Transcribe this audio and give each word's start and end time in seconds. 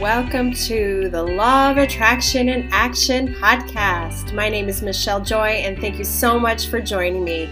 Welcome 0.00 0.54
to 0.54 1.10
the 1.10 1.22
Law 1.22 1.72
of 1.72 1.76
Attraction 1.76 2.48
and 2.48 2.72
Action 2.72 3.34
podcast. 3.34 4.32
My 4.32 4.48
name 4.48 4.66
is 4.70 4.80
Michelle 4.80 5.20
Joy, 5.20 5.48
and 5.48 5.78
thank 5.78 5.98
you 5.98 6.06
so 6.06 6.40
much 6.40 6.68
for 6.68 6.80
joining 6.80 7.22
me. 7.22 7.50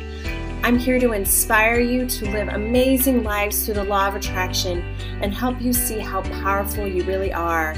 I'm 0.63 0.79
here 0.79 0.99
to 0.99 1.13
inspire 1.13 1.79
you 1.79 2.07
to 2.07 2.31
live 2.31 2.49
amazing 2.49 3.23
lives 3.23 3.67
through 3.67 3.75
the 3.75 3.85
law 3.85 4.09
of 4.09 4.15
attraction 4.15 4.79
and 5.21 5.35
help 5.35 5.61
you 5.61 5.75
see 5.75 5.99
how 5.99 6.23
powerful 6.23 6.89
you 6.89 7.05
really 7.05 7.35
are. 7.35 7.73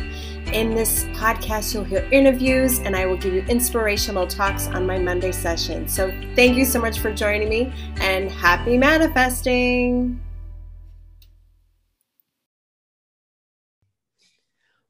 In 0.53 0.77
this 0.77 1.03
podcast, 1.15 1.75
you'll 1.75 1.83
hear 1.83 2.09
interviews 2.13 2.79
and 2.79 2.95
I 2.95 3.07
will 3.07 3.17
give 3.17 3.35
you 3.35 3.43
inspirational 3.49 4.29
talks 4.29 4.69
on 4.69 4.87
my 4.87 5.01
Monday 5.01 5.33
session. 5.33 5.89
So, 5.89 6.13
thank 6.37 6.57
you 6.57 6.65
so 6.65 6.81
much 6.81 7.01
for 7.01 7.13
joining 7.13 7.49
me 7.49 7.73
and 7.97 8.31
happy 8.31 8.79
manifesting. 8.79 10.21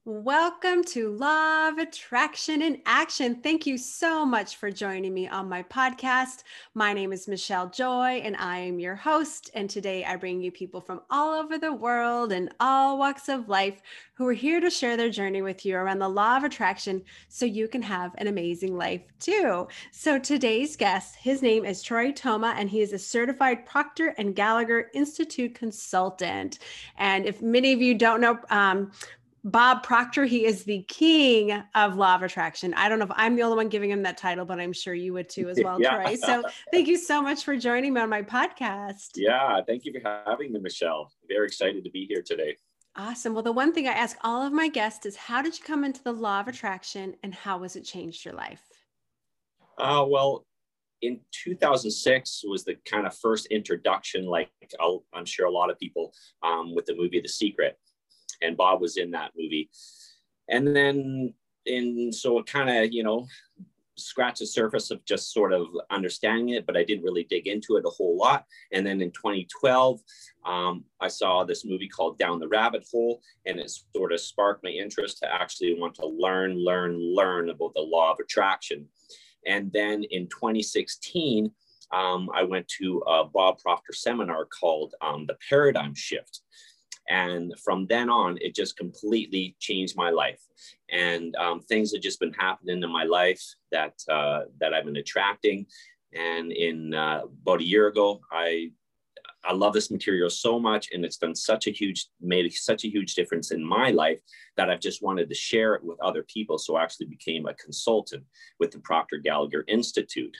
Welcome 0.03 0.83
to 0.85 1.11
Law 1.11 1.67
of 1.67 1.77
Attraction 1.77 2.63
in 2.63 2.81
Action. 2.87 3.35
Thank 3.35 3.67
you 3.67 3.77
so 3.77 4.25
much 4.25 4.55
for 4.55 4.71
joining 4.71 5.13
me 5.13 5.27
on 5.27 5.47
my 5.47 5.61
podcast. 5.61 6.41
My 6.73 6.91
name 6.91 7.13
is 7.13 7.27
Michelle 7.27 7.69
Joy, 7.69 8.19
and 8.23 8.35
I 8.37 8.57
am 8.57 8.79
your 8.79 8.95
host. 8.95 9.51
And 9.53 9.69
today 9.69 10.03
I 10.03 10.15
bring 10.15 10.41
you 10.41 10.51
people 10.51 10.81
from 10.81 11.01
all 11.11 11.39
over 11.39 11.59
the 11.59 11.71
world 11.71 12.31
and 12.31 12.51
all 12.59 12.97
walks 12.97 13.29
of 13.29 13.47
life 13.47 13.79
who 14.15 14.27
are 14.27 14.33
here 14.33 14.59
to 14.59 14.71
share 14.71 14.97
their 14.97 15.11
journey 15.11 15.43
with 15.43 15.67
you 15.67 15.75
around 15.75 15.99
the 15.99 16.09
law 16.09 16.35
of 16.35 16.45
attraction 16.45 17.03
so 17.27 17.45
you 17.45 17.67
can 17.67 17.83
have 17.83 18.11
an 18.17 18.25
amazing 18.25 18.75
life 18.75 19.03
too. 19.19 19.67
So 19.91 20.17
today's 20.17 20.75
guest, 20.75 21.15
his 21.17 21.43
name 21.43 21.63
is 21.63 21.83
Troy 21.83 22.11
Toma, 22.11 22.55
and 22.57 22.71
he 22.71 22.81
is 22.81 22.93
a 22.93 22.97
certified 22.97 23.67
Proctor 23.67 24.15
and 24.17 24.35
Gallagher 24.35 24.89
Institute 24.95 25.53
consultant. 25.53 26.57
And 26.97 27.27
if 27.27 27.43
many 27.43 27.71
of 27.71 27.83
you 27.83 27.93
don't 27.93 28.21
know, 28.21 28.39
um, 28.49 28.91
Bob 29.43 29.81
Proctor, 29.81 30.25
he 30.25 30.45
is 30.45 30.63
the 30.65 30.83
king 30.87 31.63
of 31.73 31.95
law 31.95 32.15
of 32.15 32.21
attraction. 32.21 32.73
I 32.75 32.87
don't 32.87 32.99
know 32.99 33.05
if 33.05 33.11
I'm 33.15 33.35
the 33.35 33.41
only 33.41 33.57
one 33.57 33.69
giving 33.69 33.89
him 33.89 34.03
that 34.03 34.17
title, 34.17 34.45
but 34.45 34.59
I'm 34.59 34.73
sure 34.73 34.93
you 34.93 35.13
would 35.13 35.29
too 35.29 35.49
as 35.49 35.59
well, 35.63 35.81
yeah. 35.81 36.03
Troy. 36.03 36.15
So 36.15 36.43
thank 36.71 36.87
you 36.87 36.95
so 36.97 37.21
much 37.21 37.43
for 37.43 37.57
joining 37.57 37.93
me 37.93 38.01
on 38.01 38.09
my 38.09 38.21
podcast. 38.21 39.11
Yeah, 39.15 39.59
thank 39.65 39.85
you 39.85 39.93
for 39.93 40.23
having 40.27 40.53
me, 40.53 40.59
Michelle. 40.59 41.11
Very 41.27 41.47
excited 41.47 41.83
to 41.83 41.89
be 41.89 42.05
here 42.05 42.21
today. 42.21 42.55
Awesome. 42.95 43.33
Well, 43.33 43.41
the 43.41 43.51
one 43.51 43.73
thing 43.73 43.87
I 43.87 43.93
ask 43.93 44.17
all 44.21 44.45
of 44.45 44.53
my 44.53 44.67
guests 44.67 45.05
is 45.05 45.15
how 45.15 45.41
did 45.41 45.57
you 45.57 45.63
come 45.63 45.83
into 45.83 46.03
the 46.03 46.11
law 46.11 46.41
of 46.41 46.47
attraction 46.47 47.15
and 47.23 47.33
how 47.33 47.63
has 47.63 47.75
it 47.75 47.83
changed 47.83 48.25
your 48.25 48.35
life? 48.35 48.61
Uh, 49.79 50.05
well, 50.07 50.45
in 51.01 51.19
2006 51.31 52.43
was 52.45 52.63
the 52.63 52.75
kind 52.85 53.07
of 53.07 53.17
first 53.17 53.47
introduction, 53.47 54.25
like 54.25 54.49
i 54.79 54.97
am 55.15 55.25
sure 55.25 55.47
a 55.47 55.51
lot 55.51 55.71
of 55.71 55.79
people, 55.79 56.13
um, 56.43 56.75
with 56.75 56.85
the 56.85 56.95
movie 56.95 57.21
The 57.21 57.29
Secret 57.29 57.79
and 58.41 58.57
Bob 58.57 58.81
was 58.81 58.97
in 58.97 59.11
that 59.11 59.31
movie. 59.37 59.69
And 60.49 60.75
then, 60.75 61.33
and 61.65 62.13
so 62.13 62.39
it 62.39 62.45
kind 62.45 62.69
of, 62.69 62.91
you 62.91 63.03
know, 63.03 63.27
scratched 63.97 64.39
the 64.39 64.45
surface 64.45 64.91
of 64.91 65.03
just 65.05 65.33
sort 65.33 65.53
of 65.53 65.67
understanding 65.89 66.49
it, 66.49 66.65
but 66.65 66.75
I 66.75 66.83
didn't 66.83 67.03
really 67.03 67.25
dig 67.25 67.47
into 67.47 67.77
it 67.77 67.85
a 67.85 67.89
whole 67.89 68.17
lot. 68.17 68.45
And 68.71 68.85
then 68.85 69.01
in 69.01 69.11
2012, 69.11 70.01
um, 70.45 70.83
I 70.99 71.07
saw 71.07 71.43
this 71.43 71.65
movie 71.65 71.87
called 71.87 72.17
Down 72.17 72.39
the 72.39 72.47
Rabbit 72.47 72.85
Hole, 72.91 73.21
and 73.45 73.59
it 73.59 73.71
sort 73.95 74.11
of 74.11 74.19
sparked 74.19 74.63
my 74.63 74.71
interest 74.71 75.19
to 75.19 75.33
actually 75.33 75.79
want 75.79 75.95
to 75.95 76.07
learn, 76.07 76.55
learn, 76.57 76.97
learn 76.99 77.49
about 77.49 77.73
the 77.75 77.81
law 77.81 78.11
of 78.11 78.17
attraction. 78.19 78.87
And 79.45 79.71
then 79.71 80.03
in 80.09 80.27
2016, 80.27 81.51
um, 81.93 82.29
I 82.33 82.43
went 82.43 82.67
to 82.79 83.03
a 83.07 83.25
Bob 83.25 83.59
Proctor 83.59 83.93
seminar 83.93 84.45
called 84.45 84.95
um, 85.01 85.25
The 85.25 85.37
Paradigm 85.49 85.93
Shift. 85.93 86.41
And 87.11 87.53
from 87.59 87.87
then 87.87 88.09
on, 88.09 88.37
it 88.39 88.55
just 88.55 88.77
completely 88.77 89.57
changed 89.59 89.97
my 89.97 90.11
life. 90.11 90.41
And 90.89 91.35
um, 91.35 91.59
things 91.59 91.91
have 91.91 92.01
just 92.01 92.21
been 92.21 92.31
happening 92.31 92.81
in 92.81 92.89
my 92.89 93.03
life 93.03 93.43
that 93.73 93.95
uh, 94.09 94.43
that 94.61 94.73
I've 94.73 94.85
been 94.85 94.95
attracting. 94.95 95.65
And 96.13 96.53
in 96.53 96.93
uh, 96.93 97.23
about 97.41 97.59
a 97.59 97.65
year 97.65 97.87
ago, 97.87 98.21
I 98.31 98.71
I 99.43 99.51
love 99.53 99.73
this 99.73 99.91
material 99.91 100.29
so 100.29 100.57
much, 100.57 100.89
and 100.93 101.03
it's 101.03 101.17
done 101.17 101.35
such 101.35 101.67
a 101.67 101.71
huge 101.71 102.07
made 102.21 102.49
such 102.53 102.85
a 102.85 102.89
huge 102.89 103.13
difference 103.15 103.51
in 103.51 103.61
my 103.77 103.89
life 103.91 104.21
that 104.55 104.69
I've 104.69 104.79
just 104.79 105.01
wanted 105.01 105.27
to 105.27 105.35
share 105.35 105.75
it 105.75 105.83
with 105.83 105.99
other 105.99 106.23
people. 106.23 106.57
So 106.57 106.77
I 106.77 106.83
actually 106.83 107.07
became 107.07 107.45
a 107.45 107.53
consultant 107.55 108.23
with 108.57 108.71
the 108.71 108.79
Proctor 108.79 109.17
Gallagher 109.17 109.65
Institute. 109.67 110.37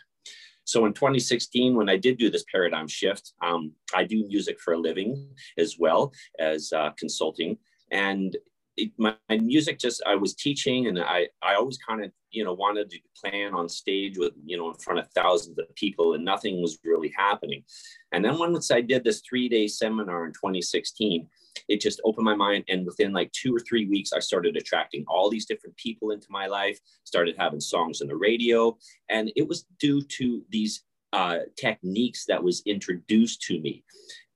So 0.71 0.85
in 0.85 0.93
2016, 0.93 1.75
when 1.75 1.89
I 1.89 1.97
did 1.97 2.17
do 2.17 2.29
this 2.29 2.45
paradigm 2.49 2.87
shift, 2.87 3.33
um, 3.41 3.73
I 3.93 4.05
do 4.05 4.25
music 4.25 4.57
for 4.57 4.73
a 4.73 4.79
living 4.79 5.27
as 5.57 5.75
well 5.77 6.13
as 6.39 6.71
uh, 6.71 6.91
consulting. 6.97 7.57
And 7.91 8.37
it, 8.77 8.93
my, 8.97 9.13
my, 9.27 9.37
music 9.39 9.79
just, 9.79 10.01
I 10.07 10.15
was 10.15 10.33
teaching 10.33 10.87
and 10.87 10.97
I, 10.97 11.27
I 11.43 11.55
always 11.55 11.77
kind 11.77 12.05
of, 12.05 12.11
you 12.29 12.45
know, 12.45 12.53
wanted 12.53 12.89
to 12.89 12.99
plan 13.21 13.53
on 13.53 13.67
stage 13.67 14.17
with, 14.17 14.31
you 14.45 14.57
know, 14.57 14.69
in 14.69 14.77
front 14.77 14.99
of 14.99 15.09
thousands 15.13 15.59
of 15.59 15.75
people 15.75 16.13
and 16.13 16.23
nothing 16.23 16.61
was 16.61 16.79
really 16.85 17.11
happening. 17.17 17.65
And 18.13 18.23
then 18.23 18.39
once 18.39 18.71
I 18.71 18.79
did 18.79 19.03
this 19.03 19.21
three 19.29 19.49
day 19.49 19.67
seminar 19.67 20.25
in 20.25 20.31
2016, 20.31 21.27
it 21.67 21.81
just 21.81 22.01
opened 22.03 22.25
my 22.25 22.35
mind. 22.35 22.66
And 22.69 22.85
within 22.85 23.13
like 23.13 23.31
two 23.31 23.55
or 23.55 23.59
three 23.59 23.88
weeks, 23.88 24.13
I 24.13 24.19
started 24.19 24.55
attracting 24.57 25.05
all 25.07 25.29
these 25.29 25.45
different 25.45 25.75
people 25.77 26.11
into 26.11 26.27
my 26.29 26.47
life, 26.47 26.79
started 27.03 27.35
having 27.38 27.59
songs 27.59 28.01
on 28.01 28.07
the 28.07 28.16
radio. 28.16 28.77
And 29.09 29.31
it 29.35 29.47
was 29.47 29.66
due 29.79 30.01
to 30.01 30.44
these 30.49 30.83
uh, 31.13 31.39
techniques 31.57 32.25
that 32.25 32.44
was 32.44 32.63
introduced 32.66 33.41
to 33.44 33.59
me 33.59 33.83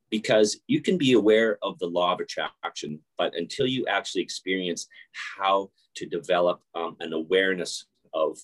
because 0.10 0.60
you 0.68 0.82
can 0.82 0.98
be 0.98 1.14
aware 1.14 1.58
of 1.62 1.78
the 1.80 1.88
law 1.88 2.14
of 2.14 2.20
attraction, 2.20 3.00
but 3.18 3.36
until 3.36 3.66
you 3.66 3.86
actually 3.88 4.22
experience 4.22 4.88
how 5.38 5.70
to 5.96 6.06
develop 6.06 6.62
um, 6.76 6.96
an 7.00 7.14
awareness 7.14 7.86
of 8.14 8.38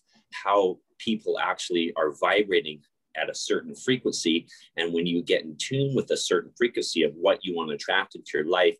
how 0.43 0.77
people 0.97 1.39
actually 1.39 1.93
are 1.95 2.13
vibrating 2.19 2.81
at 3.15 3.29
a 3.29 3.35
certain 3.35 3.75
frequency. 3.75 4.47
And 4.77 4.93
when 4.93 5.05
you 5.05 5.21
get 5.21 5.43
in 5.43 5.55
tune 5.57 5.95
with 5.95 6.09
a 6.11 6.17
certain 6.17 6.51
frequency 6.57 7.03
of 7.03 7.13
what 7.15 7.43
you 7.43 7.55
want 7.55 7.69
to 7.69 7.75
attract 7.75 8.15
into 8.15 8.31
your 8.33 8.45
life, 8.45 8.75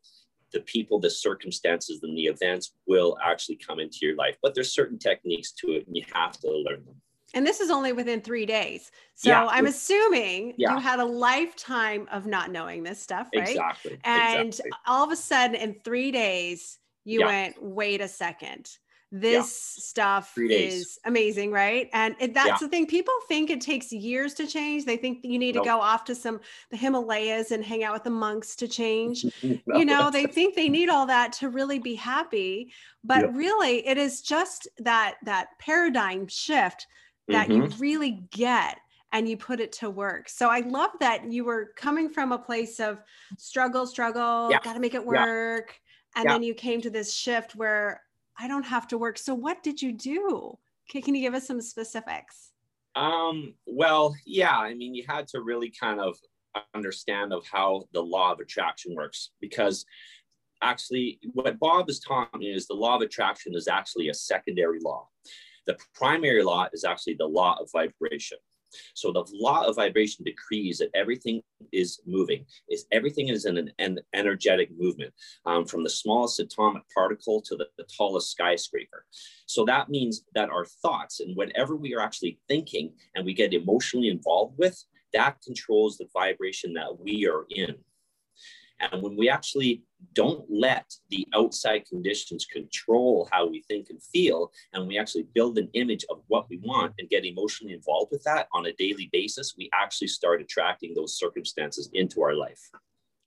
the 0.54 0.62
people, 0.62 1.00
the 1.00 1.10
circumstances, 1.10 2.02
and 2.04 2.18
the 2.18 2.26
events 2.26 2.74
will 2.88 3.18
actually 3.24 3.56
come 3.56 3.80
into 3.80 4.00
your 4.02 4.16
life. 4.16 4.36
But 4.42 4.54
there's 4.54 4.74
certain 4.74 4.98
techniques 4.98 5.52
to 5.54 5.72
it, 5.72 5.88
and 5.88 5.96
you 5.96 6.04
have 6.14 6.38
to 6.40 6.50
learn 6.50 6.84
them. 6.86 6.96
And 7.34 7.48
this 7.48 7.62
is 7.62 7.72
only 7.72 7.94
within 7.94 8.20
three 8.20 8.46
days. 8.46 8.92
So 9.16 9.30
yeah. 9.30 9.48
I'm 9.48 9.66
assuming 9.66 10.56
yeah. 10.58 10.74
you 10.74 10.80
had 10.82 11.00
a 11.00 11.06
lifetime 11.06 12.08
of 12.12 12.26
not 12.26 12.52
knowing 12.52 12.84
this 12.84 13.02
stuff, 13.02 13.30
right? 13.34 13.48
Exactly. 13.48 13.98
And 14.04 14.50
exactly. 14.50 14.72
all 14.86 15.06
of 15.06 15.12
a 15.12 15.16
sudden, 15.16 15.56
in 15.56 15.78
three 15.86 16.12
days, 16.12 16.80
you 17.06 17.22
yeah. 17.22 17.26
went, 17.28 17.64
wait 17.64 18.02
a 18.02 18.08
second 18.10 18.70
this 19.12 19.76
yeah. 19.76 19.82
stuff 19.84 20.34
is 20.38 20.98
amazing 21.06 21.52
right 21.52 21.90
and 21.92 22.16
it, 22.20 22.34
that's 22.34 22.48
yeah. 22.48 22.58
the 22.62 22.68
thing 22.70 22.88
people 22.88 23.14
think 23.28 23.50
it 23.50 23.60
takes 23.60 23.92
years 23.92 24.34
to 24.34 24.48
change 24.48 24.86
they 24.86 24.96
think 24.96 25.20
you 25.24 25.38
need 25.38 25.56
nope. 25.56 25.66
to 25.66 25.70
go 25.70 25.82
off 25.82 26.06
to 26.06 26.16
some 26.16 26.40
the 26.70 26.78
himalayas 26.78 27.52
and 27.52 27.64
hang 27.64 27.84
out 27.84 27.94
with 27.94 28.06
the 28.06 28.10
monks 28.10 28.56
to 28.56 28.68
change 28.70 29.26
no, 29.66 29.78
you 29.78 29.84
know 29.84 30.10
they 30.10 30.26
think 30.26 30.56
they 30.56 30.70
need 30.70 30.88
all 30.88 31.06
that 31.06 31.34
to 31.34 31.50
really 31.50 31.78
be 31.78 31.94
happy 31.94 32.72
but 33.04 33.22
yep. 33.22 33.32
really 33.34 33.86
it 33.86 33.98
is 33.98 34.22
just 34.22 34.68
that 34.78 35.16
that 35.24 35.50
paradigm 35.60 36.26
shift 36.28 36.88
that 37.28 37.50
mm-hmm. 37.50 37.64
you 37.64 37.68
really 37.80 38.24
get 38.32 38.78
and 39.14 39.28
you 39.28 39.36
put 39.36 39.60
it 39.60 39.74
to 39.74 39.90
work. 39.90 40.30
So 40.30 40.50
I 40.50 40.62
love 40.62 40.92
that 41.00 41.30
you 41.30 41.44
were 41.44 41.72
coming 41.76 42.10
from 42.10 42.32
a 42.32 42.38
place 42.38 42.80
of 42.80 43.00
struggle, 43.38 43.86
struggle, 43.86 44.50
yeah. 44.50 44.60
got 44.64 44.74
to 44.74 44.80
make 44.80 44.94
it 44.94 45.06
work. 45.06 45.80
And 46.16 46.30
then 46.30 46.44
you 46.44 46.54
came 46.54 46.82
to 46.82 46.90
this 46.90 47.14
shift 47.14 47.56
where 47.56 48.02
I 48.40 48.48
don't 48.48 48.66
have 48.66 48.88
to 48.90 48.98
work. 48.98 49.18
So 49.18 49.34
what 49.34 49.64
did 49.64 49.82
you 49.82 49.92
do? 49.92 50.58
Can, 50.90 51.02
can 51.02 51.16
you 51.16 51.22
give 51.22 51.34
us 51.34 51.48
some 51.48 51.62
specifics? 51.62 52.52
Um, 52.96 53.54
well, 53.66 54.16
yeah, 54.26 54.58
I 54.58 54.74
mean, 54.74 54.94
you 54.94 55.06
had 55.08 55.28
to 55.30 55.42
really 55.42 55.72
kind 55.72 56.00
of 56.00 56.18
understand 56.74 57.32
of 57.32 57.46
how 57.50 57.84
the 57.94 58.02
law 58.02 58.34
of 58.34 58.40
attraction 58.40 58.94
works 58.96 59.32
because 59.40 59.86
actually 60.62 61.20
what 61.34 61.60
Bob 61.60 61.88
has 61.88 62.00
taught 62.00 62.34
me 62.38 62.48
is 62.48 62.68
the 62.68 62.74
law 62.74 62.96
of 62.96 63.02
attraction 63.02 63.56
is 63.56 63.68
actually 63.68 64.10
a 64.10 64.14
secondary 64.14 64.80
law. 64.84 65.08
The 65.66 65.78
primary 65.96 66.44
law 66.44 66.68
is 66.74 66.84
actually 66.84 67.16
the 67.18 67.26
law 67.26 67.58
of 67.60 67.70
vibration. 67.72 68.38
So 68.94 69.12
the 69.12 69.26
law 69.34 69.66
of 69.66 69.76
vibration 69.76 70.26
decrees 70.26 70.80
that 70.80 70.90
everything 70.94 71.42
is 71.72 72.02
moving. 72.06 72.46
Is 72.70 72.86
everything 72.92 73.30
is 73.30 73.46
in 73.46 73.58
an, 73.58 73.72
an 73.80 74.00
energetic 74.14 74.70
movement, 74.78 75.14
um, 75.46 75.66
from 75.66 75.84
the 75.84 75.90
smallest 75.90 76.40
atomic 76.40 76.84
particle 76.94 77.42
to 77.42 77.56
the, 77.56 77.68
the 77.78 77.86
tallest 77.98 78.32
skyscraper. 78.32 79.06
So 79.46 79.66
that 79.66 79.90
means 79.90 80.24
that 80.36 80.50
our 80.50 80.66
thoughts 80.66 81.20
and 81.20 81.36
whatever 81.36 81.76
we 81.76 81.94
are 81.96 82.02
actually 82.02 82.40
thinking 82.48 82.94
and 83.16 83.26
we 83.26 83.34
get 83.34 83.54
emotionally 83.54 84.10
involved 84.10 84.58
with, 84.58 84.84
that 85.14 85.42
controls 85.42 85.98
the 85.98 86.08
vibration 86.14 86.74
that 86.74 87.00
we 87.00 87.28
are 87.28 87.46
in. 87.50 87.76
And 88.82 89.02
when 89.02 89.16
we 89.16 89.30
actually 89.30 89.84
don't 90.14 90.44
let 90.50 90.92
the 91.10 91.28
outside 91.34 91.86
conditions 91.88 92.46
control 92.46 93.30
how 93.32 93.48
we 93.48 93.62
think 93.68 93.90
and 93.90 94.02
feel, 94.02 94.52
and 94.74 94.88
we 94.88 94.98
actually 94.98 95.28
build 95.34 95.58
an 95.58 95.70
image 95.74 96.06
of 96.10 96.22
what 96.28 96.50
we 96.50 96.60
want 96.64 96.94
and 97.00 97.10
get 97.10 97.26
emotionally 97.26 97.74
involved 97.74 98.12
with 98.12 98.24
that 98.24 98.48
on 98.54 98.66
a 98.66 98.74
daily 98.74 99.10
basis, 99.12 99.54
we 99.58 99.70
actually 99.74 100.08
start 100.08 100.42
attracting 100.42 100.94
those 100.94 101.18
circumstances 101.18 101.90
into 101.94 102.22
our 102.22 102.34
life. 102.34 102.60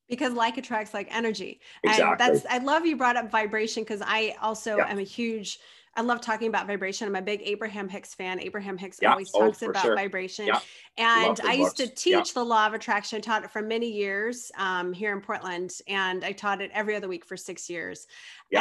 because 0.09 0.35
like 0.35 0.59
attracts 0.59 0.93
like 0.93 1.09
energy 1.11 1.61
exactly. 1.83 2.05
and 2.05 2.21
that's 2.21 2.47
i 2.51 2.59
love 2.59 2.85
you 2.85 2.95
brought 2.95 3.17
up 3.17 3.31
vibration 3.31 3.83
because 3.83 4.03
i 4.05 4.37
also 4.43 4.77
yeah. 4.77 4.91
am 4.91 4.99
a 4.99 5.03
huge 5.03 5.59
I 5.97 6.03
love 6.03 6.21
talking 6.21 6.49
about 6.49 6.67
vibration. 6.67 7.07
I'm 7.07 7.15
a 7.15 7.23
big 7.23 7.41
Abraham 7.45 7.89
Hicks 7.89 8.15
fan. 8.15 8.41
Abraham 8.41 8.77
Hicks 8.77 8.99
yeah. 9.01 9.13
always 9.13 9.31
oh, 9.35 9.47
talks 9.47 9.63
oh, 9.63 9.71
about 9.71 9.83
sure. 9.83 9.95
vibration. 9.95 10.47
Yeah. 10.47 10.61
And 10.97 11.41
I 11.45 11.55
used 11.55 11.77
books. 11.77 11.91
to 11.91 11.95
teach 11.95 12.13
yeah. 12.13 12.35
the 12.35 12.45
law 12.45 12.67
of 12.67 12.75
attraction. 12.75 13.19
I 13.19 13.21
taught 13.21 13.45
it 13.45 13.51
for 13.51 13.63
many 13.63 13.91
years 13.91 14.51
um, 14.59 14.93
here 14.93 15.13
in 15.13 15.21
Portland, 15.21 15.73
and 15.89 16.25
I 16.25 16.33
taught 16.33 16.61
it 16.61 16.71
every 16.73 16.97
other 16.97 17.09
week 17.09 17.25
for 17.25 17.37
six 17.37 17.69
years. 17.71 18.07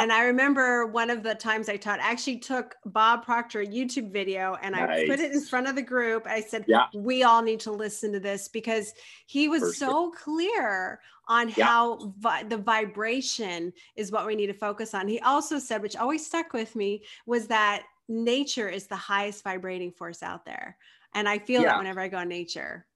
And 0.02 0.12
I 0.12 0.24
remember 0.24 0.86
one 0.86 1.10
of 1.10 1.22
the 1.22 1.34
times 1.34 1.68
I 1.68 1.76
taught, 1.76 2.00
I 2.00 2.10
actually 2.10 2.38
took 2.38 2.76
Bob 2.86 3.24
Proctor 3.24 3.64
YouTube 3.64 4.12
video 4.12 4.56
and 4.62 4.74
nice. 4.74 5.02
I 5.02 5.06
put 5.06 5.20
it 5.20 5.32
in 5.32 5.40
front 5.40 5.68
of 5.68 5.74
the 5.74 5.82
group. 5.82 6.26
I 6.26 6.40
said, 6.40 6.64
"We 6.94 7.22
all 7.22 7.42
need 7.42 7.60
to 7.60 7.72
listen 7.72 8.12
to 8.12 8.20
this 8.20 8.48
because 8.48 8.92
he 9.26 9.48
was 9.48 9.76
so 9.76 10.10
clear 10.10 11.00
on 11.28 11.52
yeah. 11.56 11.64
how 11.64 12.12
vi- 12.18 12.42
the 12.44 12.56
vibration 12.56 13.72
is 13.96 14.12
what 14.12 14.26
we 14.26 14.34
need 14.34 14.48
to 14.48 14.54
focus 14.54 14.94
on. 14.94 15.08
He 15.08 15.20
also 15.20 15.58
said, 15.58 15.82
which 15.82 15.96
always 15.96 16.26
stuck 16.26 16.52
with 16.52 16.76
me, 16.76 17.02
was 17.26 17.46
that 17.46 17.84
nature 18.08 18.68
is 18.68 18.86
the 18.86 18.96
highest 18.96 19.42
vibrating 19.44 19.90
force 19.90 20.22
out 20.22 20.44
there. 20.44 20.76
And 21.14 21.28
I 21.28 21.38
feel 21.38 21.62
yeah. 21.62 21.68
that 21.68 21.78
whenever 21.78 22.00
I 22.00 22.08
go 22.08 22.18
in 22.20 22.28
nature. 22.28 22.86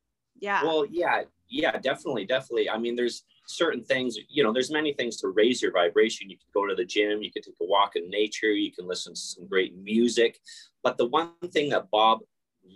Yeah. 0.40 0.62
Well, 0.62 0.84
yeah, 0.90 1.22
yeah, 1.48 1.78
definitely, 1.78 2.26
definitely. 2.26 2.68
I 2.68 2.78
mean, 2.78 2.96
there's 2.96 3.24
certain 3.48 3.82
things, 3.82 4.18
you 4.28 4.42
know, 4.42 4.52
there's 4.52 4.70
many 4.70 4.92
things 4.92 5.16
to 5.16 5.28
raise 5.28 5.62
your 5.62 5.72
vibration. 5.72 6.30
You 6.30 6.36
can 6.36 6.48
go 6.52 6.66
to 6.66 6.74
the 6.74 6.84
gym, 6.84 7.22
you 7.22 7.32
can 7.32 7.42
take 7.42 7.54
a 7.60 7.64
walk 7.64 7.96
in 7.96 8.08
nature, 8.10 8.52
you 8.52 8.70
can 8.70 8.86
listen 8.86 9.14
to 9.14 9.20
some 9.20 9.46
great 9.46 9.76
music. 9.76 10.38
But 10.82 10.98
the 10.98 11.06
one 11.06 11.32
thing 11.50 11.70
that 11.70 11.90
Bob 11.90 12.20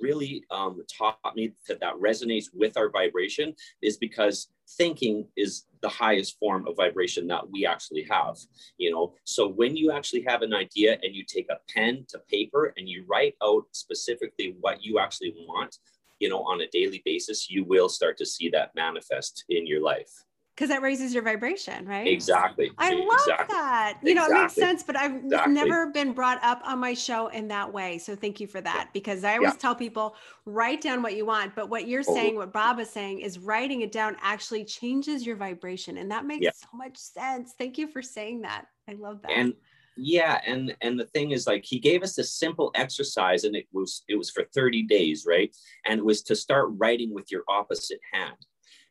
really 0.01 0.43
um, 0.51 0.83
taught 0.97 1.37
me 1.37 1.53
that 1.69 1.81
that 1.81 1.95
resonates 1.95 2.47
with 2.55 2.77
our 2.79 2.89
vibration 2.89 3.55
is 3.83 3.99
because 3.99 4.49
thinking 4.71 5.27
is 5.37 5.65
the 5.83 5.89
highest 5.89 6.39
form 6.39 6.67
of 6.67 6.77
vibration 6.77 7.27
that 7.27 7.51
we 7.51 7.67
actually 7.67 8.07
have 8.09 8.39
you 8.79 8.91
know 8.91 9.13
so 9.25 9.47
when 9.47 9.77
you 9.77 9.93
actually 9.93 10.25
have 10.27 10.41
an 10.41 10.55
idea 10.55 10.97
and 11.03 11.15
you 11.15 11.25
take 11.25 11.47
a 11.51 11.59
pen 11.69 12.07
to 12.09 12.19
paper 12.31 12.73
and 12.79 12.89
you 12.89 13.05
write 13.07 13.35
out 13.43 13.65
specifically 13.73 14.57
what 14.61 14.83
you 14.83 14.99
actually 14.99 15.35
want 15.47 15.77
you 16.21 16.29
know 16.29 16.43
on 16.45 16.63
a 16.63 16.69
daily 16.69 17.03
basis 17.05 17.51
you 17.51 17.65
will 17.65 17.89
start 17.89 18.17
to 18.17 18.25
see 18.25 18.49
that 18.49 18.75
manifest 18.75 19.45
in 19.51 19.67
your 19.67 19.83
life 19.83 20.25
because 20.55 20.69
that 20.69 20.83
raises 20.83 21.15
your 21.15 21.23
vibration, 21.23 21.87
right? 21.87 22.07
Exactly. 22.07 22.71
I 22.77 22.93
love 22.93 23.21
exactly. 23.21 23.55
that. 23.55 23.99
You 24.03 24.15
know, 24.15 24.25
exactly. 24.25 24.37
it 24.37 24.43
makes 24.43 24.55
sense, 24.55 24.83
but 24.83 24.97
I've 24.97 25.25
exactly. 25.25 25.55
never 25.55 25.87
been 25.87 26.13
brought 26.13 26.43
up 26.45 26.61
on 26.65 26.79
my 26.79 26.93
show 26.93 27.29
in 27.29 27.49
that 27.49 27.73
way. 27.73 27.97
So 27.99 28.15
thank 28.15 28.39
you 28.39 28.47
for 28.47 28.61
that 28.61 28.91
because 28.93 29.25
I 29.25 29.37
always 29.37 29.55
yeah. 29.55 29.59
tell 29.59 29.75
people 29.75 30.15
write 30.45 30.83
down 30.83 31.03
what 31.03 31.17
you 31.17 31.25
want, 31.25 31.55
but 31.55 31.71
what 31.71 31.89
you're 31.89 32.05
oh. 32.07 32.15
saying, 32.15 32.37
what 32.37 32.53
Bob 32.53 32.79
is 32.81 32.91
saying 32.91 33.21
is 33.21 33.39
writing 33.39 33.81
it 33.81 33.93
down 33.93 34.17
actually 34.21 34.65
changes 34.65 35.25
your 35.25 35.37
vibration 35.37 35.97
and 35.97 36.11
that 36.11 36.27
makes 36.27 36.45
yeah. 36.45 36.51
so 36.55 36.77
much 36.77 36.99
sense. 36.99 37.55
Thank 37.57 37.79
you 37.79 37.89
for 37.89 38.03
saying 38.03 38.43
that. 38.43 38.67
I 38.89 38.93
love 38.93 39.23
that. 39.23 39.31
And 39.31 39.55
yeah, 39.97 40.41
and 40.47 40.75
and 40.81 40.99
the 40.99 41.07
thing 41.07 41.33
is 41.33 41.47
like 41.47 41.65
he 41.65 41.79
gave 41.79 42.03
us 42.03 42.17
a 42.19 42.25
simple 42.25 42.71
exercise 42.75 43.45
and 43.45 43.55
it 43.55 43.67
was 43.73 44.05
it 44.09 44.17
was 44.17 44.31
for 44.31 44.45
30 44.55 44.83
days, 44.85 45.25
right? 45.27 45.55
And 45.87 45.99
it 45.99 46.05
was 46.05 46.23
to 46.25 46.37
start 46.37 46.69
writing 46.77 47.13
with 47.13 47.31
your 47.31 47.43
opposite 47.49 48.01
hand 48.13 48.37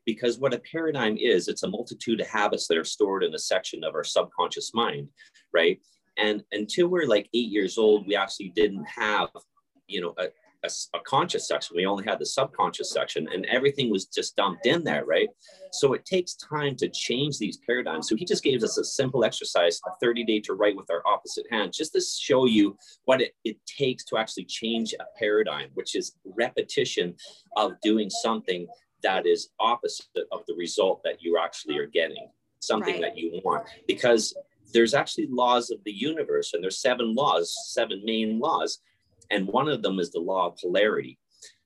because 0.06 0.40
what 0.40 0.54
a 0.54 0.60
paradigm 0.60 1.18
is, 1.18 1.48
it's 1.48 1.64
a 1.64 1.70
multitude 1.70 2.22
of 2.22 2.28
habits 2.28 2.68
that 2.68 2.78
are 2.78 2.84
stored 2.84 3.24
in 3.24 3.34
a 3.34 3.40
section 3.40 3.84
of 3.84 3.96
our 3.96 4.04
subconscious 4.04 4.74
mind, 4.74 5.08
right? 5.54 5.80
And 6.18 6.44
until 6.52 6.88
we're 6.88 7.08
like 7.08 7.30
eight 7.34 7.50
years 7.50 7.78
old, 7.78 8.08
we 8.08 8.16
actually 8.16 8.50
didn't 8.50 8.86
have, 8.86 9.30
you 9.88 10.02
know, 10.02 10.14
a, 10.18 10.28
a, 10.64 10.70
a, 10.94 11.00
conscious 11.02 11.48
section. 11.48 11.76
We 11.76 11.86
only 11.86 12.04
had 12.04 12.20
the 12.20 12.26
subconscious 12.26 12.92
section, 12.92 13.28
and 13.34 13.46
everything 13.48 13.90
was 13.90 14.06
just 14.06 14.36
dumped 14.36 14.66
in 14.66 14.84
there, 14.84 15.06
right? 15.06 15.30
So 15.72 15.94
it 15.94 16.06
takes 16.06 16.36
time 16.36 16.76
to 16.78 16.90
change 16.90 17.38
these 17.38 17.58
paradigms. 17.66 18.08
So 18.08 18.16
he 18.16 18.26
just 18.26 18.44
gave 18.44 18.62
us 18.62 18.78
a 18.78 18.84
simple 18.84 19.24
exercise, 19.24 19.80
a 19.88 19.92
30 20.02 20.26
day 20.26 20.40
to 20.42 20.54
write 20.54 20.76
with 20.76 20.92
our 20.92 21.02
opposite 21.08 21.46
hand, 21.50 21.74
just 21.74 21.94
to 21.94 22.02
show 22.02 22.46
you 22.46 22.78
what 23.06 23.22
it, 23.22 23.34
it 23.44 23.58
takes 23.66 24.04
to 24.06 24.18
actually 24.18 24.46
change 24.46 24.94
a 24.94 25.06
paradigm, 25.18 25.70
which 25.74 25.96
is 25.96 26.16
repetition 26.26 27.16
of 27.58 27.74
doing 27.82 28.10
something 28.10 28.68
that 29.04 29.26
is 29.26 29.50
opposite 29.60 30.28
of 30.32 30.42
the 30.48 30.56
result 30.56 31.02
that 31.04 31.22
you 31.22 31.38
actually 31.38 31.78
are 31.78 31.88
getting, 31.88 32.30
something 32.60 32.96
right. 32.96 33.02
that 33.02 33.18
you 33.18 33.42
want. 33.44 33.68
Because 33.88 34.36
there's 34.74 34.94
actually 34.94 35.28
laws 35.30 35.70
of 35.70 35.80
the 35.84 35.92
universe, 35.92 36.54
and 36.54 36.64
there's 36.64 36.82
seven 36.82 37.14
laws, 37.16 37.56
seven 37.68 38.02
main 38.06 38.40
laws. 38.40 38.80
And 39.30 39.48
one 39.48 39.70
of 39.70 39.82
them 39.82 40.00
is 40.00 40.12
the 40.12 40.20
law 40.20 40.48
of 40.48 40.58
polarity. 40.58 41.18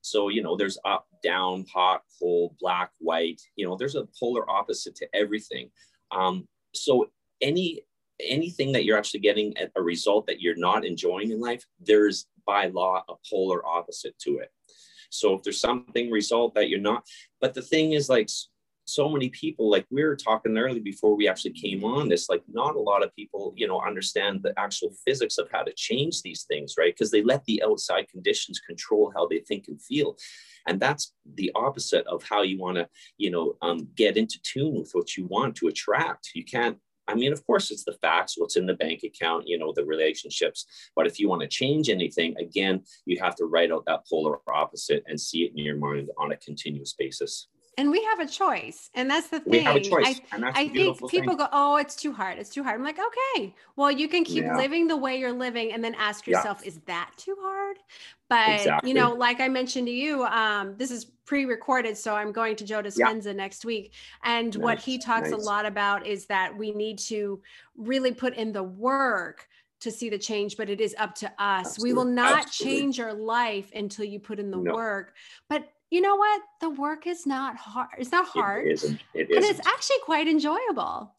So, 0.01 0.29
you 0.29 0.43
know, 0.43 0.55
there's 0.55 0.77
up, 0.85 1.07
down, 1.23 1.65
hot, 1.73 2.03
cold, 2.19 2.55
black, 2.59 2.91
white. 2.99 3.41
You 3.55 3.67
know, 3.67 3.75
there's 3.75 3.95
a 3.95 4.07
polar 4.19 4.47
opposite 4.49 4.95
to 4.97 5.07
everything. 5.15 5.71
Um, 6.11 6.47
so 6.73 7.09
any 7.41 7.81
anything 8.21 8.71
that 8.71 8.85
you're 8.85 8.97
actually 8.97 9.19
getting 9.19 9.53
a 9.75 9.81
result 9.81 10.25
that 10.27 10.39
you're 10.39 10.55
not 10.55 10.85
enjoying 10.85 11.31
in 11.31 11.39
life, 11.41 11.65
there's 11.79 12.27
by 12.45 12.67
law 12.67 13.03
a 13.09 13.13
polar 13.29 13.65
opposite 13.65 14.17
to 14.19 14.37
it. 14.37 14.51
So 15.19 15.35
if 15.35 15.43
there's 15.43 15.59
something 15.59 16.09
result 16.11 16.55
that 16.55 16.69
you're 16.69 16.79
not, 16.79 17.05
but 17.41 17.53
the 17.53 17.61
thing 17.61 17.93
is 17.93 18.09
like 18.09 18.29
so 18.85 19.09
many 19.09 19.29
people, 19.29 19.69
like 19.69 19.85
we 19.89 20.03
were 20.03 20.15
talking 20.15 20.57
early 20.57 20.79
before 20.79 21.15
we 21.15 21.27
actually 21.27 21.53
came 21.53 21.83
on 21.83 22.07
this, 22.07 22.29
like 22.29 22.43
not 22.47 22.75
a 22.75 22.79
lot 22.79 23.03
of 23.03 23.15
people, 23.15 23.53
you 23.55 23.67
know, 23.67 23.81
understand 23.81 24.41
the 24.43 24.53
actual 24.57 24.91
physics 25.05 25.37
of 25.37 25.49
how 25.51 25.63
to 25.63 25.73
change 25.73 26.21
these 26.21 26.43
things, 26.43 26.75
right? 26.77 26.93
Because 26.93 27.11
they 27.11 27.23
let 27.23 27.43
the 27.45 27.63
outside 27.63 28.07
conditions 28.09 28.59
control 28.59 29.11
how 29.15 29.27
they 29.27 29.39
think 29.39 29.67
and 29.67 29.81
feel. 29.81 30.15
And 30.67 30.79
that's 30.79 31.13
the 31.35 31.51
opposite 31.55 32.05
of 32.07 32.23
how 32.23 32.43
you 32.43 32.59
want 32.59 32.77
to, 32.77 32.87
you 33.17 33.31
know, 33.31 33.55
um, 33.61 33.87
get 33.95 34.17
into 34.17 34.39
tune 34.43 34.75
with 34.75 34.91
what 34.93 35.17
you 35.17 35.25
want 35.25 35.55
to 35.57 35.67
attract. 35.67 36.29
You 36.35 36.45
can't 36.45 36.77
I 37.07 37.15
mean, 37.15 37.31
of 37.31 37.45
course, 37.45 37.71
it's 37.71 37.83
the 37.83 37.97
facts, 38.01 38.35
what's 38.37 38.57
in 38.57 38.65
the 38.65 38.73
bank 38.73 39.03
account, 39.03 39.47
you 39.47 39.57
know, 39.57 39.73
the 39.75 39.85
relationships. 39.85 40.65
But 40.95 41.07
if 41.07 41.19
you 41.19 41.29
want 41.29 41.41
to 41.41 41.47
change 41.47 41.89
anything, 41.89 42.35
again, 42.37 42.83
you 43.05 43.19
have 43.21 43.35
to 43.35 43.45
write 43.45 43.71
out 43.71 43.85
that 43.85 44.07
polar 44.09 44.39
opposite 44.51 45.03
and 45.07 45.19
see 45.19 45.43
it 45.43 45.51
in 45.55 45.63
your 45.63 45.77
mind 45.77 46.09
on 46.17 46.31
a 46.31 46.37
continuous 46.37 46.93
basis 46.93 47.47
and 47.77 47.91
we 47.91 48.03
have 48.03 48.19
a 48.19 48.27
choice 48.27 48.89
and 48.93 49.09
that's 49.09 49.27
the 49.27 49.39
thing 49.39 49.51
we 49.51 49.59
have 49.59 49.75
a 49.75 49.79
choice. 49.79 50.21
I, 50.31 50.51
I 50.53 50.67
think 50.69 50.97
people 51.09 51.09
thing. 51.09 51.37
go 51.37 51.47
oh 51.51 51.77
it's 51.77 51.95
too 51.95 52.13
hard 52.13 52.37
it's 52.37 52.49
too 52.49 52.63
hard 52.63 52.75
i'm 52.75 52.83
like 52.83 52.99
okay 52.99 53.53
well 53.75 53.91
you 53.91 54.07
can 54.07 54.23
keep 54.23 54.43
yeah. 54.43 54.55
living 54.57 54.87
the 54.87 54.97
way 54.97 55.17
you're 55.17 55.33
living 55.33 55.73
and 55.73 55.83
then 55.83 55.95
ask 55.95 56.27
yourself 56.27 56.59
yeah. 56.61 56.69
is 56.69 56.79
that 56.85 57.11
too 57.17 57.35
hard 57.41 57.77
but 58.29 58.49
exactly. 58.49 58.89
you 58.89 58.95
know 58.95 59.13
like 59.13 59.39
i 59.41 59.47
mentioned 59.47 59.87
to 59.87 59.93
you 59.93 60.23
um, 60.25 60.75
this 60.77 60.91
is 60.91 61.05
pre-recorded 61.25 61.97
so 61.97 62.15
i'm 62.15 62.31
going 62.31 62.55
to 62.55 62.65
joe 62.65 62.81
dispenza 62.81 63.27
yeah. 63.27 63.33
next 63.33 63.65
week 63.65 63.93
and 64.23 64.55
nice. 64.55 64.63
what 64.63 64.79
he 64.79 64.97
talks 64.97 65.31
nice. 65.31 65.41
a 65.41 65.43
lot 65.43 65.65
about 65.65 66.05
is 66.05 66.25
that 66.27 66.55
we 66.55 66.71
need 66.71 66.97
to 66.97 67.41
really 67.77 68.11
put 68.11 68.35
in 68.35 68.51
the 68.51 68.63
work 68.63 69.47
to 69.81 69.91
see 69.91 70.09
the 70.09 70.17
change, 70.17 70.57
but 70.57 70.69
it 70.69 70.81
is 70.81 70.95
up 70.97 71.13
to 71.13 71.27
us. 71.37 71.67
Absolutely. 71.67 71.89
We 71.89 71.93
will 71.93 72.05
not 72.05 72.45
Absolutely. 72.45 72.79
change 72.79 72.97
your 72.97 73.13
life 73.13 73.69
until 73.75 74.05
you 74.05 74.19
put 74.19 74.39
in 74.39 74.49
the 74.49 74.57
no. 74.57 74.73
work. 74.73 75.13
But 75.47 75.69
you 75.95 76.01
know 76.01 76.17
what? 76.17 76.41
The 76.59 76.69
work 76.71 77.07
is 77.07 77.25
not 77.25 77.55
hard. 77.55 77.87
It's 77.97 78.11
not 78.11 78.27
hard. 78.27 78.67
It 78.67 78.73
isn't. 78.73 78.99
It 79.13 79.31
isn't. 79.31 79.49
it's 79.49 79.65
actually 79.65 79.99
quite 80.03 80.27
enjoyable. 80.27 81.15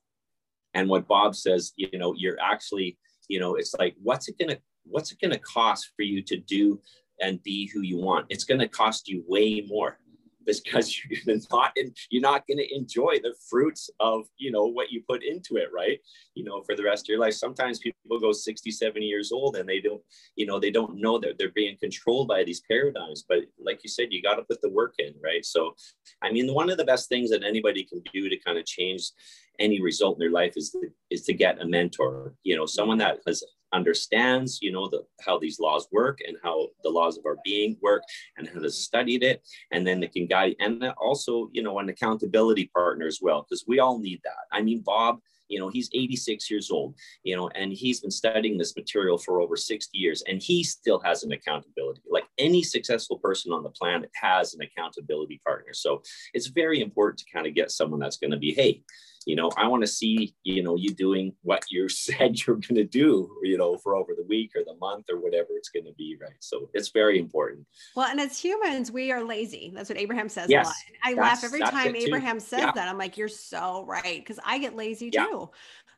And 0.75 0.87
what 0.87 1.09
Bob 1.09 1.35
says, 1.35 1.73
you 1.77 1.99
know, 1.99 2.13
you're 2.15 2.39
actually, 2.39 2.99
you 3.29 3.41
know, 3.41 3.55
it's 3.55 3.75
like, 3.79 3.95
what's 4.03 4.29
it 4.29 4.37
gonna, 4.39 4.59
what's 4.85 5.13
it 5.13 5.19
gonna 5.19 5.39
cost 5.39 5.93
for 5.97 6.03
you 6.03 6.21
to 6.25 6.37
do 6.37 6.79
and 7.23 7.43
be 7.43 7.71
who 7.73 7.81
you 7.81 7.97
want? 7.97 8.27
It's 8.29 8.45
gonna 8.45 8.69
cost 8.69 9.09
you 9.09 9.25
way 9.27 9.65
more 9.67 9.99
because 10.47 11.01
you're 11.27 11.37
not 11.51 11.73
in, 11.77 11.93
you're 12.11 12.23
not 12.23 12.47
going 12.47 12.59
to 12.59 12.75
enjoy 12.75 13.19
the 13.23 13.35
fruits 13.51 13.91
of 14.01 14.27
you 14.37 14.51
know 14.51 14.67
what 14.67 14.91
you 14.91 15.03
put 15.09 15.23
into 15.23 15.57
it 15.57 15.69
right? 15.75 15.99
You 16.35 16.45
know 16.45 16.63
for 16.63 16.77
the 16.77 16.85
rest 16.85 17.07
of 17.07 17.09
your 17.09 17.19
life. 17.19 17.35
Sometimes 17.35 17.79
people 17.79 18.21
go 18.21 18.33
60 18.33 18.71
70 18.71 19.05
years 19.05 19.33
old 19.33 19.57
and 19.57 19.69
they 19.69 19.81
don't 19.81 20.03
you 20.37 20.47
know 20.47 20.59
they 20.59 20.71
don't 20.71 21.01
know 21.01 21.19
that 21.19 21.39
they're 21.39 21.51
being 21.51 21.77
controlled 21.79 22.29
by 22.29 22.45
these 22.45 22.63
paradigms. 22.69 23.25
But 23.29 23.41
like 23.59 23.81
you 23.83 23.91
said 23.91 24.09
you 24.11 24.23
got 24.23 24.37
to 24.37 24.43
put 24.43 24.61
the 24.63 24.71
work 24.71 24.95
in 24.99 25.15
right? 25.23 25.45
So 25.45 25.75
i 26.23 26.31
mean 26.31 26.53
one 26.55 26.71
of 26.71 26.79
the 26.79 26.85
best 26.85 27.09
things 27.09 27.31
that 27.31 27.45
anybody 27.45 27.85
can 27.85 28.03
do 28.13 28.29
to 28.29 28.37
kind 28.39 28.59
of 28.59 28.65
change 28.65 29.11
any 29.59 29.81
result 29.81 30.17
in 30.17 30.21
their 30.21 30.31
life 30.31 30.55
is 30.57 30.71
to, 30.71 30.89
is 31.11 31.23
to 31.23 31.33
get 31.33 31.61
a 31.61 31.67
mentor. 31.67 32.35
You 32.45 32.57
know 32.57 32.67
someone 32.67 32.99
that 32.99 33.19
has 33.27 33.43
understands, 33.73 34.61
you 34.63 34.73
know, 34.73 34.89
the, 34.89 35.03
how 35.25 35.39
these 35.39 35.61
laws 35.61 35.89
work 35.93 36.19
and 36.27 36.37
how 36.43 36.69
the 36.83 36.91
laws 36.91 37.19
of 37.19 37.27
our 37.27 37.37
being 37.45 37.77
work 37.83 38.03
and 38.37 38.49
has 38.49 38.79
studied 38.79 39.23
it. 39.23 39.43
And 39.71 39.87
then 39.87 40.01
they 40.01 40.09
can 40.09 40.27
guide, 40.27 40.57
and 40.61 40.85
also, 40.99 41.51
you 41.53 41.63
know, 41.63 41.79
an 41.79 41.89
accountability 41.89 42.71
partner 42.75 43.07
as 43.07 43.19
well, 43.21 43.47
because 43.49 43.65
we 43.67 43.79
all 43.79 43.99
need 43.99 44.21
that. 44.25 44.47
I 44.53 44.63
mean, 44.63 44.83
Bob, 44.85 45.19
you 45.49 45.59
know, 45.59 45.69
he's 45.69 45.89
86 45.95 46.51
years 46.51 46.71
old, 46.71 46.95
you 47.23 47.37
know, 47.37 47.49
and 47.55 47.73
he's 47.73 48.01
been 48.01 48.11
studying 48.11 48.59
this 48.59 48.77
material 48.77 49.19
for 49.19 49.41
over 49.41 49.57
60 49.57 49.97
years, 49.97 50.23
and 50.29 50.43
he 50.43 50.63
still 50.63 50.99
has 51.01 51.23
an 51.23 51.33
accountability. 51.33 52.01
Like 52.11 52.25
any 52.39 52.63
successful 52.63 53.19
person 53.19 53.53
on 53.53 53.63
the 53.63 53.71
planet 53.71 54.11
has 54.21 54.55
an 54.55 54.63
accountability 54.63 55.41
partner. 55.45 55.73
So 55.73 56.03
it's 56.35 56.49
very 56.49 56.81
important 56.81 57.19
to 57.21 57.33
kind 57.33 57.47
of 57.47 57.55
get 57.55 57.71
someone 57.71 58.01
that's 58.01 58.19
going 58.19 58.33
to 58.33 58.37
be, 58.37 58.53
hey, 58.53 58.83
you 59.27 59.37
know 59.37 59.51
i 59.59 59.67
want 59.67 59.83
to 59.83 59.87
see 59.87 60.35
you 60.45 60.63
know 60.63 60.77
you 60.77 60.95
doing 60.95 61.35
what 61.43 61.63
you 61.69 61.89
said 62.07 62.39
you're 62.47 62.57
going 62.57 62.77
to 62.77 62.85
do 62.85 63.29
you 63.43 63.59
know 63.59 63.77
for 63.77 63.95
over 63.95 64.15
the 64.17 64.25
week 64.25 64.53
or 64.57 64.63
the 64.65 64.77
month 64.81 65.07
or 65.11 65.21
whatever 65.21 65.49
it's 65.51 65.69
going 65.69 65.85
to 65.85 65.93
be 65.93 66.17
right 66.21 66.33
so 66.41 66.71
it's 66.73 66.89
very 66.89 67.19
important 67.19 67.67
well 67.95 68.09
and 68.09 68.21
as 68.21 68.39
humans 68.39 68.91
we 68.91 69.13
are 69.13 69.23
lazy 69.23 69.71
that's 69.75 69.91
what 69.91 69.99
abraham 69.99 70.29
says 70.29 70.49
yes, 70.49 70.67
a 70.67 70.69
lot 70.69 70.77
i 71.03 71.21
laugh 71.21 71.45
every 71.45 71.61
time 71.61 71.95
abraham 71.95 72.41
says 72.41 72.61
yeah. 72.61 72.73
that 72.73 72.89
i'm 72.89 72.97
like 72.97 73.19
you're 73.19 73.29
so 73.29 73.85
right 73.85 74.21
because 74.21 74.39
i 74.47 74.59
get 74.59 74.75
lazy 74.75 75.11
yeah. 75.13 75.27
too 75.27 75.51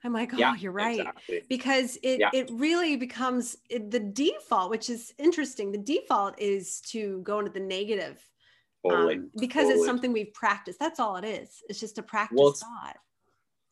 I'm 0.05 0.13
like, 0.13 0.33
oh, 0.33 0.37
yeah, 0.37 0.55
you're 0.55 0.71
right. 0.71 1.01
Exactly. 1.01 1.43
Because 1.49 1.99
it 2.05 2.23
it 2.33 2.49
really 2.53 2.95
becomes 2.95 3.57
the 3.69 3.99
default, 3.99 4.71
which 4.71 4.91
is 4.91 5.13
interesting. 5.19 5.73
The 5.73 5.79
default 5.79 6.39
is 6.39 6.81
to 6.93 7.21
go 7.25 7.41
into 7.41 7.51
the 7.51 7.59
negative 7.59 8.23
totally. 8.87 9.17
um, 9.17 9.31
because 9.41 9.65
totally. 9.65 9.75
it's 9.75 9.87
something 9.87 10.13
we've 10.13 10.33
practiced. 10.33 10.79
That's 10.79 11.01
all 11.01 11.17
it 11.17 11.25
is. 11.25 11.65
It's 11.69 11.81
just 11.81 11.99
a 11.99 12.03
practice 12.05 12.39
well, 12.39 12.53
thought. 12.53 12.97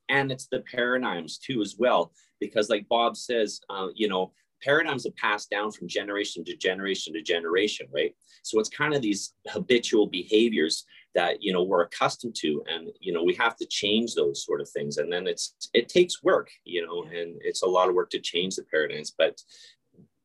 And 0.09 0.31
it's 0.31 0.47
the 0.47 0.61
paradigms 0.61 1.39
too, 1.39 1.63
as 1.63 1.77
well. 1.79 2.13
Because, 2.41 2.69
like 2.69 2.89
Bob 2.89 3.17
says, 3.17 3.61
uh, 3.71 3.89
you 3.95 4.09
know, 4.09 4.33
paradigms 4.63 5.05
have 5.05 5.17
passed 5.17 5.51
down 5.51 5.71
from 5.71 5.89
generation 5.89 6.45
to 6.45 6.57
generation 6.57 7.13
to 7.15 7.23
generation, 7.23 7.87
right? 7.93 8.15
So 8.43 8.61
it's 8.61 8.69
kind 8.69 8.95
of 8.95 9.03
these 9.03 9.35
habitual 9.49 10.07
behaviors 10.07 10.85
that 11.15 11.43
you 11.43 11.53
know 11.53 11.63
we're 11.63 11.83
accustomed 11.83 12.35
to, 12.37 12.63
and 12.69 12.91
you 13.01 13.13
know 13.13 13.25
we 13.25 13.35
have 13.35 13.57
to 13.57 13.67
change 13.67 14.15
those 14.15 14.45
sort 14.45 14.61
of 14.61 14.69
things. 14.69 14.99
And 14.99 15.13
then 15.13 15.27
it's 15.27 15.55
it 15.75 15.89
takes 15.89 16.23
work, 16.23 16.51
you 16.65 16.87
know, 16.87 17.05
and 17.05 17.37
it's 17.41 17.63
a 17.63 17.69
lot 17.69 17.89
of 17.89 17.95
work 17.95 18.11
to 18.11 18.21
change 18.21 18.57
the 18.57 18.65
paradigms, 18.65 19.13
but 19.17 19.41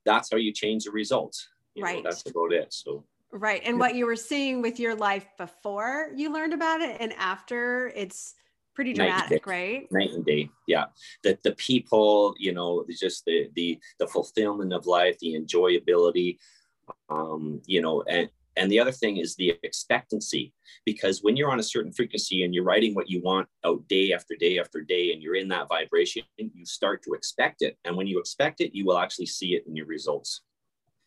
that's 0.06 0.30
how 0.32 0.38
you 0.38 0.52
change 0.52 0.86
the 0.86 0.92
results. 0.92 1.48
You 1.76 1.84
right. 1.84 1.98
Know, 1.98 2.10
that's 2.10 2.30
about 2.30 2.54
it. 2.54 2.74
So 2.74 3.06
Right. 3.34 3.62
And 3.64 3.80
what 3.80 3.96
you 3.96 4.06
were 4.06 4.18
seeing 4.18 4.62
with 4.62 4.78
your 4.78 4.94
life 4.94 5.26
before 5.38 6.10
you 6.14 6.34
learned 6.34 6.54
about 6.54 6.82
it 6.82 6.98
and 7.00 7.14
after, 7.14 7.94
it's 7.96 8.36
pretty 8.76 8.94
dramatic, 8.94 9.46
right? 9.46 9.92
Night 9.92 10.12
and 10.12 10.26
day. 10.26 10.50
Yeah. 10.68 10.86
The 11.24 11.38
the 11.44 11.54
people, 11.54 12.34
you 12.38 12.54
know, 12.54 12.86
just 12.90 13.26
the 13.26 13.50
the 13.56 13.80
the 14.00 14.08
fulfillment 14.08 14.74
of 14.74 14.86
life, 14.86 15.18
the 15.20 15.36
enjoyability, 15.36 16.38
um, 17.10 17.62
you 17.66 17.82
know, 17.82 18.04
and 18.08 18.30
and 18.58 18.70
the 18.70 18.80
other 18.80 18.92
thing 18.92 19.18
is 19.18 19.36
the 19.36 19.58
expectancy, 19.64 20.54
because 20.86 21.24
when 21.24 21.38
you're 21.38 21.52
on 21.52 21.60
a 21.60 21.64
certain 21.64 21.94
frequency 21.94 22.44
and 22.44 22.54
you're 22.54 22.66
writing 22.66 22.94
what 22.94 23.10
you 23.10 23.22
want 23.22 23.48
out 23.66 23.88
day 23.88 24.12
after 24.12 24.36
day 24.36 24.60
after 24.60 24.82
day, 24.82 25.14
and 25.14 25.24
you're 25.24 25.36
in 25.36 25.48
that 25.48 25.70
vibration, 25.70 26.24
you 26.38 26.66
start 26.66 27.02
to 27.04 27.14
expect 27.14 27.62
it. 27.62 27.78
And 27.86 27.96
when 27.96 28.08
you 28.08 28.20
expect 28.20 28.60
it, 28.60 28.76
you 28.76 28.86
will 28.86 28.98
actually 28.98 29.28
see 29.28 29.56
it 29.56 29.64
in 29.68 29.76
your 29.76 29.86
results. 29.86 30.42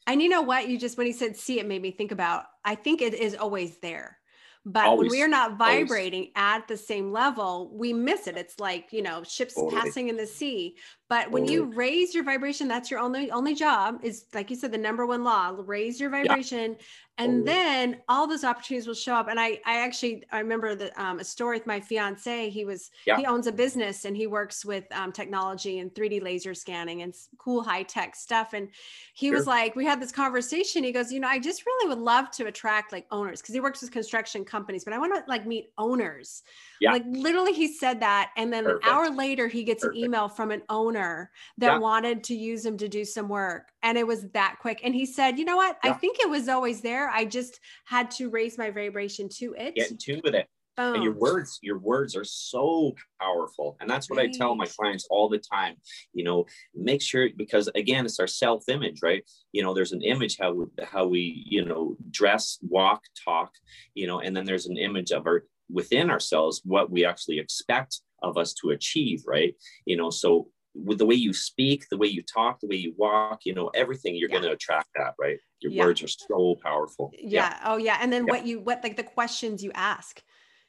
And 0.06 0.20
you 0.22 0.28
know 0.28 0.42
what? 0.42 0.68
You 0.68 0.78
just, 0.78 0.98
when 0.98 1.06
he 1.06 1.12
said 1.12 1.36
see 1.36 1.60
it, 1.60 1.66
made 1.66 1.80
me 1.80 1.90
think 1.90 2.12
about, 2.12 2.44
I 2.64 2.74
think 2.74 3.00
it 3.00 3.14
is 3.14 3.34
always 3.34 3.78
there. 3.78 4.18
But 4.66 4.86
always, 4.86 5.10
when 5.10 5.20
we're 5.20 5.28
not 5.28 5.58
vibrating 5.58 6.30
always. 6.34 6.60
at 6.60 6.68
the 6.68 6.76
same 6.76 7.12
level, 7.12 7.70
we 7.74 7.92
miss 7.92 8.26
it. 8.26 8.36
It's 8.36 8.58
like, 8.58 8.92
you 8.92 9.02
know, 9.02 9.22
ships 9.22 9.54
totally. 9.54 9.80
passing 9.80 10.08
in 10.08 10.16
the 10.16 10.26
sea. 10.26 10.76
But 11.08 11.30
when 11.30 11.46
you 11.46 11.64
raise 11.64 12.14
your 12.14 12.24
vibration, 12.24 12.66
that's 12.66 12.90
your 12.90 12.98
only 13.00 13.30
only 13.30 13.54
job 13.54 14.00
is 14.02 14.24
like 14.32 14.50
you 14.50 14.56
said, 14.56 14.72
the 14.72 14.78
number 14.78 15.06
one 15.06 15.22
law, 15.22 15.54
raise 15.56 16.00
your 16.00 16.10
vibration. 16.10 16.72
Yeah 16.72 16.86
and 17.18 17.46
then 17.46 18.00
all 18.08 18.26
those 18.26 18.42
opportunities 18.42 18.88
will 18.88 18.94
show 18.94 19.14
up. 19.14 19.28
And 19.28 19.38
i 19.38 19.60
i 19.64 19.78
actually 19.78 20.24
i 20.32 20.40
remember 20.40 20.74
the 20.74 21.02
um, 21.02 21.20
a 21.20 21.24
story 21.24 21.58
with 21.58 21.66
my 21.66 21.80
fiance. 21.80 22.50
He 22.50 22.64
was 22.64 22.90
yeah. 23.06 23.16
he 23.16 23.26
owns 23.26 23.46
a 23.46 23.52
business 23.52 24.04
and 24.04 24.16
he 24.16 24.26
works 24.26 24.64
with 24.64 24.84
um, 24.92 25.12
technology 25.12 25.78
and 25.78 25.94
3d 25.94 26.22
laser 26.22 26.54
scanning 26.54 27.02
and 27.02 27.14
cool 27.38 27.62
high 27.62 27.84
tech 27.84 28.16
stuff. 28.16 28.52
And 28.52 28.68
he 29.14 29.28
sure. 29.28 29.36
was 29.36 29.46
like 29.46 29.76
we 29.76 29.84
had 29.84 30.02
this 30.02 30.12
conversation. 30.12 30.82
He 30.82 30.92
goes 30.92 31.12
you 31.12 31.20
know 31.20 31.28
i 31.28 31.38
just 31.38 31.64
really 31.66 31.88
would 31.88 31.98
love 31.98 32.30
to 32.32 32.46
attract 32.46 32.92
like 32.92 33.06
owners 33.10 33.40
because 33.40 33.54
he 33.54 33.60
works 33.60 33.80
with 33.80 33.90
construction 33.90 34.44
companies 34.44 34.84
but 34.84 34.92
i 34.92 34.98
want 34.98 35.14
to 35.14 35.22
like 35.28 35.46
meet 35.46 35.70
owners 35.78 36.42
yeah. 36.80 36.92
like 36.92 37.04
literally 37.06 37.52
he 37.52 37.68
said 37.68 38.00
that 38.00 38.30
and 38.36 38.52
then 38.52 38.64
Perfect. 38.64 38.86
an 38.86 38.92
hour 38.92 39.10
later 39.10 39.48
he 39.48 39.64
gets 39.64 39.82
Perfect. 39.82 39.98
an 39.98 40.04
email 40.04 40.28
from 40.28 40.50
an 40.50 40.62
owner 40.68 41.30
that 41.58 41.72
yeah. 41.72 41.78
wanted 41.78 42.24
to 42.24 42.34
use 42.34 42.64
him 42.64 42.76
to 42.78 42.88
do 42.88 43.04
some 43.04 43.28
work 43.28 43.68
and 43.82 43.98
it 43.98 44.06
was 44.06 44.26
that 44.30 44.56
quick 44.60 44.80
and 44.84 44.94
he 44.94 45.06
said 45.06 45.38
you 45.38 45.44
know 45.44 45.56
what 45.56 45.78
yeah. 45.84 45.90
i 45.90 45.92
think 45.92 46.18
it 46.20 46.28
was 46.28 46.48
always 46.48 46.80
there 46.80 47.10
i 47.10 47.24
just 47.24 47.60
had 47.84 48.10
to 48.10 48.30
raise 48.30 48.58
my 48.58 48.70
vibration 48.70 49.28
to 49.28 49.54
it 49.58 49.74
get 49.74 49.90
in 49.90 49.96
tune 49.96 50.20
with 50.24 50.34
it 50.34 50.48
Boom. 50.76 50.94
and 50.94 51.04
your 51.04 51.12
words 51.12 51.60
your 51.62 51.78
words 51.78 52.16
are 52.16 52.24
so 52.24 52.94
powerful 53.20 53.76
and 53.80 53.88
that's 53.88 54.10
what 54.10 54.16
right. 54.16 54.30
i 54.34 54.36
tell 54.36 54.56
my 54.56 54.66
clients 54.66 55.06
all 55.08 55.28
the 55.28 55.38
time 55.38 55.76
you 56.12 56.24
know 56.24 56.46
make 56.74 57.00
sure 57.00 57.28
because 57.36 57.68
again 57.76 58.04
it's 58.04 58.18
our 58.18 58.26
self 58.26 58.68
image 58.68 59.00
right 59.00 59.22
you 59.52 59.62
know 59.62 59.72
there's 59.72 59.92
an 59.92 60.02
image 60.02 60.36
how 60.36 60.52
we, 60.52 60.64
how 60.82 61.06
we 61.06 61.44
you 61.46 61.64
know 61.64 61.96
dress 62.10 62.58
walk 62.68 63.02
talk 63.24 63.52
you 63.94 64.08
know 64.08 64.18
and 64.18 64.36
then 64.36 64.44
there's 64.44 64.66
an 64.66 64.76
image 64.76 65.12
of 65.12 65.26
our 65.28 65.44
within 65.70 66.10
ourselves 66.10 66.60
what 66.64 66.90
we 66.90 67.04
actually 67.04 67.38
expect 67.38 68.00
of 68.22 68.36
us 68.36 68.54
to 68.54 68.70
achieve 68.70 69.22
right 69.26 69.54
you 69.84 69.96
know 69.96 70.10
so 70.10 70.48
with 70.74 70.98
the 70.98 71.06
way 71.06 71.14
you 71.14 71.32
speak, 71.32 71.88
the 71.88 71.96
way 71.96 72.08
you 72.08 72.22
talk, 72.22 72.60
the 72.60 72.66
way 72.66 72.76
you 72.76 72.94
walk, 72.96 73.42
you 73.44 73.54
know, 73.54 73.68
everything, 73.74 74.16
you're 74.16 74.28
yeah. 74.28 74.38
going 74.38 74.48
to 74.48 74.54
attract 74.54 74.88
that, 74.96 75.14
right? 75.18 75.38
Your 75.60 75.72
yeah. 75.72 75.84
words 75.84 76.02
are 76.02 76.08
so 76.08 76.58
powerful. 76.62 77.12
Yeah. 77.16 77.28
yeah. 77.28 77.60
Oh, 77.64 77.76
yeah. 77.76 77.98
And 78.00 78.12
then 78.12 78.26
what 78.26 78.44
you, 78.44 78.60
what 78.60 78.82
like 78.82 78.96
the 78.96 79.04
questions 79.04 79.62
you 79.62 79.70
ask, 79.74 80.22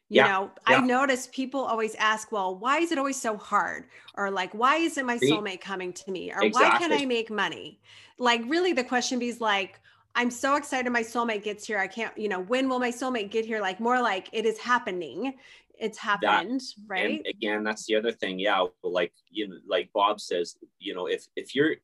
you 0.08 0.22
know, 0.22 0.52
I 0.68 0.80
notice 0.82 1.28
people 1.32 1.62
always 1.62 1.96
ask, 1.96 2.32
well, 2.32 2.56
why 2.56 2.78
is 2.78 2.92
it 2.92 3.00
always 3.00 3.20
so 3.20 3.38
hard? 3.38 3.86
Or 4.14 4.30
like, 4.30 4.54
why 4.54 4.76
isn't 4.76 5.04
my 5.04 5.18
soulmate 5.18 5.62
coming 5.62 5.94
to 5.94 6.12
me? 6.12 6.32
Or 6.32 6.44
exactly. 6.44 6.70
why 6.70 6.78
can't 6.78 6.94
I 6.94 7.06
make 7.06 7.32
money? 7.32 7.80
Like, 8.20 8.42
really, 8.46 8.72
the 8.72 8.84
question 8.84 9.22
is 9.24 9.42
like, 9.42 9.80
I'm 10.16 10.32
so 10.32 10.56
excited 10.56 10.90
my 10.92 11.04
soulmate 11.04 11.44
gets 11.44 11.68
here. 11.68 11.78
I 11.78 11.88
can't, 11.88 12.18
you 12.18 12.30
know, 12.30 12.40
when 12.40 12.70
will 12.70 12.80
my 12.80 12.92
soulmate 12.92 13.32
get 13.32 13.46
here? 13.46 13.60
Like, 13.60 13.80
more 13.80 14.02
like 14.02 14.30
it 14.32 14.46
is 14.46 14.58
happening. 14.58 15.36
It's 15.78 15.98
happened 15.98 16.62
that, 16.62 16.88
right? 16.88 17.18
and 17.18 17.28
again 17.28 17.64
that's 17.66 17.86
the 17.86 17.96
other 17.98 18.14
thing. 18.14 18.40
Yeah 18.40 18.66
like 18.82 19.12
you 19.30 19.50
know 19.50 19.58
like 19.68 19.90
bob 19.94 20.22
says 20.22 20.56
you 20.80 20.96
know 20.96 21.08
if 21.08 21.28
if 21.36 21.54
you're 21.54 21.76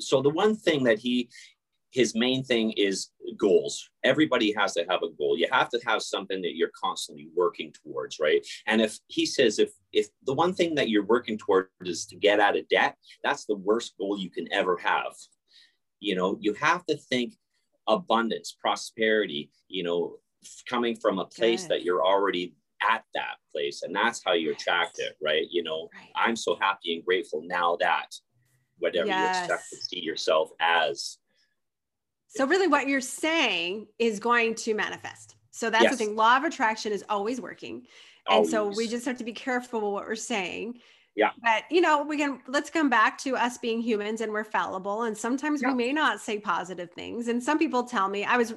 so 0.00 0.20
the 0.20 0.30
one 0.30 0.56
thing 0.56 0.82
that 0.84 0.98
he 0.98 1.28
his 1.90 2.14
main 2.16 2.42
thing 2.42 2.72
is 2.72 3.10
goals. 3.36 3.88
Everybody 4.04 4.52
has 4.58 4.74
to 4.74 4.84
have 4.90 5.02
a 5.02 5.10
goal. 5.10 5.38
You 5.38 5.46
have 5.50 5.70
to 5.70 5.80
have 5.86 6.02
something 6.02 6.42
that 6.42 6.54
you're 6.56 6.72
constantly 6.78 7.28
working 7.34 7.72
towards 7.72 8.18
right? 8.18 8.44
And 8.66 8.80
if 8.80 8.98
he 9.06 9.24
says 9.24 9.60
if 9.60 9.70
if 9.92 10.08
the 10.26 10.34
one 10.34 10.52
thing 10.52 10.74
that 10.74 10.88
you're 10.88 11.04
working 11.04 11.38
toward 11.38 11.68
is 11.82 12.06
to 12.06 12.16
get 12.16 12.40
out 12.40 12.56
of 12.56 12.68
debt 12.68 12.96
that's 13.22 13.44
the 13.44 13.56
worst 13.56 13.96
goal 13.98 14.18
you 14.18 14.30
can 14.30 14.52
ever 14.52 14.76
have. 14.78 15.14
You 16.00 16.16
know 16.16 16.38
you 16.40 16.54
have 16.54 16.84
to 16.86 16.96
think 16.96 17.34
abundance 17.88 18.56
prosperity 18.60 19.50
you 19.68 19.82
know 19.82 20.16
coming 20.68 20.94
from 20.94 21.18
a 21.18 21.24
place 21.24 21.62
Good. 21.62 21.70
that 21.70 21.82
you're 21.82 22.04
already 22.04 22.54
at 22.88 23.02
that 23.14 23.36
place 23.50 23.82
and 23.82 23.94
that's 23.94 24.22
how 24.24 24.34
you 24.34 24.52
attract 24.52 24.98
it 24.98 25.16
right 25.22 25.46
you 25.50 25.62
know 25.62 25.88
right. 25.94 26.10
i'm 26.14 26.36
so 26.36 26.56
happy 26.60 26.94
and 26.94 27.04
grateful 27.04 27.42
now 27.44 27.76
that 27.80 28.14
whatever 28.78 29.08
yes. 29.08 29.36
you 29.36 29.42
expect 29.42 29.70
to 29.70 29.76
see 29.76 30.00
yourself 30.00 30.50
as 30.60 31.18
so 32.28 32.46
really 32.46 32.68
what 32.68 32.86
you're 32.86 33.00
saying 33.00 33.86
is 33.98 34.20
going 34.20 34.54
to 34.54 34.74
manifest 34.74 35.34
so 35.50 35.70
that's 35.70 35.84
yes. 35.84 35.92
the 35.92 36.04
thing 36.04 36.14
law 36.14 36.36
of 36.36 36.44
attraction 36.44 36.92
is 36.92 37.04
always 37.08 37.40
working 37.40 37.82
and 38.30 38.46
so 38.46 38.68
we 38.68 38.86
just 38.86 39.06
have 39.06 39.16
to 39.16 39.24
be 39.24 39.32
careful 39.32 39.92
what 39.92 40.06
we're 40.06 40.14
saying 40.14 40.78
yeah. 41.18 41.30
But 41.42 41.64
you 41.68 41.80
know, 41.80 42.04
we 42.04 42.16
can 42.16 42.40
let's 42.46 42.70
come 42.70 42.88
back 42.88 43.18
to 43.18 43.36
us 43.36 43.58
being 43.58 43.80
humans 43.80 44.20
and 44.20 44.30
we're 44.30 44.44
fallible. 44.44 45.02
And 45.02 45.18
sometimes 45.18 45.60
yeah. 45.60 45.70
we 45.70 45.74
may 45.74 45.92
not 45.92 46.20
say 46.20 46.38
positive 46.38 46.92
things. 46.92 47.26
And 47.26 47.42
some 47.42 47.58
people 47.58 47.82
tell 47.82 48.08
me 48.08 48.24
I 48.24 48.36
was 48.36 48.54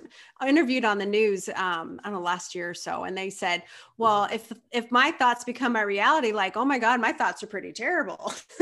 interviewed 0.48 0.86
on 0.86 1.00
the 1.00 1.06
news, 1.08 1.50
um, 1.50 2.00
I 2.03 2.10
don't 2.10 2.13
know, 2.13 2.22
last 2.22 2.53
year 2.53 2.70
or 2.70 2.75
so, 2.75 3.06
and 3.06 3.18
they 3.18 3.32
said, 3.32 3.63
Well, 3.98 4.27
if 4.32 4.53
if 4.72 4.91
my 4.91 5.10
thoughts 5.10 5.44
become 5.44 5.74
my 5.74 5.82
reality, 5.82 6.34
like, 6.34 6.56
oh 6.56 6.63
my 6.63 6.77
God, 6.77 7.01
my 7.01 7.12
thoughts 7.12 7.41
are 7.41 7.48
pretty 7.48 7.74
terrible. 7.74 8.32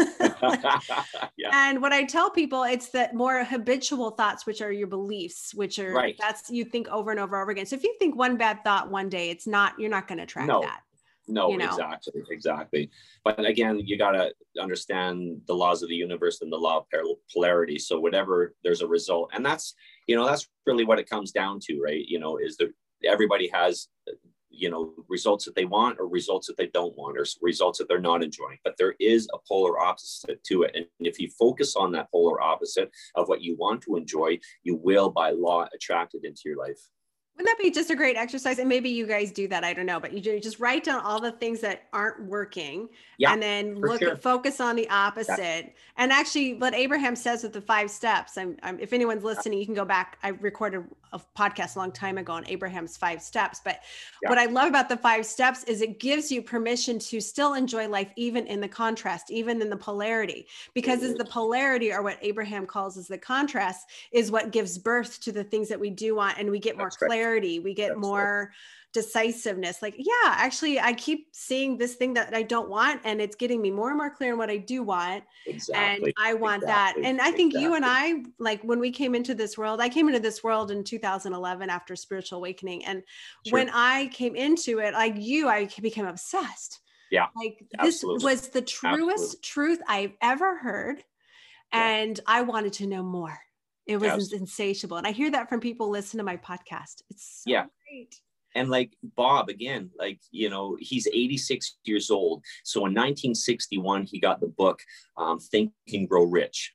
yeah. 1.37 1.49
And 1.51 1.81
what 1.81 1.91
I 1.91 2.05
tell 2.05 2.29
people, 2.29 2.63
it's 2.63 2.91
that 2.91 3.13
more 3.13 3.43
habitual 3.43 4.11
thoughts, 4.11 4.45
which 4.45 4.61
are 4.61 4.71
your 4.71 4.87
beliefs, 4.87 5.53
which 5.53 5.77
are 5.77 5.91
right. 5.91 6.15
that's 6.17 6.49
you 6.49 6.63
think 6.63 6.87
over 6.87 7.11
and 7.11 7.19
over 7.19 7.35
and 7.35 7.41
over 7.41 7.51
again. 7.51 7.65
So 7.65 7.75
if 7.75 7.83
you 7.83 7.93
think 7.99 8.15
one 8.15 8.37
bad 8.37 8.63
thought 8.63 8.89
one 8.89 9.09
day, 9.09 9.29
it's 9.29 9.45
not, 9.45 9.77
you're 9.77 9.89
not 9.89 10.07
going 10.07 10.19
to 10.19 10.25
track 10.25 10.47
no. 10.47 10.61
that. 10.61 10.83
No, 11.29 11.51
you 11.51 11.57
know? 11.57 11.65
exactly, 11.65 12.23
exactly. 12.29 12.89
But 13.23 13.45
again, 13.45 13.79
you 13.79 13.97
got 13.97 14.11
to 14.11 14.33
understand 14.59 15.41
the 15.47 15.53
laws 15.53 15.83
of 15.83 15.89
the 15.89 15.95
universe 15.95 16.41
and 16.41 16.51
the 16.51 16.57
law 16.57 16.77
of 16.77 16.85
polarity. 17.31 17.77
So 17.77 17.99
whatever 17.99 18.55
there's 18.63 18.81
a 18.81 18.87
result, 18.87 19.29
and 19.33 19.45
that's 19.45 19.75
you 20.07 20.15
know 20.15 20.25
that's 20.25 20.47
really 20.65 20.85
what 20.85 20.99
it 20.99 21.09
comes 21.09 21.31
down 21.31 21.59
to, 21.63 21.79
right? 21.79 22.03
You 22.07 22.19
know, 22.19 22.37
is 22.37 22.57
that 22.57 22.71
everybody 23.05 23.49
has 23.53 23.87
you 24.49 24.69
know 24.69 24.93
results 25.07 25.45
that 25.45 25.55
they 25.55 25.65
want 25.65 25.99
or 25.99 26.07
results 26.07 26.47
that 26.47 26.57
they 26.57 26.67
don't 26.67 26.97
want 26.97 27.17
or 27.17 27.25
results 27.41 27.77
that 27.77 27.87
they're 27.87 27.99
not 27.99 28.23
enjoying 28.23 28.57
but 28.63 28.75
there 28.77 28.95
is 28.99 29.27
a 29.33 29.37
polar 29.47 29.79
opposite 29.79 30.43
to 30.43 30.63
it 30.63 30.75
and 30.75 30.85
if 30.99 31.19
you 31.19 31.29
focus 31.37 31.75
on 31.75 31.91
that 31.91 32.09
polar 32.11 32.41
opposite 32.41 32.89
of 33.15 33.27
what 33.27 33.41
you 33.41 33.55
want 33.57 33.81
to 33.81 33.95
enjoy 33.95 34.37
you 34.63 34.75
will 34.75 35.09
by 35.11 35.29
law 35.29 35.67
attract 35.73 36.15
it 36.15 36.25
into 36.25 36.41
your 36.45 36.57
life 36.57 36.79
Wouldn't 37.39 37.57
that 37.57 37.63
be 37.63 37.71
just 37.71 37.89
a 37.89 37.95
great 37.95 38.17
exercise? 38.17 38.59
And 38.59 38.67
maybe 38.67 38.89
you 38.89 39.07
guys 39.07 39.31
do 39.31 39.47
that. 39.47 39.63
I 39.63 39.71
don't 39.71 39.85
know, 39.85 39.97
but 39.97 40.11
you 40.11 40.41
just 40.41 40.59
write 40.59 40.83
down 40.83 40.99
all 41.05 41.21
the 41.21 41.31
things 41.31 41.61
that 41.61 41.83
aren't 41.93 42.25
working 42.25 42.89
yeah, 43.17 43.31
and 43.31 43.41
then 43.41 43.79
look 43.79 44.01
sure. 44.01 44.17
focus 44.17 44.59
on 44.59 44.75
the 44.75 44.89
opposite. 44.89 45.37
Yeah. 45.37 45.69
And 45.95 46.11
actually 46.11 46.55
what 46.55 46.75
Abraham 46.75 47.15
says 47.15 47.43
with 47.43 47.53
the 47.53 47.61
five 47.61 47.89
steps, 47.91 48.37
I'm, 48.37 48.57
I'm, 48.61 48.77
if 48.81 48.91
anyone's 48.91 49.23
listening, 49.23 49.57
you 49.57 49.65
can 49.65 49.73
go 49.73 49.85
back. 49.85 50.17
I 50.21 50.29
recorded 50.29 50.83
a 51.13 51.21
podcast 51.37 51.77
a 51.77 51.79
long 51.79 51.93
time 51.93 52.17
ago 52.17 52.33
on 52.33 52.45
Abraham's 52.47 52.97
five 52.97 53.21
steps. 53.21 53.61
But 53.63 53.79
yeah. 54.21 54.29
what 54.29 54.37
I 54.37 54.45
love 54.45 54.67
about 54.67 54.89
the 54.89 54.97
five 54.97 55.25
steps 55.25 55.63
is 55.63 55.81
it 55.81 55.99
gives 55.99 56.29
you 56.29 56.41
permission 56.41 56.99
to 56.99 57.21
still 57.21 57.53
enjoy 57.53 57.87
life, 57.87 58.11
even 58.17 58.47
in 58.47 58.59
the 58.59 58.67
contrast, 58.67 59.31
even 59.31 59.61
in 59.61 59.69
the 59.69 59.77
polarity, 59.77 60.45
because 60.73 60.99
mm-hmm. 60.99 61.11
as 61.11 61.17
the 61.17 61.25
polarity 61.25 61.93
or 61.93 62.03
what 62.03 62.17
Abraham 62.21 62.65
calls 62.65 62.97
as 62.97 63.07
the 63.07 63.17
contrast 63.17 63.87
is 64.11 64.29
what 64.29 64.51
gives 64.51 64.77
birth 64.77 65.21
to 65.21 65.31
the 65.31 65.43
things 65.43 65.69
that 65.69 65.79
we 65.79 65.89
do 65.89 66.15
want. 66.15 66.37
And 66.37 66.51
we 66.51 66.59
get 66.59 66.77
more 66.77 66.89
clarity 66.89 67.28
clarity 67.29 67.59
we 67.59 67.73
get 67.73 67.97
more 67.97 68.51
decisiveness 68.91 69.83
like 69.83 69.93
yeah 69.97 70.13
actually 70.25 70.79
i 70.79 70.91
keep 70.93 71.27
seeing 71.31 71.77
this 71.77 71.93
thing 71.93 72.15
that 72.15 72.33
i 72.33 72.41
don't 72.41 72.69
want 72.69 72.99
and 73.03 73.21
it's 73.21 73.35
getting 73.35 73.61
me 73.61 73.69
more 73.69 73.89
and 73.89 73.97
more 73.97 74.09
clear 74.09 74.31
on 74.31 74.39
what 74.39 74.49
i 74.49 74.57
do 74.57 74.81
want 74.81 75.23
exactly. 75.45 76.05
and 76.05 76.13
i 76.17 76.33
want 76.33 76.63
exactly. 76.63 77.03
that 77.03 77.09
and 77.09 77.21
i 77.21 77.29
think 77.29 77.53
exactly. 77.53 77.61
you 77.61 77.75
and 77.75 77.85
i 77.85 78.23
like 78.39 78.59
when 78.63 78.79
we 78.79 78.89
came 78.89 79.13
into 79.13 79.35
this 79.35 79.59
world 79.59 79.79
i 79.79 79.87
came 79.87 80.07
into 80.07 80.19
this 80.19 80.43
world 80.43 80.71
in 80.71 80.83
2011 80.83 81.69
after 81.69 81.95
spiritual 81.95 82.39
awakening 82.39 82.83
and 82.85 83.03
sure. 83.45 83.59
when 83.59 83.69
i 83.73 84.07
came 84.07 84.35
into 84.35 84.79
it 84.79 84.93
like 84.95 85.13
you 85.17 85.47
i 85.47 85.69
became 85.81 86.07
obsessed 86.07 86.79
yeah 87.11 87.27
like 87.35 87.59
this 87.83 87.97
absolutely. 87.97 88.25
was 88.25 88.47
the 88.47 88.61
truest 88.61 89.11
absolutely. 89.11 89.39
truth 89.43 89.79
i've 89.87 90.13
ever 90.19 90.57
heard 90.57 91.03
and 91.71 92.17
yeah. 92.17 92.23
i 92.25 92.41
wanted 92.41 92.73
to 92.73 92.87
know 92.87 93.03
more 93.03 93.37
it 93.89 93.97
was 93.97 94.11
Absolutely. 94.11 94.37
insatiable. 94.41 94.97
And 94.97 95.07
I 95.07 95.11
hear 95.11 95.31
that 95.31 95.49
from 95.49 95.59
people 95.59 95.89
listen 95.89 96.19
to 96.19 96.23
my 96.23 96.37
podcast. 96.37 97.01
It's 97.09 97.41
so 97.43 97.49
yeah. 97.49 97.65
great. 97.89 98.15
And 98.53 98.69
like 98.69 98.93
Bob, 99.01 99.49
again, 99.49 99.89
like, 99.97 100.19
you 100.29 100.51
know, 100.51 100.77
he's 100.79 101.07
86 101.07 101.77
years 101.85 102.11
old. 102.11 102.43
So 102.63 102.81
in 102.81 102.93
1961, 102.93 104.03
he 104.03 104.19
got 104.19 104.41
the 104.41 104.47
book 104.47 104.79
um, 105.17 105.39
Think 105.39 105.71
and 105.91 106.07
Grow 106.07 106.23
Rich 106.23 106.71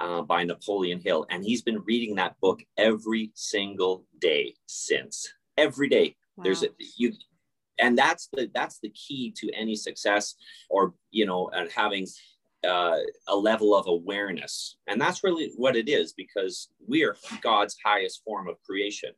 uh, 0.00 0.22
by 0.22 0.44
Napoleon 0.44 0.98
Hill. 0.98 1.26
And 1.28 1.44
he's 1.44 1.60
been 1.60 1.82
reading 1.84 2.14
that 2.14 2.36
book 2.40 2.62
every 2.78 3.32
single 3.34 4.06
day 4.18 4.54
since. 4.64 5.30
Every 5.58 5.90
day. 5.90 6.16
Wow. 6.36 6.44
There's 6.44 6.62
a, 6.62 6.68
you, 6.96 7.12
and 7.78 7.98
that's 7.98 8.28
the 8.32 8.50
that's 8.54 8.78
the 8.78 8.90
key 8.90 9.30
to 9.36 9.50
any 9.52 9.76
success 9.76 10.34
or 10.70 10.94
you 11.10 11.26
know 11.26 11.50
and 11.52 11.70
having 11.70 12.06
uh, 12.66 12.98
a 13.28 13.36
level 13.36 13.74
of 13.74 13.86
awareness. 13.86 14.76
And 14.86 15.00
that's 15.00 15.24
really 15.24 15.52
what 15.56 15.76
it 15.76 15.88
is 15.88 16.12
because 16.12 16.68
we 16.86 17.04
are 17.04 17.16
God's 17.40 17.76
highest 17.84 18.22
form 18.24 18.48
of 18.48 18.62
creation, 18.62 19.10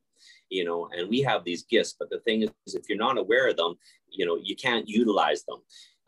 you 0.51 0.65
know, 0.65 0.89
and 0.97 1.09
we 1.09 1.21
have 1.23 1.45
these 1.45 1.65
gifts. 1.65 1.95
But 1.99 2.11
the 2.11 2.21
thing 2.21 2.43
is, 2.43 2.75
if 2.75 2.89
you're 2.89 2.99
not 2.99 3.19
aware 3.19 3.49
of 3.49 3.57
them, 3.57 3.75
you 4.11 4.27
know, 4.27 4.39
you 4.43 4.57
can't 4.57 4.89
utilize 4.89 5.45
them. 5.45 5.59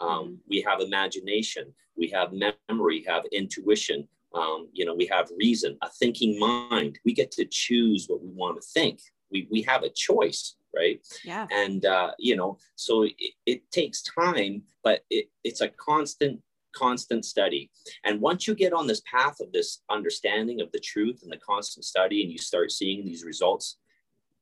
Um, 0.00 0.08
mm-hmm. 0.08 0.34
we 0.48 0.60
have 0.62 0.80
imagination, 0.80 1.72
we 1.96 2.08
have 2.08 2.32
memory, 2.68 3.04
have 3.06 3.24
intuition, 3.32 4.08
um, 4.34 4.68
you 4.72 4.84
know, 4.84 4.94
we 4.94 5.06
have 5.06 5.28
reason, 5.38 5.76
a 5.82 5.88
thinking 5.88 6.38
mind. 6.38 6.98
We 7.04 7.12
get 7.12 7.30
to 7.32 7.44
choose 7.44 8.06
what 8.06 8.22
we 8.22 8.30
want 8.30 8.60
to 8.60 8.68
think. 8.72 9.00
We, 9.30 9.48
we 9.50 9.62
have 9.62 9.82
a 9.82 9.90
choice 9.90 10.56
right 10.74 11.00
yeah 11.24 11.46
and 11.50 11.84
uh, 11.84 12.12
you 12.18 12.36
know 12.36 12.56
so 12.76 13.02
it, 13.02 13.14
it 13.46 13.70
takes 13.72 14.02
time 14.02 14.62
but 14.84 15.00
it, 15.10 15.26
it's 15.44 15.60
a 15.60 15.68
constant 15.68 16.40
constant 16.72 17.24
study. 17.24 17.70
And 18.04 18.20
once 18.20 18.46
you 18.46 18.54
get 18.54 18.72
on 18.72 18.86
this 18.86 19.02
path 19.10 19.40
of 19.40 19.52
this 19.52 19.82
understanding 19.90 20.60
of 20.60 20.70
the 20.72 20.80
truth 20.80 21.20
and 21.22 21.32
the 21.32 21.38
constant 21.38 21.84
study, 21.84 22.22
and 22.22 22.30
you 22.30 22.38
start 22.38 22.72
seeing 22.72 23.04
these 23.04 23.24
results, 23.24 23.76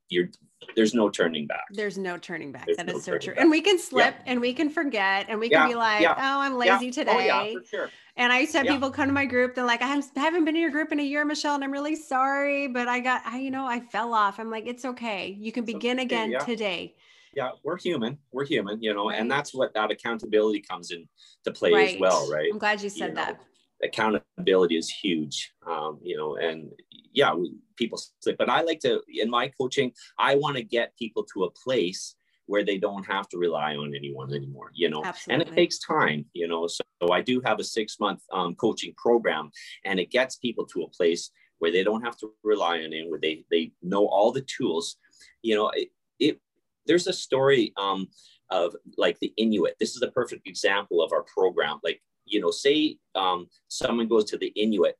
you're 0.08 0.28
there's 0.74 0.92
no 0.92 1.08
turning 1.08 1.46
back. 1.46 1.64
There's 1.70 1.98
no 1.98 2.18
turning 2.18 2.50
back. 2.50 2.66
There's 2.66 2.78
that 2.78 2.86
no 2.86 2.96
is 2.96 3.04
so 3.04 3.16
true. 3.16 3.34
Back. 3.34 3.42
And 3.42 3.50
we 3.50 3.60
can 3.60 3.78
slip 3.78 4.14
yeah. 4.18 4.32
and 4.32 4.40
we 4.40 4.52
can 4.52 4.70
forget 4.70 5.26
and 5.28 5.38
we 5.38 5.48
can 5.48 5.68
be 5.68 5.74
like, 5.74 6.02
yeah. 6.02 6.14
oh, 6.16 6.40
I'm 6.40 6.56
lazy 6.56 6.90
today. 6.90 7.12
Oh, 7.14 7.18
yeah, 7.20 7.52
for 7.52 7.64
sure. 7.64 7.90
And 8.16 8.32
I 8.32 8.40
used 8.40 8.52
to 8.52 8.58
have 8.58 8.66
people 8.66 8.90
come 8.90 9.06
to 9.06 9.12
my 9.12 9.24
group. 9.26 9.54
They're 9.54 9.64
like, 9.64 9.82
I 9.82 9.86
haven't 10.16 10.44
been 10.44 10.56
in 10.56 10.62
your 10.62 10.70
group 10.70 10.90
in 10.90 10.98
a 10.98 11.04
year, 11.04 11.24
Michelle, 11.24 11.54
and 11.54 11.62
I'm 11.62 11.70
really 11.70 11.94
sorry, 11.94 12.66
but 12.66 12.88
I 12.88 12.98
got, 12.98 13.22
I, 13.24 13.38
you 13.38 13.52
know, 13.52 13.66
I 13.66 13.78
fell 13.78 14.12
off. 14.12 14.40
I'm 14.40 14.50
like, 14.50 14.66
it's 14.66 14.84
okay. 14.84 15.36
You 15.38 15.52
can 15.52 15.64
begin 15.64 15.98
okay, 15.98 16.04
again 16.04 16.34
today 16.44 16.96
yeah 17.38 17.50
we're 17.62 17.78
human 17.78 18.18
we're 18.32 18.44
human 18.44 18.82
you 18.82 18.92
know 18.92 19.08
right. 19.08 19.20
and 19.20 19.30
that's 19.30 19.54
what 19.54 19.72
that 19.72 19.92
accountability 19.92 20.60
comes 20.60 20.90
into 20.90 21.52
play 21.58 21.72
right. 21.72 21.94
as 21.94 22.00
well 22.00 22.28
right 22.30 22.50
i'm 22.52 22.58
glad 22.58 22.82
you 22.82 22.90
said 22.90 23.10
you 23.10 23.14
know, 23.14 23.24
that 23.24 23.40
accountability 23.84 24.76
is 24.76 24.90
huge 24.90 25.52
um, 25.70 26.00
you 26.02 26.16
know 26.16 26.36
and 26.36 26.68
yeah 27.12 27.32
people 27.76 27.96
say 28.20 28.34
but 28.36 28.50
i 28.50 28.60
like 28.62 28.80
to 28.80 29.00
in 29.22 29.30
my 29.30 29.46
coaching 29.60 29.92
i 30.18 30.34
want 30.34 30.56
to 30.56 30.64
get 30.64 30.96
people 30.98 31.24
to 31.32 31.44
a 31.44 31.50
place 31.64 32.16
where 32.46 32.64
they 32.64 32.78
don't 32.78 33.04
have 33.04 33.28
to 33.28 33.38
rely 33.38 33.76
on 33.76 33.94
anyone 33.94 34.34
anymore 34.34 34.70
you 34.74 34.90
know 34.90 35.02
Absolutely. 35.04 35.32
and 35.32 35.42
it 35.42 35.54
takes 35.54 35.78
time 35.78 36.24
you 36.32 36.48
know 36.48 36.66
so, 36.66 36.82
so 37.00 37.12
i 37.12 37.20
do 37.20 37.40
have 37.44 37.60
a 37.60 37.64
six 37.64 38.00
month 38.00 38.20
um, 38.32 38.56
coaching 38.56 38.92
program 38.96 39.48
and 39.84 40.00
it 40.00 40.10
gets 40.10 40.34
people 40.36 40.66
to 40.66 40.82
a 40.82 40.90
place 40.90 41.30
where 41.60 41.70
they 41.70 41.84
don't 41.84 42.02
have 42.02 42.16
to 42.16 42.32
rely 42.42 42.78
on 42.78 42.86
anyone 42.86 43.10
where 43.10 43.20
they 43.20 43.44
they 43.52 43.70
know 43.80 44.06
all 44.06 44.32
the 44.32 44.46
tools 44.56 44.96
you 45.42 45.54
know 45.54 45.70
it, 45.70 45.88
it 46.18 46.40
there's 46.88 47.06
a 47.06 47.12
story 47.12 47.72
um, 47.76 48.08
of 48.50 48.74
like 48.96 49.18
the 49.20 49.32
Inuit. 49.36 49.76
This 49.78 49.94
is 49.94 50.02
a 50.02 50.10
perfect 50.10 50.48
example 50.48 51.00
of 51.02 51.12
our 51.12 51.22
program. 51.22 51.78
Like, 51.84 52.02
you 52.24 52.40
know, 52.40 52.50
say 52.50 52.96
um, 53.14 53.46
someone 53.68 54.08
goes 54.08 54.24
to 54.26 54.38
the 54.38 54.48
Inuit 54.56 54.96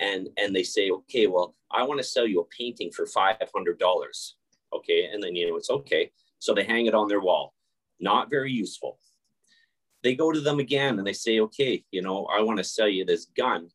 and 0.00 0.28
and 0.38 0.54
they 0.54 0.62
say, 0.62 0.90
okay, 0.90 1.26
well, 1.26 1.54
I 1.70 1.82
want 1.82 2.00
to 2.00 2.06
sell 2.06 2.26
you 2.26 2.40
a 2.40 2.56
painting 2.56 2.90
for 2.90 3.06
five 3.06 3.36
hundred 3.54 3.78
dollars. 3.78 4.36
Okay, 4.72 5.10
and 5.12 5.22
then 5.22 5.34
you 5.34 5.48
know 5.48 5.56
it's 5.56 5.70
okay. 5.70 6.10
So 6.38 6.54
they 6.54 6.64
hang 6.64 6.86
it 6.86 6.94
on 6.94 7.08
their 7.08 7.20
wall. 7.20 7.54
Not 8.00 8.30
very 8.30 8.52
useful. 8.52 8.98
They 10.02 10.14
go 10.14 10.32
to 10.32 10.40
them 10.40 10.58
again 10.58 10.98
and 10.98 11.06
they 11.06 11.14
say, 11.14 11.40
okay, 11.40 11.84
you 11.90 12.02
know, 12.02 12.26
I 12.26 12.42
want 12.42 12.58
to 12.58 12.64
sell 12.64 12.88
you 12.88 13.04
this 13.04 13.26
gun 13.36 13.68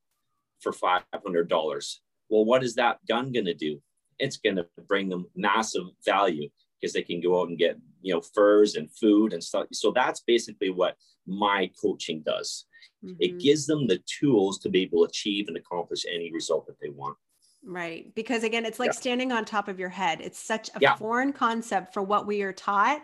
for 0.60 0.72
five 0.72 1.04
hundred 1.14 1.50
dollars. 1.50 2.02
Well, 2.30 2.46
what 2.46 2.64
is 2.64 2.76
that 2.76 3.00
gun 3.08 3.32
going 3.32 3.46
to 3.46 3.54
do? 3.54 3.82
It's 4.20 4.38
going 4.38 4.58
to 4.58 4.68
bring 4.88 5.10
them 5.10 5.26
massive 5.36 5.86
value 6.06 6.50
because 6.80 6.94
they 6.94 7.02
can 7.02 7.22
go 7.22 7.42
out 7.42 7.50
and 7.50 7.58
get 7.58 7.78
you 8.02 8.14
know 8.14 8.22
furs 8.22 8.76
and 8.76 8.90
food 8.92 9.34
and 9.34 9.44
stuff 9.44 9.68
so 9.72 9.92
that's 9.92 10.22
basically 10.22 10.70
what 10.70 10.96
my 11.28 11.70
coaching 11.82 12.22
does 12.26 12.66
mm-hmm. 13.04 13.16
it 13.20 13.40
gives 13.40 13.66
them 13.66 13.88
the 13.88 14.02
tools 14.20 14.60
to 14.60 14.70
be 14.70 14.82
able 14.82 15.00
to 15.00 15.10
achieve 15.10 15.48
and 15.48 15.58
accomplish 15.58 16.06
any 16.12 16.32
result 16.32 16.66
that 16.68 16.80
they 16.82 16.90
want 16.90 17.18
Right. 17.64 18.14
Because 18.16 18.44
again, 18.44 18.66
it's 18.66 18.80
like 18.80 18.94
yeah. 18.94 19.00
standing 19.00 19.32
on 19.32 19.44
top 19.44 19.68
of 19.68 19.80
your 19.80 19.90
head. 19.90 20.22
It's 20.22 20.40
such 20.40 20.70
a 20.70 20.80
yeah. 20.80 20.96
foreign 20.96 21.34
concept 21.34 21.94
for 21.94 22.02
what 22.02 22.26
we 22.26 22.42
are 22.42 22.54
taught. 22.54 23.04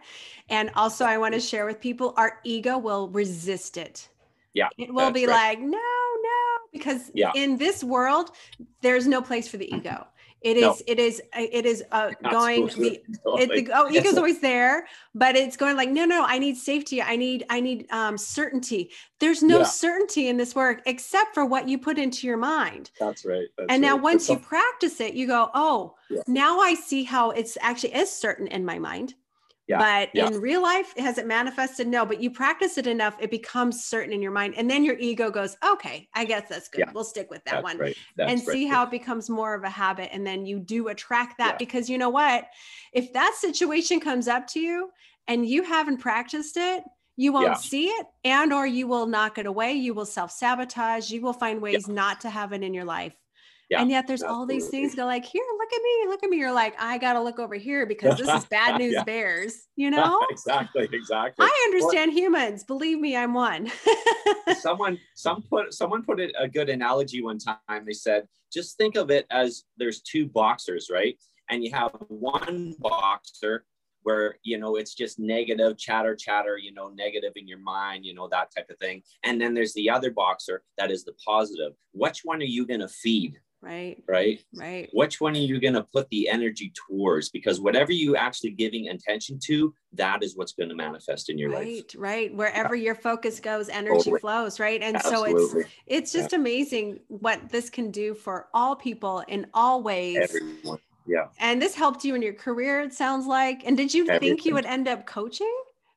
And 0.49 0.71
also, 0.75 1.05
I 1.05 1.17
want 1.17 1.33
to 1.33 1.39
share 1.39 1.65
with 1.65 1.81
people 1.81 2.13
our 2.15 2.39
ego 2.43 2.77
will 2.77 3.09
resist 3.09 3.77
it. 3.77 4.07
Yeah. 4.53 4.69
It 4.77 4.93
will 4.93 5.11
be 5.11 5.27
right. 5.27 5.57
like, 5.57 5.59
no, 5.59 5.67
no, 5.67 6.57
because 6.71 7.11
yeah. 7.13 7.31
in 7.35 7.57
this 7.57 7.83
world, 7.83 8.31
there's 8.81 9.07
no 9.07 9.21
place 9.21 9.49
for 9.49 9.57
the 9.57 9.73
ego. 9.75 10.07
It 10.45 10.57
is, 10.57 10.63
no. 10.63 10.75
it 10.85 10.99
is, 10.99 11.23
it 11.35 11.65
is 11.65 11.83
uh, 11.91 12.11
going. 12.29 12.67
The, 12.67 13.01
it, 13.39 13.65
the, 13.65 13.71
oh, 13.73 13.89
ego's 13.89 14.15
always 14.15 14.41
there, 14.41 14.85
but 15.15 15.35
it's 15.35 15.57
going 15.57 15.75
like, 15.75 15.89
no, 15.89 16.05
no, 16.05 16.23
I 16.23 16.37
need 16.37 16.55
safety. 16.55 17.01
I 17.01 17.15
need, 17.15 17.47
I 17.49 17.59
need 17.59 17.91
um, 17.91 18.15
certainty. 18.15 18.91
There's 19.19 19.41
no 19.41 19.59
yeah. 19.59 19.63
certainty 19.63 20.27
in 20.27 20.37
this 20.37 20.53
work 20.53 20.83
except 20.85 21.33
for 21.33 21.47
what 21.47 21.67
you 21.67 21.79
put 21.79 21.97
into 21.97 22.27
your 22.27 22.37
mind. 22.37 22.91
That's 22.99 23.25
right. 23.25 23.47
That's 23.57 23.71
and 23.71 23.81
now, 23.81 23.95
right. 23.95 24.03
once 24.03 24.29
you 24.29 24.37
practice 24.37 25.01
it, 25.01 25.15
you 25.15 25.25
go, 25.25 25.49
oh, 25.55 25.95
yeah. 26.11 26.21
now 26.27 26.59
I 26.59 26.75
see 26.75 27.03
how 27.03 27.31
it's 27.31 27.57
actually 27.59 27.95
is 27.95 28.11
certain 28.11 28.45
in 28.45 28.63
my 28.63 28.77
mind. 28.77 29.15
Yeah. 29.67 29.79
But 29.79 30.09
yeah. 30.13 30.27
in 30.27 30.39
real 30.39 30.61
life, 30.61 30.93
has 30.97 31.17
it 31.17 31.25
manifested? 31.25 31.87
No, 31.87 32.05
but 32.05 32.21
you 32.21 32.29
practice 32.29 32.77
it 32.77 32.85
enough, 32.85 33.15
it 33.19 33.31
becomes 33.31 33.83
certain 33.85 34.13
in 34.13 34.21
your 34.21 34.31
mind. 34.31 34.53
And 34.57 34.69
then 34.69 34.83
your 34.83 34.97
ego 34.99 35.31
goes, 35.31 35.57
okay, 35.65 36.07
I 36.13 36.25
guess 36.25 36.47
that's 36.47 36.67
good. 36.67 36.81
Yeah. 36.81 36.91
We'll 36.93 37.03
stick 37.03 37.31
with 37.31 37.43
that 37.45 37.55
that's 37.55 37.63
one 37.63 37.77
right. 37.79 37.97
and 38.19 38.39
right. 38.39 38.47
see 38.47 38.67
how 38.67 38.83
it 38.83 38.91
becomes 38.91 39.29
more 39.29 39.55
of 39.55 39.63
a 39.63 39.69
habit. 39.69 40.09
And 40.11 40.25
then 40.25 40.45
you 40.45 40.59
do 40.59 40.89
attract 40.89 41.39
that 41.39 41.57
because 41.57 41.89
you 41.89 41.97
know 41.97 42.09
what? 42.09 42.47
If 42.93 43.11
that 43.13 43.35
situation 43.39 43.99
comes 43.99 44.27
up 44.27 44.45
to 44.49 44.59
you 44.59 44.91
and 45.27 45.47
you 45.47 45.63
haven't 45.63 45.97
practiced 45.97 46.57
it, 46.57 46.83
you 47.17 47.31
won't 47.31 47.57
see 47.57 47.87
it 47.87 48.07
and 48.23 48.51
or 48.51 48.67
you 48.67 48.87
will 48.87 49.05
knock 49.05 49.37
it 49.37 49.45
away 49.45 49.71
you 49.71 49.93
will 49.93 50.05
self-sabotage 50.05 51.09
you 51.09 51.21
will 51.21 51.31
find 51.31 51.61
ways 51.61 51.87
not 51.87 52.19
to 52.19 52.29
have 52.29 52.51
it 52.51 52.61
in 52.61 52.73
your 52.73 52.83
life 52.83 53.13
yeah, 53.69 53.81
and 53.81 53.89
yet 53.89 54.05
there's 54.05 54.21
absolutely. 54.21 54.39
all 54.39 54.45
these 54.45 54.67
things 54.67 54.95
go 54.95 55.05
like, 55.05 55.25
here, 55.25 55.43
look 55.57 55.73
at 55.73 55.81
me, 55.81 56.07
look 56.07 56.23
at 56.23 56.29
me. 56.29 56.37
You're 56.37 56.51
like, 56.51 56.75
I 56.79 56.97
gotta 56.97 57.21
look 57.21 57.39
over 57.39 57.55
here 57.55 57.85
because 57.85 58.17
this 58.17 58.29
is 58.29 58.45
bad 58.45 58.77
news 58.79 58.93
yeah. 58.93 59.03
bears, 59.03 59.67
you 59.75 59.89
know? 59.91 60.21
exactly, 60.29 60.87
exactly. 60.91 61.45
I 61.45 61.69
understand 61.71 62.11
well, 62.11 62.17
humans. 62.17 62.63
Believe 62.63 62.99
me, 62.99 63.17
I'm 63.17 63.33
one. 63.33 63.71
someone 64.59 64.99
some 65.15 65.41
put 65.43 65.73
someone 65.73 66.03
put 66.03 66.19
it 66.19 66.35
a 66.39 66.47
good 66.47 66.69
analogy 66.69 67.23
one 67.23 67.39
time. 67.39 67.85
They 67.85 67.93
said, 67.93 68.27
just 68.53 68.77
think 68.77 68.95
of 68.95 69.09
it 69.09 69.25
as 69.31 69.63
there's 69.77 70.01
two 70.01 70.27
boxers, 70.27 70.89
right? 70.91 71.17
And 71.49 71.63
you 71.63 71.71
have 71.71 71.91
one 72.07 72.75
boxer 72.79 73.65
where 74.05 74.37
you 74.43 74.59
know 74.59 74.75
it's 74.75 74.93
just 74.93 75.17
negative 75.17 75.77
chatter 75.77 76.15
chatter 76.15 76.57
you 76.57 76.71
know 76.71 76.89
negative 76.89 77.33
in 77.35 77.47
your 77.47 77.57
mind 77.57 78.05
you 78.05 78.13
know 78.13 78.27
that 78.27 78.49
type 78.55 78.69
of 78.69 78.77
thing 78.77 79.01
and 79.23 79.41
then 79.41 79.55
there's 79.55 79.73
the 79.73 79.89
other 79.89 80.11
boxer 80.11 80.63
that 80.77 80.91
is 80.91 81.03
the 81.03 81.13
positive 81.25 81.73
which 81.91 82.21
one 82.23 82.39
are 82.39 82.45
you 82.45 82.67
going 82.67 82.79
to 82.79 82.87
feed 82.87 83.39
Right. 83.61 84.03
Right. 84.07 84.39
Right. 84.53 84.89
Which 84.93 85.19
one 85.19 85.33
are 85.33 85.39
you 85.39 85.59
going 85.59 85.73
to 85.73 85.83
put 85.83 86.07
the 86.09 86.29
energy 86.29 86.71
towards? 86.87 87.29
Because 87.29 87.59
whatever 87.59 87.91
you 87.91 88.15
actually 88.15 88.51
giving 88.51 88.89
attention 88.89 89.39
to, 89.45 89.73
that 89.93 90.23
is 90.23 90.37
what's 90.37 90.53
going 90.53 90.69
to 90.69 90.75
manifest 90.75 91.31
in 91.31 91.37
your 91.37 91.49
right, 91.49 91.67
life. 91.67 91.83
Right. 91.95 92.15
Right. 92.15 92.35
Wherever 92.35 92.75
yeah. 92.75 92.85
your 92.85 92.95
focus 92.95 93.39
goes, 93.39 93.69
energy 93.69 93.97
totally. 93.97 94.19
flows. 94.19 94.59
Right. 94.59 94.83
And 94.83 94.97
Absolutely. 94.97 95.47
so 95.47 95.59
it's 95.59 95.69
it's 95.87 96.11
just 96.13 96.31
yeah. 96.33 96.39
amazing 96.39 96.99
what 97.07 97.49
this 97.49 97.71
can 97.71 97.89
do 97.89 98.13
for 98.13 98.47
all 98.53 98.75
people 98.75 99.23
in 99.27 99.47
all 99.53 99.81
ways. 99.81 100.17
Everyone. 100.21 100.79
Yeah. 101.07 101.27
And 101.39 101.61
this 101.61 101.75
helped 101.75 102.03
you 102.03 102.15
in 102.15 102.21
your 102.21 102.33
career, 102.33 102.81
it 102.81 102.93
sounds 102.93 103.25
like. 103.25 103.63
And 103.65 103.77
did 103.77 103.93
you 103.93 104.03
Everything. 104.03 104.37
think 104.37 104.45
you 104.45 104.53
would 104.53 104.65
end 104.65 104.87
up 104.87 105.05
coaching? 105.05 105.53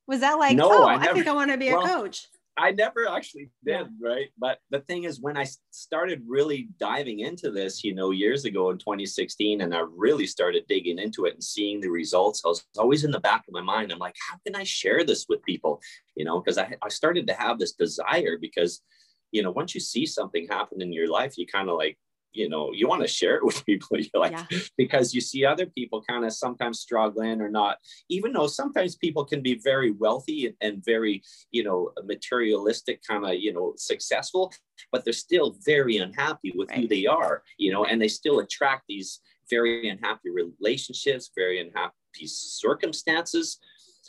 Was 0.07 0.21
that 0.21 0.39
like, 0.39 0.57
no, 0.57 0.71
oh, 0.71 0.87
I, 0.87 0.97
never, 0.97 1.11
I 1.11 1.15
think 1.15 1.27
I 1.27 1.33
want 1.33 1.51
to 1.51 1.59
be 1.59 1.71
well, 1.71 1.85
a 1.85 1.89
coach? 1.89 2.29
I 2.59 2.73
never 2.73 3.09
actually 3.09 3.51
did, 3.65 3.87
right? 4.03 4.29
But 4.37 4.59
the 4.71 4.81
thing 4.81 5.05
is, 5.05 5.21
when 5.21 5.37
I 5.37 5.47
started 5.71 6.23
really 6.27 6.69
diving 6.81 7.21
into 7.21 7.53
this, 7.53 7.85
you 7.85 7.95
know, 7.95 8.11
years 8.11 8.45
ago 8.45 8.71
in 8.71 8.79
2016, 8.79 9.61
and 9.61 9.75
I 9.75 9.85
really 9.97 10.27
started 10.27 10.65
digging 10.69 10.99
into 10.99 11.25
it 11.27 11.35
and 11.35 11.45
seeing 11.45 11.81
the 11.81 11.89
results, 11.89 12.43
I 12.45 12.49
was 12.49 12.67
always 12.77 13.05
in 13.05 13.13
the 13.13 13.21
back 13.21 13.45
of 13.47 13.55
my 13.55 13.63
mind. 13.63 13.93
I'm 13.93 13.99
like, 13.99 14.17
how 14.29 14.39
can 14.45 14.57
I 14.57 14.65
share 14.65 15.05
this 15.05 15.27
with 15.29 15.43
people? 15.45 15.81
You 16.17 16.25
know, 16.25 16.41
because 16.41 16.59
I, 16.59 16.75
I 16.83 16.89
started 16.89 17.29
to 17.29 17.35
have 17.35 17.61
this 17.61 17.73
desire 17.73 18.37
because, 18.41 18.83
you 19.31 19.43
know, 19.43 19.53
once 19.53 19.75
you 19.75 19.81
see 19.81 20.05
something 20.05 20.49
happen 20.49 20.83
in 20.83 20.93
your 20.93 21.09
life, 21.09 21.39
you 21.39 21.47
kind 21.47 21.69
of 21.69 21.77
like, 21.77 21.97
you 22.39 22.49
know 22.49 22.71
you 22.73 22.87
want 22.87 23.03
to 23.03 23.09
share 23.09 23.37
it 23.37 23.45
with 23.49 23.67
people 23.67 23.99
you 23.99 24.09
like 24.15 24.33
yeah. 24.33 24.59
because 24.77 25.13
you 25.13 25.21
see 25.21 25.45
other 25.45 25.67
people 25.67 26.03
kind 26.09 26.25
of 26.25 26.33
sometimes 26.33 26.81
struggling 26.81 27.41
or 27.41 27.49
not 27.49 27.79
even 28.09 28.33
though 28.33 28.47
sometimes 28.47 28.97
people 28.97 29.25
can 29.25 29.43
be 29.43 29.55
very 29.63 29.91
wealthy 29.91 30.47
and, 30.47 30.57
and 30.61 30.85
very 30.85 31.23
you 31.51 31.65
know 31.65 31.91
materialistic 32.05 33.03
kind 33.07 33.25
of 33.25 33.35
you 33.35 33.53
know 33.53 33.75
successful 33.77 34.53
but 34.93 35.05
they're 35.05 35.13
still 35.13 35.57
very 35.65 35.97
unhappy 35.99 36.53
with 36.55 36.69
right. 36.71 36.81
who 36.81 36.89
they 36.89 37.07
are 37.07 37.43
you 37.59 37.73
know 37.73 37.85
and 37.85 38.01
they 38.01 38.09
still 38.09 38.39
attract 38.39 38.85
these 38.89 39.21
very 39.51 39.89
unhappy 39.89 40.31
relationships 40.31 41.31
very 41.37 41.61
unhappy 41.61 42.27
circumstances 42.27 43.59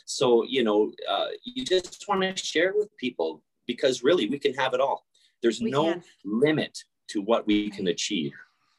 so 0.06 0.44
you 0.44 0.62
know 0.62 0.92
uh, 1.08 1.28
you 1.44 1.64
just 1.64 2.04
want 2.08 2.22
to 2.22 2.36
share 2.36 2.72
with 2.76 2.88
people 2.96 3.42
because 3.66 4.02
really 4.02 4.28
we 4.28 4.38
can 4.38 4.54
have 4.54 4.74
it 4.74 4.80
all 4.80 5.04
there's 5.42 5.60
we 5.60 5.70
no 5.70 5.84
can. 5.84 6.02
limit 6.24 6.78
to 7.10 7.20
what 7.20 7.46
we 7.46 7.70
can 7.70 7.88
achieve. 7.88 8.32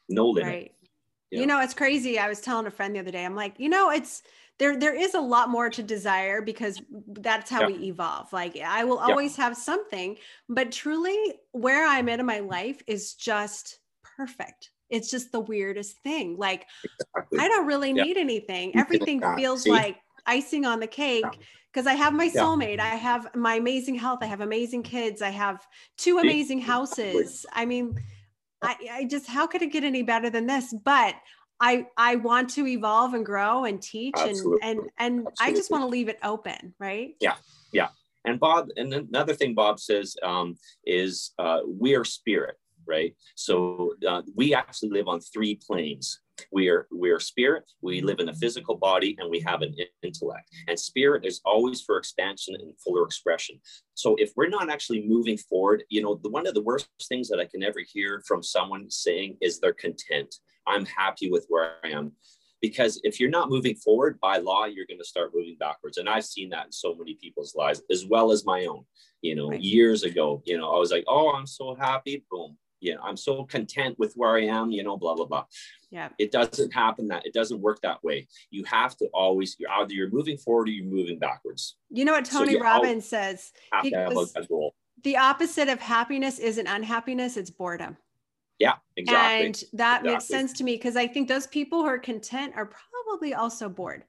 No 0.08 0.28
limit. 0.28 0.52
Right. 0.52 0.72
Yeah. 1.30 1.40
You 1.40 1.46
know, 1.46 1.60
it's 1.60 1.74
crazy. 1.74 2.18
I 2.18 2.28
was 2.28 2.40
telling 2.40 2.66
a 2.66 2.70
friend 2.70 2.94
the 2.94 3.00
other 3.00 3.10
day, 3.10 3.24
I'm 3.24 3.34
like, 3.34 3.58
you 3.58 3.68
know, 3.68 3.90
it's 3.90 4.22
there, 4.58 4.78
there 4.78 4.94
is 4.94 5.14
a 5.14 5.20
lot 5.20 5.48
more 5.48 5.70
to 5.70 5.82
desire 5.82 6.42
because 6.42 6.80
that's 7.08 7.50
how 7.50 7.62
yeah. 7.62 7.66
we 7.68 7.86
evolve. 7.86 8.32
Like 8.32 8.56
I 8.58 8.84
will 8.84 8.98
always 8.98 9.36
yeah. 9.36 9.44
have 9.44 9.56
something, 9.56 10.16
but 10.48 10.70
truly 10.70 11.16
where 11.52 11.86
I'm 11.86 12.08
at 12.08 12.20
in 12.20 12.26
my 12.26 12.40
life 12.40 12.82
is 12.86 13.14
just 13.14 13.78
perfect. 14.16 14.70
It's 14.90 15.10
just 15.10 15.32
the 15.32 15.40
weirdest 15.40 15.98
thing. 16.02 16.36
Like 16.36 16.66
exactly. 16.94 17.38
I 17.38 17.48
don't 17.48 17.66
really 17.66 17.94
need 17.94 18.18
anything. 18.18 18.76
Everything 18.76 19.22
feels 19.36 19.62
See? 19.62 19.70
like 19.70 19.96
icing 20.26 20.66
on 20.66 20.80
the 20.80 20.86
cake 20.86 21.24
because 21.72 21.86
I 21.86 21.94
have 21.94 22.12
my 22.12 22.28
soulmate, 22.28 22.78
I 22.78 22.90
have 22.90 23.34
my 23.34 23.54
amazing 23.54 23.94
health, 23.94 24.18
I 24.20 24.26
have 24.26 24.42
amazing 24.42 24.82
kids, 24.82 25.22
I 25.22 25.30
have 25.30 25.66
two 25.96 26.18
amazing 26.18 26.60
houses. 26.60 27.46
I 27.52 27.64
mean, 27.64 27.98
I, 28.62 28.76
I 28.90 29.04
just 29.04 29.26
how 29.26 29.46
could 29.46 29.62
it 29.62 29.72
get 29.72 29.84
any 29.84 30.02
better 30.02 30.30
than 30.30 30.46
this? 30.46 30.74
But 30.84 31.14
I 31.60 31.86
I 31.96 32.16
want 32.16 32.50
to 32.50 32.66
evolve 32.66 33.14
and 33.14 33.24
grow 33.24 33.64
and 33.64 33.80
teach 33.80 34.14
Absolutely. 34.16 34.58
and 34.62 34.78
and 34.78 34.90
and 34.98 35.26
Absolutely. 35.28 35.54
I 35.54 35.56
just 35.56 35.70
want 35.70 35.82
to 35.82 35.88
leave 35.88 36.08
it 36.08 36.18
open, 36.22 36.74
right? 36.78 37.14
Yeah, 37.20 37.36
yeah. 37.72 37.88
And 38.24 38.38
Bob, 38.38 38.68
and 38.76 38.92
another 38.92 39.34
thing 39.34 39.54
Bob 39.54 39.80
says 39.80 40.16
um, 40.22 40.56
is 40.84 41.32
uh, 41.38 41.60
we 41.66 41.94
are 41.94 42.04
spirit, 42.04 42.56
right? 42.86 43.14
So 43.34 43.94
uh, 44.08 44.22
we 44.34 44.54
actually 44.54 44.90
live 44.90 45.08
on 45.08 45.20
three 45.20 45.56
planes. 45.56 46.20
We 46.50 46.68
are 46.68 46.86
we 46.90 47.10
are 47.10 47.20
spirit. 47.20 47.64
We 47.80 47.98
mm-hmm. 47.98 48.06
live 48.06 48.20
in 48.20 48.28
a 48.28 48.34
physical 48.34 48.76
body, 48.76 49.16
and 49.18 49.30
we 49.30 49.40
have 49.40 49.62
an 49.62 49.74
intellect. 50.02 50.48
And 50.68 50.78
spirit 50.78 51.24
is 51.24 51.40
always 51.44 51.80
for 51.82 51.98
expansion 51.98 52.54
and 52.54 52.72
fuller 52.80 53.04
expression. 53.04 53.60
So 53.94 54.16
if 54.18 54.32
we're 54.36 54.48
not 54.48 54.70
actually 54.70 55.06
moving 55.06 55.36
forward, 55.36 55.84
you 55.88 56.02
know, 56.02 56.18
the 56.22 56.30
one 56.30 56.46
of 56.46 56.54
the 56.54 56.62
worst 56.62 56.88
things 57.08 57.28
that 57.28 57.40
I 57.40 57.44
can 57.44 57.62
ever 57.62 57.80
hear 57.80 58.22
from 58.26 58.42
someone 58.42 58.90
saying 58.90 59.36
is 59.40 59.58
they're 59.58 59.72
content. 59.72 60.34
I'm 60.66 60.86
happy 60.86 61.30
with 61.30 61.46
where 61.48 61.74
I 61.84 61.88
am 61.88 62.12
because 62.62 63.00
if 63.02 63.18
you're 63.18 63.28
not 63.28 63.50
moving 63.50 63.74
forward 63.74 64.18
by 64.20 64.38
law 64.38 64.64
you're 64.64 64.86
going 64.86 64.98
to 64.98 65.04
start 65.04 65.32
moving 65.34 65.56
backwards 65.58 65.98
and 65.98 66.08
i've 66.08 66.24
seen 66.24 66.48
that 66.48 66.66
in 66.66 66.72
so 66.72 66.94
many 66.94 67.14
people's 67.14 67.54
lives 67.54 67.82
as 67.90 68.06
well 68.06 68.30
as 68.30 68.46
my 68.46 68.64
own 68.64 68.84
you 69.20 69.34
know 69.34 69.50
right. 69.50 69.60
years 69.60 70.04
ago 70.04 70.40
you 70.46 70.56
know 70.56 70.72
i 70.72 70.78
was 70.78 70.90
like 70.90 71.04
oh 71.08 71.32
i'm 71.32 71.46
so 71.46 71.74
happy 71.74 72.24
boom 72.30 72.56
you 72.82 72.94
know, 72.94 73.00
I'm 73.02 73.16
so 73.16 73.44
content 73.44 73.98
with 73.98 74.14
where 74.14 74.36
I 74.36 74.42
am, 74.42 74.70
you 74.72 74.82
know, 74.82 74.96
blah, 74.96 75.14
blah, 75.14 75.24
blah. 75.24 75.44
Yeah. 75.90 76.08
It 76.18 76.32
doesn't 76.32 76.72
happen 76.72 77.08
that 77.08 77.24
it 77.24 77.32
doesn't 77.32 77.60
work 77.60 77.80
that 77.82 78.02
way. 78.02 78.26
You 78.50 78.64
have 78.64 78.96
to 78.96 79.06
always, 79.14 79.56
you're 79.58 79.70
either 79.70 79.94
you're 79.94 80.10
moving 80.10 80.36
forward 80.36 80.68
or 80.68 80.72
you're 80.72 80.84
moving 80.84 81.18
backwards. 81.18 81.76
You 81.90 82.04
know 82.04 82.12
what 82.12 82.24
Tony 82.24 82.54
so 82.54 82.60
Robbins 82.60 83.08
says? 83.08 83.52
Have 83.72 83.84
to 83.84 83.90
have 83.90 84.16
a, 84.16 84.26
a 84.36 84.46
goal. 84.46 84.74
The 85.04 85.16
opposite 85.16 85.68
of 85.68 85.80
happiness 85.80 86.38
isn't 86.38 86.66
unhappiness, 86.66 87.36
it's 87.36 87.50
boredom. 87.50 87.96
Yeah, 88.58 88.74
exactly. 88.96 89.46
And 89.46 89.54
that 89.74 90.00
exactly. 90.00 90.12
makes 90.12 90.24
sense 90.26 90.52
to 90.54 90.64
me 90.64 90.74
because 90.74 90.96
I 90.96 91.06
think 91.06 91.28
those 91.28 91.46
people 91.46 91.80
who 91.80 91.86
are 91.86 91.98
content 91.98 92.54
are 92.56 92.70
probably 93.02 93.34
also 93.34 93.68
bored 93.68 94.04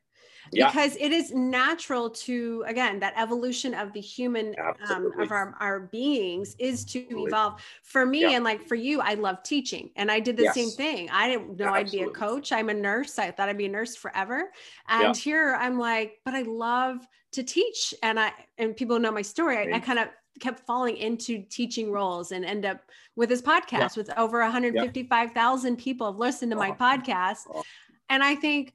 yeah. 0.51 0.67
because 0.67 0.95
it 0.97 1.11
is 1.11 1.31
natural 1.31 2.09
to 2.09 2.63
again 2.67 2.99
that 2.99 3.13
evolution 3.17 3.73
of 3.73 3.93
the 3.93 3.99
human 3.99 4.55
um, 4.89 5.11
of 5.19 5.31
our, 5.31 5.55
our 5.59 5.79
beings 5.81 6.55
is 6.59 6.85
to 6.85 7.01
Absolutely. 7.01 7.27
evolve 7.27 7.61
for 7.83 8.05
me 8.05 8.21
yeah. 8.21 8.31
and 8.31 8.43
like 8.43 8.61
for 8.61 8.75
you 8.75 9.01
i 9.01 9.13
love 9.13 9.41
teaching 9.43 9.89
and 9.95 10.11
i 10.11 10.19
did 10.19 10.37
the 10.37 10.43
yes. 10.43 10.55
same 10.55 10.69
thing 10.69 11.09
i 11.11 11.27
didn't 11.27 11.57
know 11.57 11.65
Absolutely. 11.65 11.99
i'd 11.99 12.05
be 12.05 12.11
a 12.11 12.13
coach 12.13 12.51
i'm 12.51 12.69
a 12.69 12.73
nurse 12.73 13.19
i 13.19 13.31
thought 13.31 13.49
i'd 13.49 13.57
be 13.57 13.65
a 13.65 13.69
nurse 13.69 13.95
forever 13.95 14.51
and 14.89 15.03
yeah. 15.03 15.13
here 15.13 15.57
i'm 15.59 15.79
like 15.79 16.19
but 16.25 16.33
i 16.33 16.41
love 16.41 16.97
to 17.31 17.43
teach 17.43 17.93
and 18.03 18.19
i 18.19 18.31
and 18.57 18.75
people 18.75 18.99
know 18.99 19.11
my 19.11 19.21
story 19.21 19.57
I, 19.57 19.77
I 19.77 19.79
kind 19.79 19.99
of 19.99 20.07
kept 20.39 20.65
falling 20.65 20.97
into 20.97 21.43
teaching 21.49 21.91
roles 21.91 22.31
and 22.31 22.43
end 22.43 22.65
up 22.65 22.81
with 23.15 23.29
this 23.29 23.41
podcast 23.41 23.71
yeah. 23.71 23.89
with 23.97 24.17
over 24.17 24.39
155,000 24.41 25.77
people 25.77 26.07
have 26.07 26.17
listened 26.17 26.51
to 26.51 26.57
my 26.57 26.71
podcast. 26.71 27.41
Oh. 27.53 27.63
And 28.09 28.23
I 28.23 28.35
think, 28.35 28.73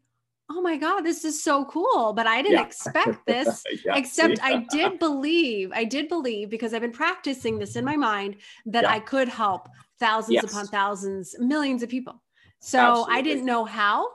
oh 0.51 0.61
my 0.61 0.77
god 0.77 1.03
this 1.03 1.25
is 1.25 1.43
so 1.43 1.65
cool 1.67 2.13
but 2.13 2.27
i 2.27 2.43
didn't 2.43 2.59
yeah. 2.59 2.65
expect 2.65 3.19
this 3.27 3.63
yeah. 3.85 3.97
except 3.97 4.43
i 4.43 4.65
did 4.71 4.99
believe 4.99 5.71
i 5.75 5.85
did 5.85 6.09
believe 6.09 6.51
because 6.51 6.75
i've 6.75 6.81
been 6.81 6.93
practicing 6.93 7.59
this 7.59 7.77
in 7.77 7.85
my 7.85 7.97
mind 7.97 8.37
that 8.67 8.85
yeah. 8.85 8.93
i 8.93 9.01
could 9.01 9.29
help 9.29 9.69
thousands 9.99 10.35
yes. 10.35 10.45
upon 10.45 10.67
thousands 10.67 11.35
millions 11.39 11.83
of 11.83 11.89
people 11.89 12.23
so 12.61 12.79
Absolutely. 12.79 13.15
i 13.15 13.23
didn't 13.23 13.47
know 13.47 13.65
how 13.65 14.07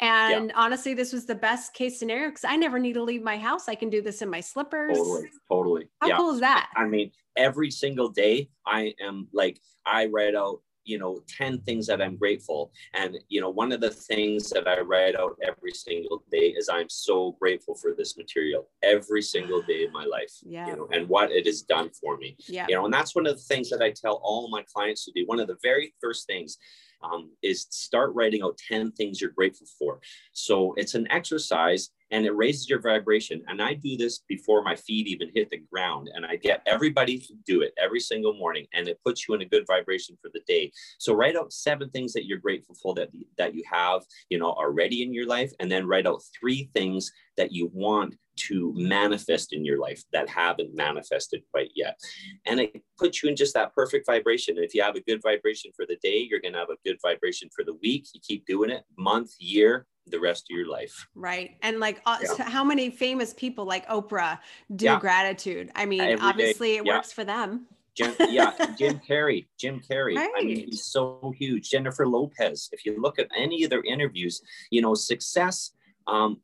and 0.00 0.52
honestly 0.56 0.92
this 0.92 1.12
was 1.12 1.24
the 1.24 1.34
best 1.34 1.72
case 1.72 1.98
scenario 1.98 2.28
because 2.28 2.44
i 2.44 2.56
never 2.56 2.78
need 2.78 2.94
to 2.94 3.02
leave 3.02 3.22
my 3.22 3.38
house 3.38 3.68
i 3.68 3.74
can 3.74 3.90
do 3.90 4.02
this 4.02 4.22
in 4.22 4.28
my 4.28 4.40
slippers 4.40 4.96
totally 4.96 5.30
totally 5.48 5.88
how 6.00 6.16
cool 6.16 6.30
is 6.34 6.40
that 6.40 6.68
i 6.76 6.84
mean 6.84 7.10
every 7.36 7.70
single 7.70 8.08
day 8.08 8.48
i 8.66 8.92
am 9.00 9.28
like 9.32 9.60
i 9.86 10.06
write 10.06 10.34
out 10.34 10.60
you 10.84 10.98
know 10.98 11.20
10 11.28 11.60
things 11.62 11.86
that 11.86 12.00
i'm 12.00 12.16
grateful 12.16 12.72
and 12.94 13.18
you 13.28 13.40
know 13.40 13.50
one 13.50 13.72
of 13.72 13.80
the 13.80 13.90
things 13.90 14.50
that 14.50 14.68
i 14.68 14.80
write 14.80 15.16
out 15.16 15.36
every 15.42 15.72
single 15.72 16.22
day 16.30 16.54
is 16.56 16.68
i'm 16.68 16.88
so 16.88 17.32
grateful 17.40 17.74
for 17.74 17.94
this 17.96 18.16
material 18.16 18.68
every 18.82 19.22
single 19.22 19.62
day 19.62 19.84
of 19.84 19.92
my 19.92 20.04
life 20.04 20.32
yeah. 20.42 20.66
you 20.66 20.76
know 20.76 20.88
and 20.92 21.08
what 21.08 21.30
it 21.30 21.46
has 21.46 21.62
done 21.62 21.90
for 21.90 22.16
me 22.16 22.36
yeah. 22.46 22.66
you 22.68 22.74
know 22.74 22.84
and 22.84 22.94
that's 22.94 23.14
one 23.14 23.26
of 23.26 23.36
the 23.36 23.42
things 23.42 23.70
that 23.70 23.82
i 23.82 23.90
tell 23.90 24.20
all 24.22 24.48
my 24.50 24.64
clients 24.72 25.04
to 25.04 25.12
do 25.12 25.24
one 25.26 25.40
of 25.40 25.46
the 25.46 25.58
very 25.62 25.94
first 26.00 26.26
things 26.26 26.58
um, 27.02 27.30
is 27.42 27.66
start 27.70 28.14
writing 28.14 28.42
out 28.42 28.58
10 28.68 28.92
things 28.92 29.20
you're 29.20 29.30
grateful 29.30 29.66
for 29.78 30.00
so 30.32 30.74
it's 30.76 30.94
an 30.94 31.10
exercise 31.10 31.90
and 32.10 32.26
it 32.26 32.36
raises 32.36 32.68
your 32.68 32.80
vibration. 32.80 33.42
And 33.48 33.62
I 33.62 33.74
do 33.74 33.96
this 33.96 34.20
before 34.28 34.62
my 34.62 34.76
feet 34.76 35.06
even 35.06 35.30
hit 35.34 35.50
the 35.50 35.62
ground. 35.72 36.10
And 36.14 36.24
I 36.24 36.36
get 36.36 36.62
everybody 36.66 37.18
to 37.18 37.34
do 37.46 37.62
it 37.62 37.72
every 37.82 38.00
single 38.00 38.34
morning. 38.34 38.66
And 38.72 38.88
it 38.88 39.00
puts 39.04 39.26
you 39.26 39.34
in 39.34 39.42
a 39.42 39.46
good 39.46 39.64
vibration 39.66 40.16
for 40.20 40.30
the 40.32 40.40
day. 40.46 40.70
So 40.98 41.14
write 41.14 41.36
out 41.36 41.52
seven 41.52 41.90
things 41.90 42.12
that 42.12 42.26
you're 42.26 42.38
grateful 42.38 42.76
for 42.82 42.94
that, 42.94 43.08
that 43.38 43.54
you 43.54 43.64
have, 43.70 44.02
you 44.28 44.38
know, 44.38 44.50
already 44.50 45.02
in 45.02 45.12
your 45.12 45.26
life. 45.26 45.52
And 45.60 45.70
then 45.70 45.86
write 45.86 46.06
out 46.06 46.22
three 46.38 46.70
things 46.74 47.10
that 47.36 47.52
you 47.52 47.70
want 47.72 48.14
to 48.36 48.72
manifest 48.76 49.52
in 49.52 49.64
your 49.64 49.78
life 49.78 50.02
that 50.12 50.28
haven't 50.28 50.74
manifested 50.74 51.42
quite 51.52 51.70
yet. 51.74 51.98
And 52.46 52.60
it 52.60 52.82
puts 52.98 53.22
you 53.22 53.28
in 53.28 53.36
just 53.36 53.54
that 53.54 53.74
perfect 53.74 54.06
vibration. 54.06 54.56
if 54.58 54.74
you 54.74 54.82
have 54.82 54.96
a 54.96 55.00
good 55.00 55.20
vibration 55.22 55.70
for 55.74 55.86
the 55.86 55.96
day, 56.02 56.26
you're 56.28 56.40
going 56.40 56.54
to 56.54 56.58
have 56.58 56.70
a 56.70 56.88
good 56.88 56.98
vibration 57.02 57.48
for 57.54 57.64
the 57.64 57.74
week. 57.74 58.08
You 58.12 58.20
keep 58.26 58.46
doing 58.46 58.70
it 58.70 58.84
month, 58.96 59.30
year, 59.38 59.86
the 60.06 60.20
rest 60.20 60.46
of 60.50 60.56
your 60.56 60.68
life. 60.68 61.06
Right. 61.14 61.56
And 61.62 61.80
like 61.80 62.00
uh, 62.06 62.18
yeah. 62.22 62.48
how 62.48 62.64
many 62.64 62.90
famous 62.90 63.32
people 63.32 63.64
like 63.64 63.88
Oprah 63.88 64.38
do 64.74 64.86
yeah. 64.86 65.00
gratitude? 65.00 65.70
I 65.74 65.86
mean, 65.86 66.00
Every 66.00 66.18
obviously 66.20 66.68
day. 66.72 66.76
it 66.78 66.86
yeah. 66.86 66.96
works 66.96 67.12
for 67.12 67.24
them. 67.24 67.66
Jim, 67.96 68.14
yeah, 68.28 68.52
Jim 68.76 69.00
Carrey, 69.08 69.46
Jim 69.58 69.80
Carrey. 69.80 70.16
Right. 70.16 70.30
I 70.36 70.42
mean, 70.42 70.66
he's 70.66 70.86
so 70.86 71.32
huge. 71.38 71.70
Jennifer 71.70 72.06
Lopez. 72.08 72.68
If 72.72 72.84
you 72.84 73.00
look 73.00 73.18
at 73.18 73.28
any 73.36 73.62
of 73.62 73.70
their 73.70 73.84
interviews, 73.84 74.42
you 74.70 74.82
know, 74.82 74.94
success, 74.94 75.70
um, 76.08 76.40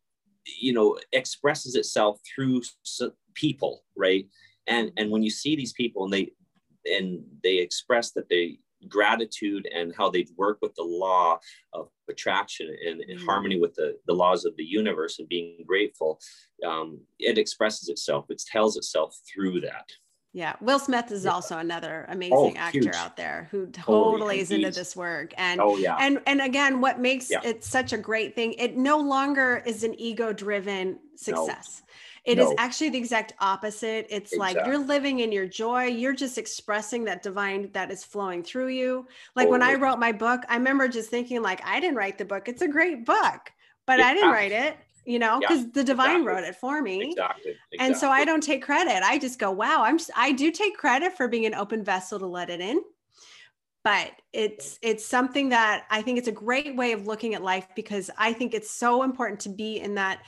you 0.61 0.73
know, 0.73 0.97
expresses 1.13 1.75
itself 1.75 2.21
through 2.25 2.63
people, 3.35 3.83
right? 3.97 4.27
And 4.69 4.93
and 4.97 5.11
when 5.11 5.23
you 5.23 5.31
see 5.31 5.57
these 5.57 5.73
people 5.73 6.05
and 6.05 6.13
they 6.13 6.31
and 6.87 7.25
they 7.43 7.59
express 7.59 8.13
that 8.13 8.29
they 8.29 8.59
gratitude 8.89 9.69
and 9.75 9.95
how 9.97 10.11
they'd 10.11 10.31
work 10.37 10.59
with 10.63 10.75
the 10.75 10.83
law 10.83 11.39
of 11.73 11.89
attraction 12.09 12.75
and 12.87 13.01
in 13.03 13.19
mm. 13.19 13.25
harmony 13.25 13.59
with 13.59 13.75
the, 13.75 13.97
the 14.07 14.15
laws 14.15 14.45
of 14.45 14.57
the 14.57 14.65
universe 14.65 15.19
and 15.19 15.29
being 15.29 15.65
grateful, 15.67 16.21
um, 16.67 17.01
it 17.19 17.39
expresses 17.39 17.89
itself, 17.89 18.27
it 18.31 18.43
tells 18.51 18.77
itself 18.77 19.17
through 19.33 19.61
that. 19.61 19.89
Yeah, 20.33 20.55
Will 20.61 20.79
Smith 20.79 21.11
is 21.11 21.25
yeah. 21.25 21.33
also 21.33 21.59
another 21.59 22.07
oh, 22.09 22.13
amazing 22.13 22.55
oh, 22.57 22.61
actor 22.61 22.79
huge. 22.79 22.95
out 22.95 23.17
there 23.17 23.49
who 23.51 23.63
oh, 23.63 23.71
totally 23.73 24.39
is 24.39 24.53
into 24.53 24.71
this 24.71 24.95
work. 24.95 25.35
And 25.37 25.61
oh 25.61 25.77
yeah, 25.77 25.97
and 25.99 26.21
and 26.27 26.41
again, 26.41 26.81
what 26.81 27.01
makes 27.01 27.31
yeah. 27.31 27.41
it 27.43 27.65
such 27.65 27.93
a 27.93 27.99
great 27.99 28.37
thing? 28.37 28.53
It 28.53 28.77
no 28.77 28.99
longer 28.99 29.61
is 29.67 29.83
an 29.83 29.99
ego-driven 29.99 31.01
success. 31.17 31.83
No. 31.83 32.33
It 32.33 32.37
no. 32.37 32.49
is 32.49 32.55
actually 32.59 32.91
the 32.91 32.99
exact 32.99 33.33
opposite. 33.41 34.07
It's 34.11 34.33
exactly. 34.33 34.39
like 34.39 34.67
you're 34.67 34.79
living 34.79 35.21
in 35.21 35.33
your 35.33 35.47
joy. 35.47 35.87
You're 35.87 36.15
just 36.15 36.39
expressing 36.39 37.05
that 37.05 37.23
divine 37.23 37.71
that 37.73 37.91
is 37.91 38.05
flowing 38.05 38.45
through 38.45 38.69
you. 38.69 39.09
Like 39.35 39.49
when 39.49 39.63
I 39.63 39.75
wrote 39.75 39.99
my 39.99 40.13
book, 40.13 40.43
I 40.49 40.57
remember 40.57 40.87
just 40.87 41.11
thinking 41.11 41.43
like 41.43 41.61
I 41.67 41.81
didn't 41.81 41.97
write 41.97 42.19
the 42.19 42.25
book. 42.25 42.47
It's 42.47 42.63
a 42.63 42.69
great 42.69 43.05
book, 43.05 43.51
but. 43.87 44.01
I 44.01 44.15
didn't 44.15 44.31
write 44.31 44.53
it 44.53 44.77
you 45.11 45.19
know 45.19 45.41
because 45.41 45.63
yeah, 45.63 45.71
the 45.75 45.85
divine 45.85 46.23
exactly. 46.23 46.27
wrote 46.27 46.45
it 46.45 46.57
for 46.57 46.81
me 46.81 47.11
exactly, 47.11 47.51
exactly, 47.51 47.79
and 47.79 47.97
so 47.97 48.09
i 48.11 48.25
don't 48.25 48.43
take 48.43 48.63
credit 48.63 49.03
i 49.03 49.19
just 49.19 49.39
go 49.39 49.51
wow 49.51 49.83
i'm 49.83 49.99
just, 49.99 50.11
i 50.17 50.31
do 50.33 50.51
take 50.51 50.77
credit 50.77 51.17
for 51.17 51.27
being 51.27 51.47
an 51.47 51.55
open 51.55 51.83
vessel 51.83 52.19
to 52.19 52.27
let 52.27 52.49
it 52.49 52.61
in 52.61 52.81
but 53.83 54.13
it's 54.33 54.79
it's 54.83 55.05
something 55.05 55.49
that 55.49 55.85
i 55.91 56.01
think 56.01 56.19
it's 56.19 56.29
a 56.29 56.33
great 56.33 56.77
way 56.77 56.93
of 56.93 57.07
looking 57.07 57.35
at 57.35 57.43
life 57.43 57.67
because 57.75 58.11
i 58.17 58.33
think 58.33 58.55
it's 58.55 58.71
so 58.71 59.03
important 59.03 59.41
to 59.41 59.49
be 59.49 59.81
in 59.81 59.95
that 59.95 60.21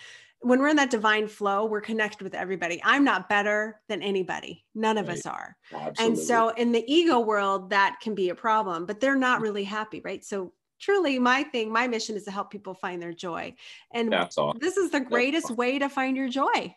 when 0.42 0.58
we're 0.58 0.68
in 0.68 0.76
that 0.76 0.90
divine 0.90 1.28
flow, 1.28 1.66
we're 1.66 1.80
connected 1.80 2.22
with 2.22 2.34
everybody. 2.34 2.80
I'm 2.84 3.04
not 3.04 3.28
better 3.28 3.80
than 3.88 4.02
anybody. 4.02 4.64
None 4.74 4.98
of 4.98 5.06
right. 5.06 5.16
us 5.16 5.24
are. 5.24 5.56
Absolutely. 5.72 6.04
And 6.04 6.18
so 6.18 6.48
in 6.48 6.72
the 6.72 6.84
ego 6.92 7.20
world, 7.20 7.70
that 7.70 7.98
can 8.02 8.16
be 8.16 8.28
a 8.30 8.34
problem, 8.34 8.84
but 8.84 8.98
they're 8.98 9.14
not 9.14 9.40
really 9.40 9.62
happy, 9.62 10.00
right? 10.04 10.24
So 10.24 10.52
truly 10.82 11.18
my 11.18 11.44
thing, 11.44 11.72
my 11.72 11.86
mission 11.86 12.16
is 12.16 12.24
to 12.24 12.30
help 12.30 12.50
people 12.50 12.74
find 12.74 13.00
their 13.00 13.14
joy. 13.14 13.54
And 13.94 14.12
That's 14.12 14.36
awesome. 14.36 14.58
this 14.60 14.76
is 14.76 14.90
the 14.90 15.00
greatest 15.00 15.48
That's 15.48 15.56
way 15.56 15.78
to 15.78 15.88
find 15.88 16.16
your 16.16 16.28
joy 16.28 16.74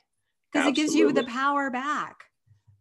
because 0.53 0.67
it 0.69 0.75
gives 0.75 0.95
you 0.95 1.11
the 1.11 1.25
power 1.25 1.69
back. 1.69 2.23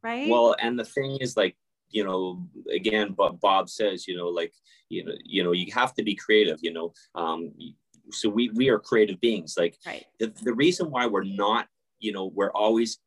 Right. 0.02 0.28
Well, 0.28 0.54
and 0.60 0.78
the 0.78 0.84
thing 0.84 1.16
is 1.20 1.36
like, 1.36 1.56
you 1.88 2.04
know, 2.04 2.46
again, 2.70 3.14
but 3.16 3.40
Bob 3.40 3.70
says, 3.70 4.06
you 4.06 4.16
know, 4.16 4.28
like, 4.28 4.52
you 4.90 5.04
know, 5.04 5.12
you 5.24 5.42
know, 5.42 5.52
you 5.52 5.72
have 5.72 5.94
to 5.94 6.02
be 6.02 6.14
creative, 6.14 6.58
you 6.62 6.72
know, 6.72 6.92
um, 7.14 7.52
so 8.10 8.28
we 8.28 8.50
we 8.50 8.68
are 8.68 8.78
creative 8.78 9.20
beings 9.20 9.54
like 9.56 9.78
right. 9.86 10.04
the, 10.18 10.32
the 10.42 10.52
reason 10.54 10.90
why 10.90 11.06
we're 11.06 11.24
not 11.24 11.66
you 12.00 12.12
know 12.12 12.30
we're 12.34 12.52
always 12.52 12.98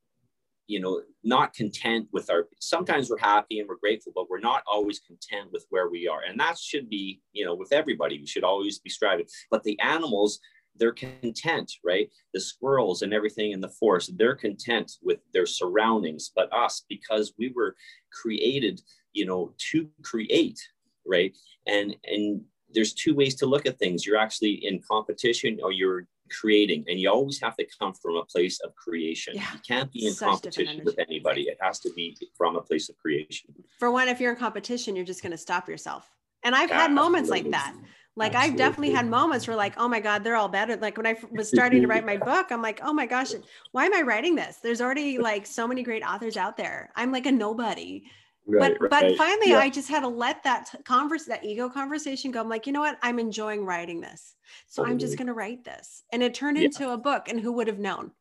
you 0.67 0.79
know 0.79 1.01
not 1.23 1.53
content 1.53 2.07
with 2.11 2.29
our 2.29 2.47
sometimes 2.59 3.09
we're 3.09 3.17
happy 3.17 3.59
and 3.59 3.67
we're 3.67 3.77
grateful 3.77 4.11
but 4.13 4.29
we're 4.29 4.39
not 4.39 4.63
always 4.71 4.99
content 4.99 5.51
with 5.51 5.65
where 5.69 5.89
we 5.89 6.07
are. 6.07 6.21
And 6.27 6.39
that 6.39 6.57
should 6.57 6.89
be 6.89 7.21
you 7.33 7.45
know 7.45 7.55
with 7.55 7.71
everybody 7.71 8.19
we 8.19 8.27
should 8.27 8.43
always 8.43 8.79
be 8.79 8.89
striving. 8.89 9.25
But 9.49 9.63
the 9.63 9.79
animals 9.79 10.39
they're 10.79 10.91
content 10.91 11.71
right? 11.83 12.09
The 12.33 12.39
squirrels 12.39 13.01
and 13.01 13.13
everything 13.13 13.51
in 13.51 13.61
the 13.61 13.69
forest 13.69 14.17
they're 14.17 14.35
content 14.35 14.91
with 15.01 15.19
their 15.33 15.45
surroundings. 15.45 16.31
But 16.35 16.53
us 16.53 16.83
because 16.87 17.33
we 17.37 17.51
were 17.55 17.75
created 18.11 18.81
you 19.13 19.25
know 19.25 19.53
to 19.71 19.89
create 20.03 20.59
right? 21.07 21.35
And 21.65 21.95
and 22.05 22.41
there's 22.73 22.93
two 22.93 23.15
ways 23.15 23.35
to 23.35 23.45
look 23.45 23.65
at 23.65 23.79
things. 23.79 24.05
You're 24.05 24.17
actually 24.17 24.65
in 24.65 24.81
competition 24.89 25.59
or 25.63 25.71
you're 25.71 26.05
creating, 26.29 26.85
and 26.87 26.99
you 26.99 27.09
always 27.09 27.41
have 27.41 27.55
to 27.57 27.65
come 27.79 27.93
from 27.93 28.15
a 28.15 28.25
place 28.25 28.59
of 28.59 28.75
creation. 28.75 29.33
Yeah, 29.35 29.53
you 29.53 29.59
can't 29.67 29.91
be 29.91 30.07
in 30.07 30.15
competition 30.15 30.81
with 30.85 30.97
anybody. 30.99 31.43
It 31.43 31.57
has 31.61 31.79
to 31.81 31.91
be 31.93 32.17
from 32.37 32.55
a 32.55 32.61
place 32.61 32.89
of 32.89 32.97
creation. 32.97 33.53
For 33.79 33.91
one, 33.91 34.07
if 34.07 34.19
you're 34.19 34.31
in 34.31 34.37
competition, 34.37 34.95
you're 34.95 35.05
just 35.05 35.21
going 35.21 35.31
to 35.31 35.37
stop 35.37 35.67
yourself. 35.67 36.09
And 36.43 36.55
I've 36.55 36.69
yeah, 36.69 36.83
had 36.83 36.91
moments 36.91 37.29
absolutely. 37.29 37.51
like 37.51 37.61
that. 37.61 37.75
Like 38.17 38.33
absolutely. 38.33 38.51
I've 38.51 38.57
definitely 38.57 38.95
had 38.95 39.07
moments 39.07 39.47
where 39.47 39.55
like, 39.55 39.75
oh 39.77 39.87
my 39.87 39.99
God, 39.99 40.23
they're 40.23 40.35
all 40.35 40.47
better. 40.47 40.75
Like 40.75 40.97
when 40.97 41.05
I 41.05 41.15
was 41.31 41.49
starting 41.49 41.81
to 41.81 41.87
write 41.87 42.05
my 42.05 42.17
book, 42.17 42.47
I'm 42.51 42.63
like, 42.63 42.79
oh 42.83 42.91
my 42.91 43.05
gosh, 43.05 43.33
why 43.71 43.85
am 43.85 43.93
I 43.93 44.01
writing 44.01 44.35
this? 44.35 44.57
There's 44.57 44.81
already 44.81 45.19
like 45.19 45.45
so 45.45 45.67
many 45.67 45.83
great 45.83 46.03
authors 46.03 46.35
out 46.35 46.57
there. 46.57 46.91
I'm 46.95 47.11
like 47.11 47.27
a 47.27 47.31
nobody. 47.31 48.05
Right, 48.49 48.77
but 48.79 48.91
right. 48.91 49.01
but 49.09 49.17
finally 49.17 49.49
yeah. 49.49 49.59
i 49.59 49.69
just 49.69 49.89
had 49.89 49.99
to 50.01 50.07
let 50.07 50.41
that 50.43 50.73
converse 50.85 51.25
that 51.25 51.43
ego 51.43 51.67
conversation 51.67 52.31
go. 52.31 52.39
I'm 52.39 52.47
like 52.47 52.65
you 52.65 52.71
know 52.71 52.79
what? 52.79 52.97
I'm 53.01 53.19
enjoying 53.19 53.65
writing 53.65 53.99
this. 53.99 54.35
So 54.67 54.81
totally. 54.81 54.93
i'm 54.93 54.99
just 54.99 55.17
going 55.17 55.27
to 55.27 55.33
write 55.33 55.65
this. 55.65 56.03
And 56.13 56.23
it 56.23 56.33
turned 56.33 56.57
yeah. 56.57 56.65
into 56.65 56.91
a 56.91 56.97
book 56.97 57.27
and 57.27 57.41
who 57.41 57.51
would 57.53 57.67
have 57.67 57.79
known? 57.79 58.11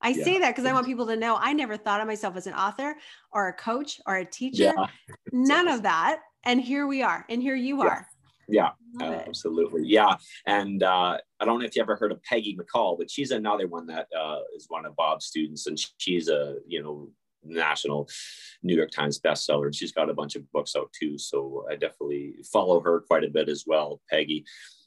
I 0.00 0.10
yeah. 0.10 0.24
say 0.24 0.38
that 0.38 0.54
because 0.54 0.64
i 0.64 0.72
want 0.72 0.86
people 0.86 1.06
to 1.08 1.16
know 1.16 1.36
i 1.38 1.52
never 1.52 1.76
thought 1.76 2.00
of 2.00 2.06
myself 2.06 2.34
as 2.36 2.46
an 2.46 2.54
author 2.54 2.96
or 3.30 3.48
a 3.48 3.52
coach 3.52 4.00
or 4.06 4.16
a 4.16 4.24
teacher. 4.24 4.72
None 5.32 5.68
of 5.68 5.82
that. 5.82 6.20
And 6.44 6.60
here 6.60 6.86
we 6.86 7.02
are 7.02 7.26
and 7.28 7.42
here 7.42 7.54
you 7.54 7.82
are. 7.82 8.08
Yeah. 8.48 8.70
Absolutely. 9.00 9.82
Yeah. 9.84 10.14
And 10.46 10.82
uh, 10.82 11.18
i 11.40 11.44
don't 11.44 11.58
know 11.58 11.66
if 11.66 11.76
you 11.76 11.82
ever 11.82 11.96
heard 11.96 12.12
of 12.12 12.22
Peggy 12.22 12.56
McColl 12.56 12.96
but 12.96 13.10
she's 13.10 13.32
another 13.32 13.68
one 13.68 13.86
that 13.88 14.08
uh, 14.18 14.38
is 14.56 14.64
one 14.68 14.86
of 14.86 14.96
bob's 14.96 15.26
students 15.26 15.66
and 15.66 15.78
she's 15.98 16.28
a 16.28 16.56
you 16.66 16.82
know 16.82 17.10
national 17.44 18.08
New 18.62 18.76
York 18.76 18.90
Times 18.90 19.20
bestseller. 19.20 19.66
And 19.66 19.74
she's 19.74 19.92
got 19.92 20.10
a 20.10 20.14
bunch 20.14 20.36
of 20.36 20.50
books 20.52 20.74
out 20.76 20.92
too. 20.98 21.18
So 21.18 21.66
I 21.70 21.74
definitely 21.74 22.34
follow 22.52 22.80
her 22.80 23.00
quite 23.00 23.24
a 23.24 23.30
bit 23.30 23.48
as 23.48 23.64
well, 23.66 24.00
Peggy. 24.10 24.44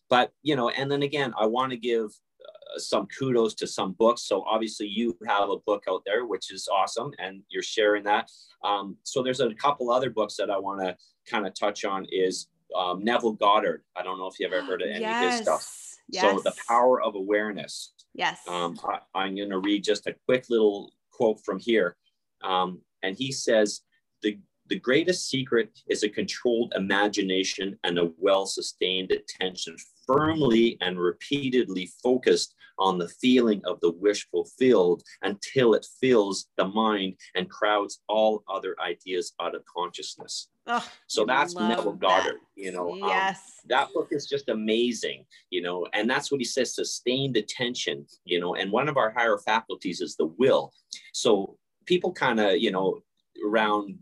But, 0.09 0.31
you 0.41 0.55
know, 0.55 0.69
and 0.69 0.89
then 0.91 1.03
again, 1.03 1.33
I 1.37 1.45
want 1.45 1.71
to 1.71 1.77
give 1.77 2.05
uh, 2.05 2.79
some 2.79 3.07
kudos 3.07 3.53
to 3.55 3.67
some 3.67 3.91
books. 3.93 4.23
So 4.23 4.43
obviously 4.43 4.87
you 4.87 5.17
have 5.27 5.49
a 5.49 5.57
book 5.65 5.83
out 5.89 6.03
there, 6.05 6.25
which 6.25 6.51
is 6.51 6.67
awesome. 6.73 7.11
And 7.19 7.43
you're 7.49 7.63
sharing 7.63 8.03
that. 8.05 8.29
Um, 8.63 8.97
so 9.03 9.21
there's 9.21 9.41
a 9.41 9.53
couple 9.55 9.91
other 9.91 10.09
books 10.09 10.35
that 10.37 10.49
I 10.49 10.57
want 10.57 10.81
to 10.81 10.95
kind 11.29 11.45
of 11.45 11.53
touch 11.53 11.83
on 11.83 12.05
is 12.09 12.47
um, 12.75 13.03
Neville 13.03 13.33
Goddard. 13.33 13.83
I 13.95 14.03
don't 14.03 14.17
know 14.17 14.27
if 14.27 14.39
you've 14.39 14.53
ever 14.53 14.65
heard 14.65 14.81
of 14.81 14.89
any 14.89 15.01
yes. 15.01 15.25
of 15.25 15.31
his 15.31 15.41
stuff. 15.41 15.73
Yes. 16.09 16.23
So 16.23 16.39
the 16.39 16.55
power 16.69 17.01
of 17.01 17.15
awareness. 17.15 17.93
Yes. 18.13 18.39
Um, 18.47 18.79
I, 18.85 18.99
I'm 19.13 19.35
going 19.35 19.49
to 19.49 19.59
read 19.59 19.83
just 19.83 20.07
a 20.07 20.15
quick 20.25 20.45
little 20.49 20.93
quote 21.11 21.43
from 21.43 21.59
here. 21.59 21.97
Um, 22.43 22.81
and 23.03 23.15
he 23.15 23.31
says, 23.31 23.81
the, 24.21 24.39
the 24.67 24.79
greatest 24.79 25.29
secret 25.29 25.69
is 25.87 26.03
a 26.03 26.09
controlled 26.09 26.73
imagination 26.75 27.77
and 27.83 27.97
a 27.99 28.11
well 28.17 28.45
sustained 28.45 29.11
attention, 29.11 29.75
firmly 30.05 30.77
and 30.81 30.99
repeatedly 30.99 31.89
focused 32.03 32.55
on 32.79 32.97
the 32.97 33.07
feeling 33.07 33.61
of 33.65 33.79
the 33.81 33.91
wish 33.91 34.27
fulfilled 34.29 35.03
until 35.23 35.73
it 35.73 35.85
fills 35.99 36.47
the 36.57 36.65
mind 36.65 37.15
and 37.35 37.49
crowds 37.49 38.01
all 38.07 38.43
other 38.49 38.75
ideas 38.79 39.33
out 39.41 39.55
of 39.55 39.63
consciousness. 39.65 40.49
Oh, 40.67 40.85
so 41.07 41.25
that's 41.25 41.55
Neville 41.55 41.93
Goddard, 41.93 42.35
that. 42.35 42.61
you 42.61 42.71
know. 42.71 42.91
Um, 42.91 42.99
yes. 42.99 43.37
Um, 43.37 43.67
that 43.69 43.87
book 43.93 44.09
is 44.11 44.27
just 44.27 44.49
amazing, 44.49 45.25
you 45.49 45.61
know, 45.61 45.87
and 45.93 46.09
that's 46.09 46.31
what 46.31 46.41
he 46.41 46.45
says 46.45 46.75
sustained 46.75 47.37
attention, 47.37 48.05
you 48.25 48.39
know, 48.39 48.55
and 48.55 48.71
one 48.71 48.89
of 48.89 48.97
our 48.97 49.11
higher 49.11 49.37
faculties 49.37 50.01
is 50.01 50.15
the 50.15 50.27
will. 50.37 50.73
So 51.13 51.57
people 51.87 52.11
kind 52.11 52.39
of, 52.39 52.57
you 52.57 52.71
know, 52.71 52.99
around, 53.43 53.97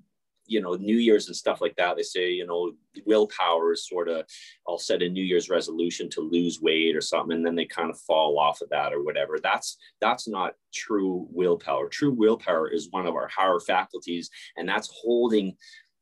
you 0.47 0.61
know, 0.61 0.75
New 0.75 0.97
Year's 0.97 1.27
and 1.27 1.35
stuff 1.35 1.61
like 1.61 1.75
that, 1.77 1.95
they 1.95 2.03
say, 2.03 2.31
you 2.31 2.45
know, 2.45 2.73
willpower 3.05 3.73
is 3.73 3.87
sort 3.87 4.09
of, 4.09 4.25
I'll 4.67 4.77
set 4.77 5.01
a 5.01 5.09
New 5.09 5.23
Year's 5.23 5.49
resolution 5.49 6.09
to 6.11 6.21
lose 6.21 6.61
weight 6.61 6.95
or 6.95 7.01
something, 7.01 7.37
and 7.37 7.45
then 7.45 7.55
they 7.55 7.65
kind 7.65 7.89
of 7.89 7.99
fall 8.01 8.37
off 8.37 8.61
of 8.61 8.69
that 8.69 8.93
or 8.93 9.03
whatever. 9.03 9.39
That's 9.41 9.77
that's 10.01 10.27
not 10.27 10.53
true 10.73 11.27
willpower. 11.31 11.87
True 11.87 12.11
willpower 12.11 12.69
is 12.69 12.91
one 12.91 13.07
of 13.07 13.15
our 13.15 13.27
higher 13.27 13.59
faculties, 13.59 14.29
and 14.57 14.67
that's 14.67 14.91
holding 15.01 15.55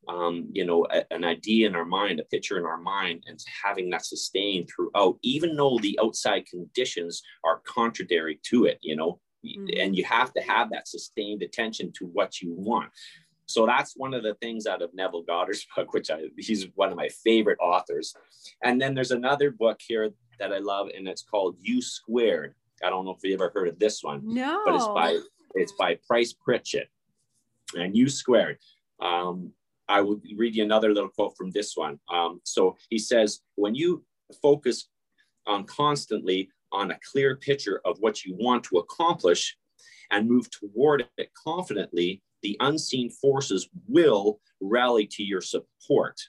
um, 0.08 0.48
you 0.52 0.64
know, 0.64 0.86
a, 0.90 1.04
an 1.12 1.24
idea 1.24 1.66
in 1.66 1.74
our 1.74 1.84
mind, 1.84 2.20
a 2.20 2.24
picture 2.24 2.58
in 2.58 2.64
our 2.64 2.80
mind, 2.80 3.24
and 3.26 3.38
having 3.64 3.90
that 3.90 4.04
sustained 4.04 4.68
throughout, 4.68 5.18
even 5.22 5.56
though 5.56 5.78
the 5.80 5.98
outside 6.02 6.46
conditions 6.46 7.22
are 7.44 7.62
contradictory 7.64 8.38
to 8.44 8.66
it, 8.66 8.78
you 8.82 8.96
know, 8.96 9.20
mm-hmm. 9.44 9.80
and 9.80 9.96
you 9.96 10.04
have 10.04 10.32
to 10.34 10.40
have 10.40 10.70
that 10.70 10.88
sustained 10.88 11.42
attention 11.42 11.92
to 11.92 12.06
what 12.06 12.40
you 12.40 12.54
want. 12.54 12.90
So 13.46 13.66
that's 13.66 13.94
one 13.96 14.14
of 14.14 14.22
the 14.22 14.34
things 14.34 14.66
out 14.66 14.82
of 14.82 14.94
neville 14.94 15.22
goddard's 15.22 15.66
book 15.76 15.92
which 15.92 16.10
I, 16.10 16.22
he's 16.36 16.66
one 16.74 16.90
of 16.90 16.96
my 16.96 17.08
favorite 17.08 17.58
authors. 17.60 18.14
And 18.62 18.80
then 18.80 18.94
there's 18.94 19.10
another 19.10 19.50
book 19.50 19.80
here 19.86 20.10
that 20.40 20.52
i 20.52 20.58
love 20.58 20.88
and 20.96 21.06
it's 21.06 21.22
called 21.22 21.56
u 21.60 21.80
squared. 21.80 22.54
I 22.82 22.90
don't 22.90 23.04
know 23.04 23.12
if 23.12 23.22
you 23.22 23.34
ever 23.34 23.52
heard 23.54 23.68
of 23.68 23.78
this 23.78 24.02
one 24.02 24.20
no. 24.24 24.62
but 24.64 24.74
it's 24.74 24.86
by 24.88 25.18
it's 25.54 25.72
by 25.72 25.98
price 26.06 26.32
pritchett. 26.32 26.88
And 27.76 27.96
u 27.96 28.08
squared 28.08 28.58
um, 29.00 29.52
i 29.88 30.00
will 30.00 30.20
read 30.36 30.56
you 30.56 30.64
another 30.64 30.92
little 30.92 31.10
quote 31.10 31.36
from 31.36 31.50
this 31.50 31.76
one. 31.76 32.00
Um, 32.12 32.40
so 32.44 32.76
he 32.88 32.98
says 32.98 33.40
when 33.54 33.74
you 33.74 34.04
focus 34.42 34.88
on 35.46 35.64
constantly 35.64 36.50
on 36.74 36.90
a 36.90 36.98
clear 37.10 37.36
picture 37.36 37.80
of 37.84 37.98
what 38.00 38.24
you 38.24 38.36
want 38.38 38.64
to 38.64 38.78
accomplish 38.78 39.56
and 40.10 40.28
move 40.28 40.48
toward 40.50 41.06
it 41.16 41.30
confidently, 41.34 42.22
the 42.42 42.56
unseen 42.60 43.10
forces 43.10 43.68
will 43.88 44.40
rally 44.60 45.06
to 45.06 45.22
your 45.22 45.40
support. 45.40 46.20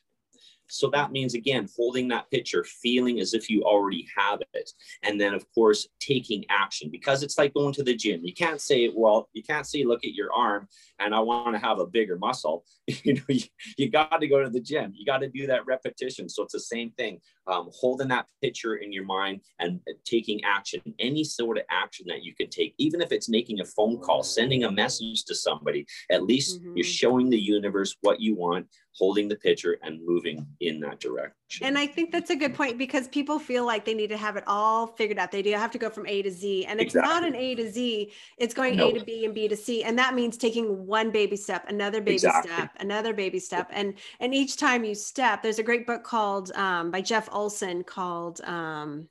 So 0.67 0.89
that 0.89 1.11
means, 1.11 1.35
again, 1.35 1.67
holding 1.75 2.07
that 2.09 2.29
picture, 2.31 2.63
feeling 2.63 3.19
as 3.19 3.33
if 3.33 3.49
you 3.49 3.63
already 3.63 4.07
have 4.17 4.41
it. 4.53 4.71
And 5.03 5.19
then, 5.19 5.33
of 5.33 5.45
course, 5.53 5.87
taking 5.99 6.45
action 6.49 6.89
because 6.91 7.23
it's 7.23 7.37
like 7.37 7.53
going 7.53 7.73
to 7.75 7.83
the 7.83 7.95
gym. 7.95 8.21
You 8.23 8.33
can't 8.33 8.59
say, 8.59 8.91
well, 8.93 9.29
you 9.33 9.43
can't 9.43 9.67
say, 9.67 9.83
look 9.83 10.03
at 10.03 10.13
your 10.13 10.33
arm 10.33 10.67
and 10.99 11.13
I 11.13 11.19
want 11.19 11.53
to 11.55 11.59
have 11.59 11.79
a 11.79 11.85
bigger 11.85 12.17
muscle. 12.17 12.65
you 12.87 13.15
know, 13.15 13.23
you, 13.27 13.43
you 13.77 13.89
got 13.89 14.19
to 14.19 14.27
go 14.27 14.43
to 14.43 14.49
the 14.49 14.59
gym. 14.59 14.93
You 14.95 15.05
got 15.05 15.19
to 15.19 15.29
do 15.29 15.47
that 15.47 15.65
repetition. 15.65 16.29
So 16.29 16.43
it's 16.43 16.53
the 16.53 16.59
same 16.59 16.91
thing. 16.91 17.19
Um, 17.47 17.69
holding 17.79 18.07
that 18.07 18.25
picture 18.41 18.77
in 18.77 18.91
your 18.91 19.05
mind 19.05 19.41
and 19.59 19.79
taking 20.03 20.43
action, 20.43 20.81
any 20.97 21.23
sort 21.23 21.57
of 21.59 21.63
action 21.69 22.05
that 22.07 22.23
you 22.23 22.33
can 22.33 22.49
take, 22.49 22.73
even 22.79 23.01
if 23.01 23.11
it's 23.11 23.29
making 23.29 23.59
a 23.59 23.65
phone 23.65 23.99
call, 23.99 24.23
sending 24.23 24.63
a 24.63 24.71
message 24.71 25.25
to 25.25 25.35
somebody, 25.35 25.85
at 26.09 26.23
least 26.23 26.59
mm-hmm. 26.59 26.75
you're 26.75 26.83
showing 26.83 27.29
the 27.29 27.37
universe 27.37 27.95
what 28.01 28.19
you 28.19 28.35
want, 28.35 28.67
holding 28.97 29.27
the 29.27 29.35
picture 29.35 29.77
and 29.83 29.99
moving 30.05 30.45
in 30.61 30.79
that 30.79 30.99
direction. 30.99 31.67
And 31.67 31.77
I 31.77 31.85
think 31.85 32.11
that's 32.11 32.29
a 32.29 32.35
good 32.35 32.55
point 32.55 32.77
because 32.77 33.07
people 33.07 33.37
feel 33.37 33.65
like 33.65 33.85
they 33.85 33.93
need 33.93 34.07
to 34.07 34.17
have 34.17 34.35
it 34.35 34.43
all 34.47 34.87
figured 34.87 35.19
out. 35.19 35.31
They 35.31 35.41
do 35.41 35.51
have 35.51 35.71
to 35.71 35.77
go 35.77 35.89
from 35.89 36.07
A 36.07 36.21
to 36.21 36.31
Z. 36.31 36.65
And 36.65 36.79
it's 36.79 36.95
exactly. 36.95 37.13
not 37.13 37.27
an 37.27 37.35
A 37.35 37.55
to 37.55 37.69
Z, 37.69 38.11
it's 38.37 38.53
going 38.53 38.79
A 38.79 38.93
to 38.93 39.03
B 39.03 39.25
and 39.25 39.33
B 39.33 39.47
to 39.47 39.55
C. 39.55 39.83
And 39.83 39.97
that 39.99 40.15
means 40.15 40.37
taking 40.37 40.87
one 40.87 41.11
baby 41.11 41.35
step, 41.35 41.65
another 41.67 41.99
baby 41.99 42.13
exactly. 42.13 42.51
step, 42.51 42.71
another 42.79 43.13
baby 43.13 43.39
step. 43.39 43.69
And 43.71 43.95
and 44.19 44.33
each 44.33 44.57
time 44.57 44.83
you 44.83 44.95
step, 44.95 45.43
there's 45.43 45.59
a 45.59 45.63
great 45.63 45.85
book 45.85 46.03
called 46.03 46.51
um, 46.53 46.89
by 46.89 47.01
Jeff 47.01 47.29
Olson 47.35 47.83
called 47.83 48.41
um, 48.41 49.09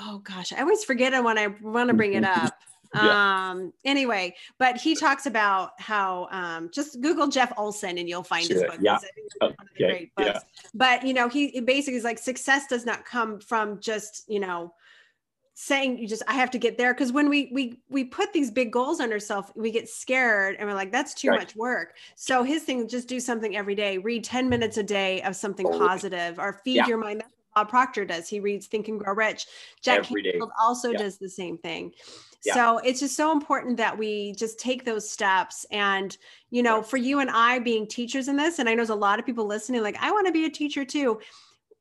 oh 0.00 0.18
gosh, 0.18 0.52
I 0.52 0.60
always 0.60 0.84
forget 0.84 1.12
it 1.12 1.22
when 1.22 1.38
I 1.38 1.48
want 1.62 1.88
to 1.88 1.94
bring 1.94 2.14
it 2.14 2.24
up. 2.24 2.54
Yeah. 2.96 3.50
Um, 3.50 3.72
anyway, 3.84 4.36
but 4.60 4.76
he 4.76 4.94
talks 4.94 5.26
about 5.26 5.70
how 5.80 6.28
um, 6.30 6.70
just 6.72 7.00
Google 7.00 7.26
Jeff 7.26 7.52
Olson 7.56 7.98
and 7.98 8.08
you'll 8.08 8.22
find 8.22 8.44
sure. 8.44 8.54
his 8.54 8.62
book. 8.62 8.78
Yeah. 8.80 8.98
Okay. 9.42 10.12
Yeah. 10.16 10.38
But 10.74 11.04
you 11.04 11.12
know, 11.12 11.28
he 11.28 11.58
basically 11.58 11.96
is 11.96 12.04
like 12.04 12.18
success 12.18 12.68
does 12.68 12.86
not 12.86 13.04
come 13.04 13.40
from 13.40 13.80
just, 13.80 14.22
you 14.28 14.38
know, 14.38 14.74
saying 15.54 15.98
you 15.98 16.08
just 16.08 16.22
I 16.26 16.34
have 16.34 16.50
to 16.50 16.58
get 16.58 16.76
there 16.76 16.92
because 16.92 17.12
when 17.12 17.28
we 17.28 17.50
we 17.52 17.78
we 17.88 18.04
put 18.04 18.32
these 18.32 18.50
big 18.50 18.72
goals 18.72 19.00
on 19.00 19.12
ourselves, 19.12 19.50
we 19.54 19.70
get 19.70 19.88
scared 19.88 20.56
and 20.58 20.68
we're 20.68 20.74
like 20.74 20.92
that's 20.92 21.14
too 21.14 21.28
right. 21.28 21.40
much 21.40 21.56
work. 21.56 21.94
So 22.16 22.42
his 22.42 22.64
thing 22.64 22.88
just 22.88 23.08
do 23.08 23.20
something 23.20 23.56
every 23.56 23.74
day. 23.74 23.98
Read 23.98 24.24
10 24.24 24.48
minutes 24.48 24.76
a 24.76 24.82
day 24.82 25.22
of 25.22 25.36
something 25.36 25.66
positive 25.66 26.38
or 26.38 26.60
feed 26.64 26.76
yeah. 26.76 26.86
your 26.86 26.98
mind. 26.98 27.20
That's 27.20 27.34
Bob 27.54 27.68
Proctor 27.68 28.04
does. 28.04 28.28
He 28.28 28.40
reads 28.40 28.66
Think 28.66 28.88
and 28.88 28.98
Grow 28.98 29.14
Rich. 29.14 29.46
Jack 29.80 30.02
Canfield 30.02 30.50
also 30.60 30.90
yeah. 30.90 30.98
does 30.98 31.18
the 31.18 31.28
same 31.28 31.56
thing. 31.58 31.92
Yeah. 32.44 32.54
So 32.54 32.78
it's 32.78 33.00
just 33.00 33.16
so 33.16 33.32
important 33.32 33.76
that 33.78 33.96
we 33.96 34.34
just 34.36 34.58
take 34.58 34.84
those 34.84 35.08
steps. 35.08 35.64
And, 35.70 36.16
you 36.50 36.62
know, 36.62 36.82
for 36.82 36.96
you 36.96 37.20
and 37.20 37.30
I 37.30 37.58
being 37.58 37.86
teachers 37.86 38.28
in 38.28 38.36
this, 38.36 38.58
and 38.58 38.68
I 38.68 38.72
know 38.72 38.78
there's 38.78 38.90
a 38.90 38.94
lot 38.94 39.18
of 39.18 39.24
people 39.24 39.46
listening, 39.46 39.82
like, 39.82 39.96
I 40.00 40.10
want 40.10 40.26
to 40.26 40.32
be 40.32 40.44
a 40.44 40.50
teacher 40.50 40.84
too. 40.84 41.20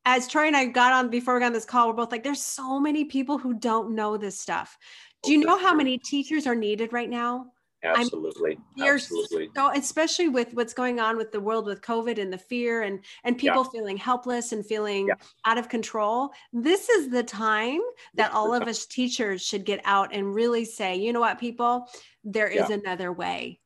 As 0.05 0.27
Troy 0.27 0.47
and 0.47 0.55
I 0.55 0.65
got 0.65 0.91
on 0.91 1.09
before 1.09 1.33
we 1.33 1.39
got 1.39 1.47
on 1.47 1.53
this 1.53 1.65
call, 1.65 1.87
we're 1.87 1.93
both 1.93 2.11
like, 2.11 2.23
there's 2.23 2.41
so 2.41 2.79
many 2.79 3.05
people 3.05 3.37
who 3.37 3.53
don't 3.53 3.95
know 3.95 4.17
this 4.17 4.39
stuff. 4.39 4.77
Do 5.23 5.31
you 5.31 5.39
know 5.45 5.57
how 5.57 5.73
many 5.73 5.97
teachers 5.97 6.45
are 6.45 6.55
needed 6.55 6.91
right 6.91 7.09
now? 7.09 7.47
absolutely 7.83 8.57
absolutely 8.81 9.49
so 9.55 9.69
especially 9.75 10.29
with 10.29 10.53
what's 10.53 10.73
going 10.73 10.99
on 10.99 11.17
with 11.17 11.31
the 11.31 11.39
world 11.39 11.65
with 11.65 11.81
covid 11.81 12.17
and 12.17 12.31
the 12.31 12.37
fear 12.37 12.83
and 12.83 12.99
and 13.23 13.37
people 13.37 13.63
yeah. 13.63 13.69
feeling 13.71 13.97
helpless 13.97 14.51
and 14.51 14.65
feeling 14.65 15.07
yeah. 15.07 15.15
out 15.45 15.57
of 15.57 15.67
control 15.69 16.31
this 16.53 16.89
is 16.89 17.09
the 17.09 17.23
time 17.23 17.81
that 18.13 18.31
yeah. 18.31 18.37
all 18.37 18.53
of 18.53 18.63
us 18.67 18.85
teachers 18.85 19.41
should 19.41 19.65
get 19.65 19.81
out 19.83 20.13
and 20.13 20.33
really 20.33 20.63
say 20.63 20.95
you 20.95 21.11
know 21.11 21.19
what 21.19 21.39
people 21.39 21.87
there 22.23 22.47
is 22.47 22.69
another 22.69 23.11
way 23.11 23.59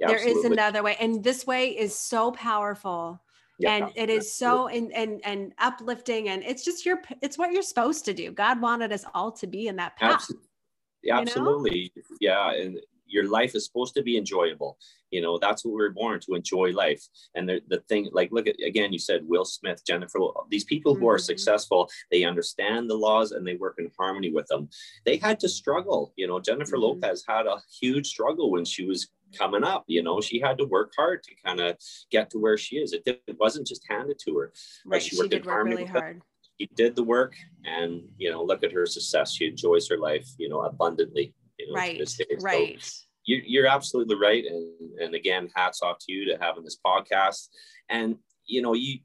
there 0.00 0.16
is 0.16 0.44
another 0.44 0.82
way 0.82 0.96
and 0.98 1.22
this 1.22 1.46
way 1.46 1.68
is 1.68 1.96
so 1.96 2.32
powerful 2.32 3.22
and 3.66 3.90
it 3.94 4.10
is 4.10 4.32
so 4.32 4.68
and 4.68 4.92
and 4.92 5.20
and 5.24 5.52
uplifting 5.58 6.28
and 6.28 6.42
it's 6.42 6.64
just 6.64 6.86
your 6.86 7.00
it's 7.22 7.38
what 7.38 7.52
you're 7.52 7.62
supposed 7.62 8.04
to 8.04 8.14
do 8.14 8.30
god 8.30 8.60
wanted 8.60 8.92
us 8.92 9.04
all 9.14 9.30
to 9.30 9.46
be 9.46 9.68
in 9.68 9.76
that 9.76 9.96
path 9.96 10.14
absolutely, 10.14 11.10
absolutely. 11.10 11.92
You 11.94 12.02
know? 12.10 12.16
yeah 12.20 12.52
and 12.52 12.78
your 13.06 13.28
life 13.28 13.54
is 13.54 13.64
supposed 13.66 13.94
to 13.94 14.02
be 14.02 14.16
enjoyable 14.16 14.78
you 15.10 15.20
know 15.20 15.38
that's 15.38 15.64
what 15.64 15.74
we 15.74 15.82
are 15.82 15.90
born 15.90 16.20
to 16.20 16.34
enjoy 16.34 16.70
life 16.70 17.06
and 17.34 17.48
the, 17.48 17.60
the 17.68 17.80
thing 17.88 18.08
like 18.12 18.30
look 18.32 18.46
at 18.46 18.56
again 18.64 18.92
you 18.92 18.98
said 18.98 19.22
will 19.26 19.44
smith 19.44 19.84
jennifer 19.86 20.18
these 20.50 20.64
people 20.64 20.94
who 20.94 21.08
are 21.08 21.16
mm-hmm. 21.16 21.22
successful 21.22 21.90
they 22.10 22.24
understand 22.24 22.88
the 22.88 22.94
laws 22.94 23.32
and 23.32 23.46
they 23.46 23.56
work 23.56 23.76
in 23.78 23.90
harmony 23.98 24.30
with 24.32 24.46
them 24.46 24.68
they 25.04 25.16
had 25.16 25.40
to 25.40 25.48
struggle 25.48 26.12
you 26.16 26.26
know 26.26 26.40
jennifer 26.40 26.76
mm-hmm. 26.76 27.00
lopez 27.00 27.24
had 27.28 27.46
a 27.46 27.60
huge 27.80 28.06
struggle 28.06 28.50
when 28.50 28.64
she 28.64 28.84
was 28.84 29.08
coming 29.36 29.64
up 29.64 29.84
you 29.86 30.02
know? 30.02 30.20
She 30.20 30.40
had 30.40 30.58
to 30.58 30.64
work 30.64 30.92
hard 30.96 31.22
to 31.24 31.34
kind 31.44 31.60
of 31.60 31.76
get 32.10 32.30
to 32.30 32.38
where 32.38 32.56
she 32.56 32.76
is. 32.76 32.92
It, 32.92 33.04
did, 33.04 33.18
it 33.26 33.36
wasn't 33.38 33.66
just 33.66 33.84
handed 33.88 34.18
to 34.26 34.38
her. 34.38 34.52
Right 34.86 35.02
she, 35.02 35.16
she 35.16 35.28
did 35.28 35.46
work 35.46 35.64
really 35.64 35.84
hard. 35.84 36.22
She 36.60 36.68
did 36.74 36.94
the 36.94 37.04
work 37.04 37.34
and 37.64 38.02
you 38.18 38.30
know 38.30 38.42
look 38.42 38.62
at 38.62 38.72
her 38.72 38.86
success. 38.86 39.32
She 39.32 39.46
enjoys 39.46 39.88
her 39.88 39.98
life 39.98 40.28
you 40.38 40.48
know 40.48 40.62
abundantly 40.62 41.34
you 41.58 41.68
know, 41.68 41.74
right 41.74 42.00
right 42.42 42.82
so 42.82 43.04
you, 43.24 43.42
you're 43.46 43.66
absolutely 43.66 44.16
right. 44.16 44.44
And 44.44 45.00
and 45.00 45.14
again 45.14 45.50
hats 45.54 45.82
off 45.82 45.98
to 46.00 46.12
you 46.12 46.24
to 46.26 46.38
having 46.40 46.64
this 46.64 46.78
podcast. 46.84 47.48
And 47.88 48.16
you 48.46 48.62
know 48.62 48.74
you 48.74 48.98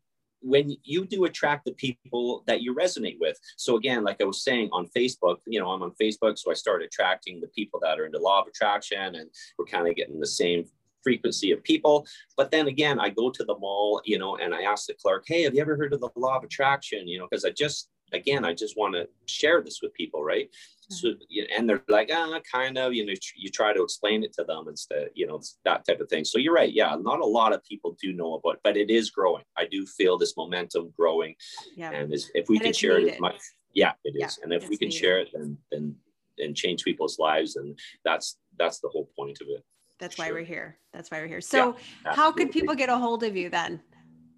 when 0.45 0.75
you 0.83 1.05
do 1.05 1.25
attract 1.25 1.65
the 1.65 1.73
people 1.73 2.43
that 2.45 2.61
you 2.61 2.75
resonate 2.75 3.17
with. 3.19 3.37
So 3.57 3.77
again, 3.77 4.03
like 4.03 4.21
I 4.21 4.25
was 4.25 4.43
saying 4.43 4.69
on 4.71 4.87
Facebook, 4.95 5.37
you 5.47 5.59
know, 5.59 5.71
I'm 5.71 5.81
on 5.81 5.91
Facebook, 5.99 6.37
so 6.37 6.51
I 6.51 6.53
start 6.53 6.83
attracting 6.83 7.41
the 7.41 7.47
people 7.47 7.79
that 7.81 7.99
are 7.99 8.05
into 8.05 8.19
law 8.19 8.41
of 8.41 8.47
attraction, 8.47 9.15
and 9.15 9.29
we're 9.57 9.65
kind 9.65 9.87
of 9.87 9.95
getting 9.95 10.19
the 10.19 10.27
same 10.27 10.65
frequency 11.03 11.51
of 11.51 11.63
people. 11.63 12.05
But 12.37 12.51
then 12.51 12.67
again, 12.67 12.99
I 12.99 13.09
go 13.09 13.29
to 13.29 13.43
the 13.43 13.57
mall, 13.57 14.01
you 14.05 14.19
know, 14.19 14.37
and 14.37 14.53
I 14.53 14.61
ask 14.61 14.85
the 14.85 14.93
clerk, 14.93 15.23
"Hey, 15.27 15.43
have 15.43 15.55
you 15.55 15.61
ever 15.61 15.75
heard 15.75 15.93
of 15.93 15.99
the 15.99 16.09
law 16.15 16.37
of 16.37 16.43
attraction?" 16.43 17.07
You 17.07 17.19
know, 17.19 17.27
because 17.29 17.45
I 17.45 17.49
just 17.49 17.89
again, 18.15 18.43
I 18.45 18.53
just 18.53 18.75
want 18.77 18.95
to 18.95 19.07
share 19.25 19.61
this 19.61 19.79
with 19.81 19.93
people, 19.93 20.23
right? 20.23 20.49
So, 20.89 21.13
and 21.55 21.67
they're 21.67 21.83
like, 21.87 22.09
ah, 22.13 22.39
kind 22.51 22.77
of, 22.77 22.93
you 22.93 23.05
know, 23.05 23.13
you 23.35 23.49
try 23.49 23.73
to 23.73 23.83
explain 23.83 24.23
it 24.23 24.33
to 24.33 24.43
them 24.43 24.65
instead, 24.67 25.09
you 25.15 25.25
know, 25.25 25.41
that 25.63 25.85
type 25.85 25.99
of 25.99 26.09
thing. 26.09 26.23
So 26.23 26.37
you're 26.37 26.53
right. 26.53 26.71
Yeah. 26.71 26.95
Not 26.99 27.21
a 27.21 27.25
lot 27.25 27.53
of 27.53 27.63
people 27.63 27.97
do 27.99 28.13
know 28.13 28.35
about, 28.35 28.59
but 28.63 28.77
it 28.77 28.89
is 28.89 29.09
growing. 29.09 29.43
I 29.57 29.65
do 29.65 29.85
feel 29.85 30.17
this 30.17 30.37
momentum 30.37 30.93
growing. 30.97 31.35
Yeah. 31.75 31.91
And 31.91 32.13
if 32.13 32.49
we 32.49 32.57
and 32.57 32.65
can 32.65 32.73
share 32.73 32.99
needed. 32.99 33.09
it 33.09 33.13
as 33.15 33.19
much, 33.19 33.41
yeah, 33.73 33.93
it 34.03 34.15
is. 34.15 34.37
Yeah, 34.37 34.43
and 34.43 34.53
if 34.53 34.69
we 34.69 34.77
can 34.77 34.89
needed. 34.89 34.99
share 34.99 35.19
it, 35.19 35.29
then, 35.33 35.57
then, 35.71 35.95
and 36.37 36.55
change 36.55 36.83
people's 36.83 37.17
lives. 37.17 37.55
And 37.55 37.79
that's, 38.03 38.37
that's 38.59 38.79
the 38.79 38.89
whole 38.89 39.09
point 39.17 39.39
of 39.41 39.47
it. 39.49 39.63
That's 39.99 40.17
why 40.17 40.27
sure. 40.27 40.35
we're 40.35 40.43
here. 40.43 40.77
That's 40.93 41.09
why 41.09 41.21
we're 41.21 41.27
here. 41.27 41.41
So 41.41 41.77
yeah, 42.05 42.13
how 42.13 42.31
could 42.31 42.51
people 42.51 42.75
get 42.75 42.89
a 42.89 42.97
hold 42.97 43.23
of 43.23 43.35
you 43.35 43.49
then? 43.49 43.81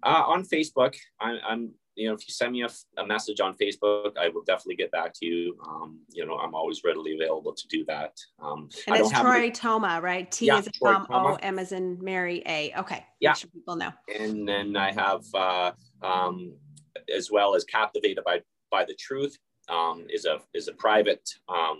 Uh, 0.02 0.22
on 0.26 0.44
Facebook, 0.44 0.96
I, 1.20 1.38
I'm 1.46 1.72
you 1.98 2.06
know, 2.06 2.14
if 2.14 2.26
you 2.28 2.32
send 2.32 2.52
me 2.52 2.62
a, 2.62 2.68
a, 2.96 3.04
message 3.04 3.40
on 3.40 3.56
Facebook, 3.56 4.16
I 4.16 4.28
will 4.28 4.44
definitely 4.44 4.76
get 4.76 4.92
back 4.92 5.12
to 5.14 5.26
you. 5.26 5.58
Um, 5.66 5.98
you 6.10 6.24
know, 6.24 6.36
I'm 6.36 6.54
always 6.54 6.82
readily 6.84 7.16
available 7.20 7.52
to 7.52 7.68
do 7.68 7.84
that. 7.86 8.12
Um, 8.40 8.68
and 8.86 8.96
it's 8.96 9.10
Troy. 9.10 9.50
Toma, 9.50 10.00
right? 10.00 10.30
T 10.30 10.46
yeah, 10.46 10.58
is 10.58 10.68
Tom, 10.82 11.06
O, 11.10 11.34
M 11.42 11.58
as 11.58 11.72
in 11.72 11.98
Mary, 12.00 12.42
A. 12.46 12.72
Okay. 12.78 13.04
Yeah. 13.20 13.32
Sure 13.32 13.50
people 13.50 13.74
know. 13.74 13.90
And 14.16 14.48
then 14.48 14.76
I 14.76 14.92
have, 14.92 15.24
uh, 15.34 15.72
um, 16.02 16.54
as 17.14 17.30
well 17.32 17.56
as 17.56 17.64
Captivated 17.64 18.22
by 18.24 18.40
by 18.70 18.84
the 18.84 18.94
Truth, 18.94 19.36
um, 19.68 20.06
is 20.08 20.24
a 20.24 20.38
is 20.54 20.68
a 20.68 20.72
private 20.74 21.28
um, 21.48 21.78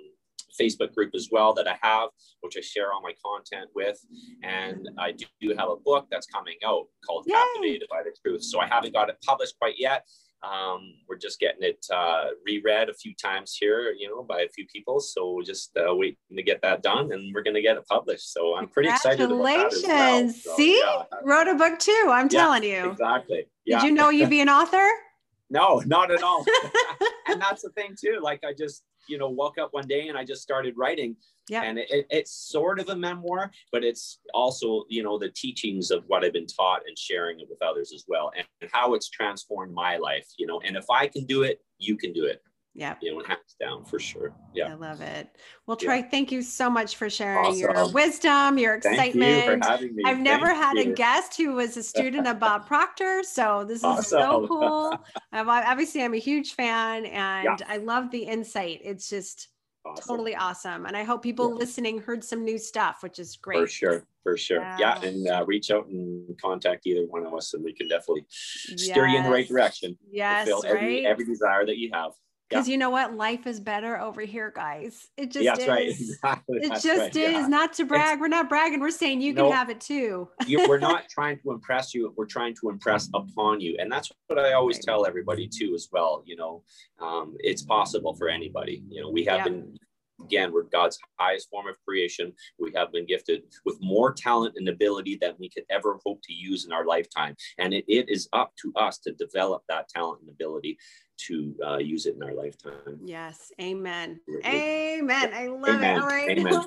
Facebook 0.60 0.94
group 0.94 1.14
as 1.14 1.28
well 1.30 1.54
that 1.54 1.68
I 1.68 1.76
have, 1.82 2.10
which 2.40 2.56
I 2.56 2.60
share 2.60 2.92
all 2.92 3.02
my 3.02 3.12
content 3.24 3.70
with. 3.74 3.98
And 4.42 4.88
I 4.98 5.12
do 5.12 5.54
have 5.58 5.68
a 5.68 5.76
book 5.76 6.06
that's 6.10 6.26
coming 6.26 6.56
out 6.64 6.86
called 7.06 7.24
Yay. 7.26 7.34
Captivated 7.34 7.88
by 7.90 8.02
the 8.02 8.14
Truth. 8.22 8.44
So 8.44 8.60
I 8.60 8.66
haven't 8.66 8.92
got 8.92 9.08
it 9.08 9.16
published 9.24 9.58
quite 9.58 9.74
yet. 9.78 10.06
Um, 10.42 10.94
we're 11.08 11.18
just 11.18 11.40
getting 11.40 11.62
it 11.62 11.84
uh, 11.92 12.26
reread 12.46 12.88
a 12.88 12.94
few 12.94 13.12
times 13.14 13.56
here, 13.58 13.92
you 13.98 14.08
know, 14.08 14.22
by 14.22 14.42
a 14.42 14.48
few 14.48 14.66
people. 14.72 15.00
So 15.00 15.34
we're 15.34 15.42
just 15.42 15.76
uh, 15.76 15.94
waiting 15.94 16.16
to 16.36 16.42
get 16.42 16.62
that 16.62 16.82
done, 16.82 17.12
and 17.12 17.34
we're 17.34 17.42
going 17.42 17.56
to 17.56 17.62
get 17.62 17.76
it 17.76 17.84
published. 17.88 18.32
So 18.32 18.56
I'm 18.56 18.68
pretty 18.68 18.88
excited 18.88 19.30
about 19.32 19.42
that 19.42 19.72
as 19.72 19.82
well. 19.84 20.28
So, 20.28 20.56
See, 20.56 20.78
yeah. 20.78 21.02
wrote 21.24 21.48
a 21.48 21.54
book 21.54 21.80
too. 21.80 22.06
I'm 22.08 22.28
yeah, 22.30 22.38
telling 22.38 22.62
you. 22.62 22.90
Exactly. 22.90 23.48
Yeah. 23.64 23.80
Did 23.80 23.88
you 23.88 23.94
know 23.94 24.10
you'd 24.10 24.30
be 24.30 24.40
an 24.40 24.48
author? 24.48 24.86
no, 25.50 25.82
not 25.86 26.10
at 26.10 26.22
all. 26.22 26.44
and 27.28 27.40
that's 27.40 27.62
the 27.62 27.70
thing 27.70 27.96
too. 27.98 28.20
Like 28.22 28.44
I 28.44 28.52
just 28.56 28.84
you 29.08 29.18
know, 29.18 29.28
woke 29.28 29.58
up 29.58 29.72
one 29.72 29.86
day 29.86 30.08
and 30.08 30.16
I 30.16 30.24
just 30.24 30.42
started 30.42 30.74
writing. 30.76 31.16
Yeah. 31.48 31.62
And 31.62 31.78
it, 31.78 32.06
it's 32.10 32.32
sort 32.32 32.78
of 32.78 32.90
a 32.90 32.96
memoir, 32.96 33.50
but 33.72 33.82
it's 33.82 34.18
also, 34.34 34.84
you 34.88 35.02
know, 35.02 35.18
the 35.18 35.30
teachings 35.30 35.90
of 35.90 36.04
what 36.06 36.24
I've 36.24 36.32
been 36.32 36.46
taught 36.46 36.82
and 36.86 36.98
sharing 36.98 37.40
it 37.40 37.46
with 37.48 37.62
others 37.62 37.92
as 37.94 38.04
well 38.06 38.30
and, 38.36 38.46
and 38.60 38.70
how 38.72 38.94
it's 38.94 39.08
transformed 39.08 39.72
my 39.72 39.96
life, 39.96 40.26
you 40.38 40.46
know, 40.46 40.60
and 40.64 40.76
if 40.76 40.84
I 40.90 41.06
can 41.06 41.24
do 41.24 41.42
it, 41.42 41.60
you 41.78 41.96
can 41.96 42.12
do 42.12 42.26
it. 42.26 42.42
Yeah. 42.74 42.94
You 43.02 43.16
know, 43.16 43.24
hands 43.26 43.56
down 43.60 43.84
for 43.84 43.98
sure. 43.98 44.32
Yeah. 44.54 44.70
I 44.70 44.74
love 44.74 45.00
it. 45.00 45.28
Well, 45.66 45.76
Troy, 45.76 45.96
yeah. 45.96 46.08
thank 46.10 46.30
you 46.30 46.42
so 46.42 46.70
much 46.70 46.96
for 46.96 47.10
sharing 47.10 47.46
awesome. 47.46 47.58
your 47.58 47.92
wisdom, 47.92 48.56
your 48.56 48.74
excitement. 48.74 49.64
You 49.80 50.02
I've 50.06 50.20
never 50.20 50.46
thank 50.46 50.58
had 50.58 50.76
you. 50.76 50.92
a 50.92 50.94
guest 50.94 51.36
who 51.36 51.54
was 51.54 51.76
a 51.76 51.82
student 51.82 52.28
of 52.28 52.38
Bob 52.38 52.66
Proctor. 52.68 53.22
So 53.24 53.64
this 53.64 53.82
is 53.82 54.06
so 54.06 54.46
cool. 54.46 54.96
obviously, 55.32 56.02
I'm 56.04 56.14
a 56.14 56.18
huge 56.18 56.54
fan 56.54 57.06
and 57.06 57.58
yeah. 57.58 57.66
I 57.68 57.78
love 57.78 58.10
the 58.10 58.22
insight. 58.22 58.80
It's 58.84 59.08
just 59.08 59.48
awesome. 59.84 60.04
totally 60.06 60.36
awesome. 60.36 60.86
And 60.86 60.96
I 60.96 61.02
hope 61.02 61.22
people 61.22 61.50
yeah. 61.50 61.56
listening 61.56 61.98
heard 61.98 62.22
some 62.22 62.44
new 62.44 62.58
stuff, 62.58 63.02
which 63.02 63.18
is 63.18 63.36
great. 63.36 63.58
For 63.58 63.66
sure, 63.66 64.06
for 64.22 64.36
sure. 64.36 64.62
Yeah, 64.78 65.00
and 65.02 65.28
uh, 65.28 65.44
reach 65.46 65.70
out 65.70 65.86
and 65.86 66.38
contact 66.40 66.86
either 66.86 67.06
one 67.06 67.26
of 67.26 67.34
us, 67.34 67.54
and 67.54 67.64
we 67.64 67.72
can 67.72 67.88
definitely 67.88 68.26
yes. 68.68 68.82
steer 68.82 69.06
you 69.06 69.18
in 69.18 69.24
the 69.24 69.30
right 69.30 69.48
direction. 69.48 69.98
Yes, 70.10 70.48
right. 70.48 70.64
Every, 70.64 71.06
every 71.06 71.24
desire 71.24 71.66
that 71.66 71.78
you 71.78 71.90
have 71.92 72.12
because 72.48 72.66
yeah. 72.66 72.72
you 72.72 72.78
know 72.78 72.90
what? 72.90 73.14
Life 73.14 73.46
is 73.46 73.60
better 73.60 74.00
over 74.00 74.22
here 74.22 74.52
guys. 74.54 75.08
It 75.16 75.30
just 75.30 75.44
yeah, 75.44 75.52
that's 75.52 75.62
is. 75.62 75.68
right 75.68 75.88
exactly. 75.88 76.58
it 76.62 76.68
that's 76.68 76.82
just 76.82 77.00
right. 77.00 77.16
is. 77.16 77.32
Yeah. 77.32 77.46
not 77.46 77.72
to 77.74 77.84
brag. 77.84 78.14
It's, 78.14 78.20
we're 78.20 78.28
not 78.28 78.48
bragging. 78.48 78.80
We're 78.80 78.90
saying 78.90 79.20
you 79.20 79.34
can 79.34 79.50
have 79.50 79.70
it 79.70 79.80
too. 79.80 80.28
You, 80.46 80.66
we're 80.68 80.78
not 80.92 81.08
trying 81.08 81.38
to 81.40 81.50
impress 81.50 81.94
you. 81.94 82.12
We're 82.16 82.26
trying 82.26 82.54
to 82.62 82.70
impress 82.70 83.08
upon 83.14 83.60
you. 83.60 83.76
And 83.78 83.90
that's 83.90 84.10
what 84.26 84.38
i 84.38 84.52
always 84.52 84.76
right. 84.76 84.84
tell 84.84 85.06
everybody 85.06 85.48
too 85.48 85.72
as 85.74 85.88
well 85.90 86.22
you 86.26 86.36
know 86.36 86.62
um, 87.00 87.36
it's 87.40 87.62
possible 87.62 88.14
for 88.14 88.28
anybody. 88.28 88.82
You 88.88 89.02
know 89.02 89.10
we 89.10 89.24
have 89.24 89.44
been 89.44 89.76
again 90.20 90.52
we're 90.52 90.64
god's 90.64 90.98
highest 91.18 91.48
form 91.50 91.66
of 91.68 91.76
creation. 91.86 92.32
We 92.58 92.72
have 92.74 92.92
been 92.92 93.06
gifted 93.06 93.42
with 93.64 93.76
more 93.80 94.12
talent 94.12 94.54
and 94.56 94.68
ability 94.68 95.18
than 95.20 95.34
we 95.38 95.48
could 95.48 95.64
ever 95.70 95.98
hope 96.04 96.20
to 96.24 96.32
use 96.32 96.64
in 96.64 96.72
our 96.72 96.86
lifetime. 96.86 97.36
And 97.58 97.72
it, 97.72 97.84
it 97.88 98.08
is 98.08 98.28
up 98.32 98.52
to 98.62 98.72
us 98.76 98.98
to 99.00 99.12
develop 99.12 99.62
that 99.68 99.88
talent 99.88 100.22
and 100.22 100.30
ability 100.30 100.78
to 101.26 101.54
uh, 101.66 101.78
use 101.78 102.06
it 102.06 102.16
in 102.16 102.22
our 102.22 102.34
lifetime. 102.34 102.98
Yes. 103.04 103.52
Amen. 103.60 104.20
Amen. 104.44 105.30
I 105.34 105.48
love 105.48 105.76
Amen. 105.76 105.96
it. 105.96 106.00
All 106.00 106.06
right. 106.06 106.38
Amen. 106.38 106.64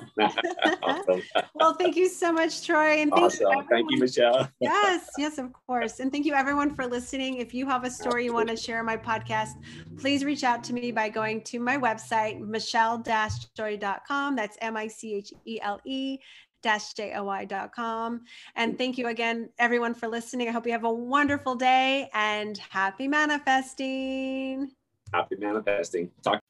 well, 1.54 1.74
thank 1.74 1.96
you 1.96 2.08
so 2.08 2.32
much, 2.32 2.66
Troy. 2.66 3.00
And 3.00 3.10
thank 3.10 3.24
awesome. 3.24 3.50
you. 3.50 3.64
Thank 3.70 3.90
you, 3.90 3.98
Michele. 3.98 4.48
yes. 4.60 5.08
Yes, 5.18 5.38
of 5.38 5.52
course. 5.66 6.00
And 6.00 6.12
thank 6.12 6.26
you 6.26 6.34
everyone 6.34 6.74
for 6.74 6.86
listening. 6.86 7.36
If 7.38 7.54
you 7.54 7.66
have 7.66 7.84
a 7.84 7.90
story 7.90 8.24
you 8.24 8.34
want 8.34 8.48
to 8.50 8.56
share 8.56 8.78
on 8.78 8.86
my 8.86 8.96
podcast, 8.96 9.52
please 9.98 10.24
reach 10.24 10.44
out 10.44 10.62
to 10.64 10.72
me 10.72 10.92
by 10.92 11.08
going 11.08 11.42
to 11.44 11.58
my 11.58 11.76
website, 11.76 12.40
michele-joy.com. 12.40 14.36
That's 14.36 14.58
M-I-C-H-E-L-E 14.60 16.18
joy.com. 16.62 18.22
And 18.56 18.78
thank 18.78 18.98
you 18.98 19.08
again, 19.08 19.50
everyone, 19.58 19.94
for 19.94 20.08
listening. 20.08 20.48
I 20.48 20.52
hope 20.52 20.66
you 20.66 20.72
have 20.72 20.84
a 20.84 20.92
wonderful 20.92 21.54
day 21.54 22.08
and 22.14 22.58
happy 22.70 23.08
manifesting. 23.08 24.72
Happy 25.12 25.36
manifesting. 25.36 26.10
Talk. 26.22 26.40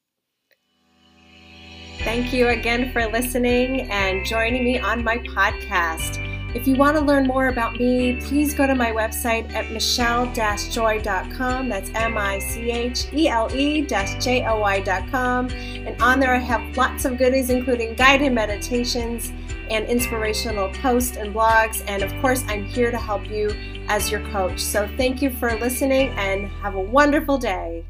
Thank 1.99 2.33
you 2.33 2.49
again 2.49 2.91
for 2.91 3.05
listening 3.07 3.89
and 3.89 4.25
joining 4.25 4.63
me 4.63 4.79
on 4.79 5.03
my 5.03 5.19
podcast. 5.19 6.19
If 6.55 6.67
you 6.67 6.75
want 6.75 6.97
to 6.97 7.03
learn 7.03 7.25
more 7.25 7.47
about 7.47 7.77
me, 7.77 8.21
please 8.21 8.53
go 8.53 8.67
to 8.67 8.75
my 8.75 8.91
website 8.91 9.51
at 9.53 9.71
michele-joy.com. 9.71 11.69
That's 11.69 11.89
M-I-C-H-E-L-E 11.95 13.81
J-O-Y.com. 13.85 15.49
And 15.49 16.01
on 16.01 16.19
there 16.19 16.35
I 16.35 16.37
have 16.37 16.77
lots 16.77 17.05
of 17.05 17.17
goodies, 17.17 17.49
including 17.49 17.95
guided 17.95 18.33
meditations, 18.33 19.31
and 19.73 19.85
inspirational 19.85 20.69
posts 20.81 21.17
and 21.17 21.33
blogs. 21.33 21.83
And 21.87 22.03
of 22.03 22.11
course, 22.21 22.43
I'm 22.47 22.65
here 22.65 22.91
to 22.91 22.97
help 22.97 23.29
you 23.29 23.55
as 23.87 24.11
your 24.11 24.21
coach. 24.31 24.59
So 24.59 24.89
thank 24.97 25.21
you 25.21 25.29
for 25.31 25.55
listening 25.59 26.09
and 26.09 26.47
have 26.61 26.75
a 26.75 26.81
wonderful 26.81 27.37
day. 27.37 27.85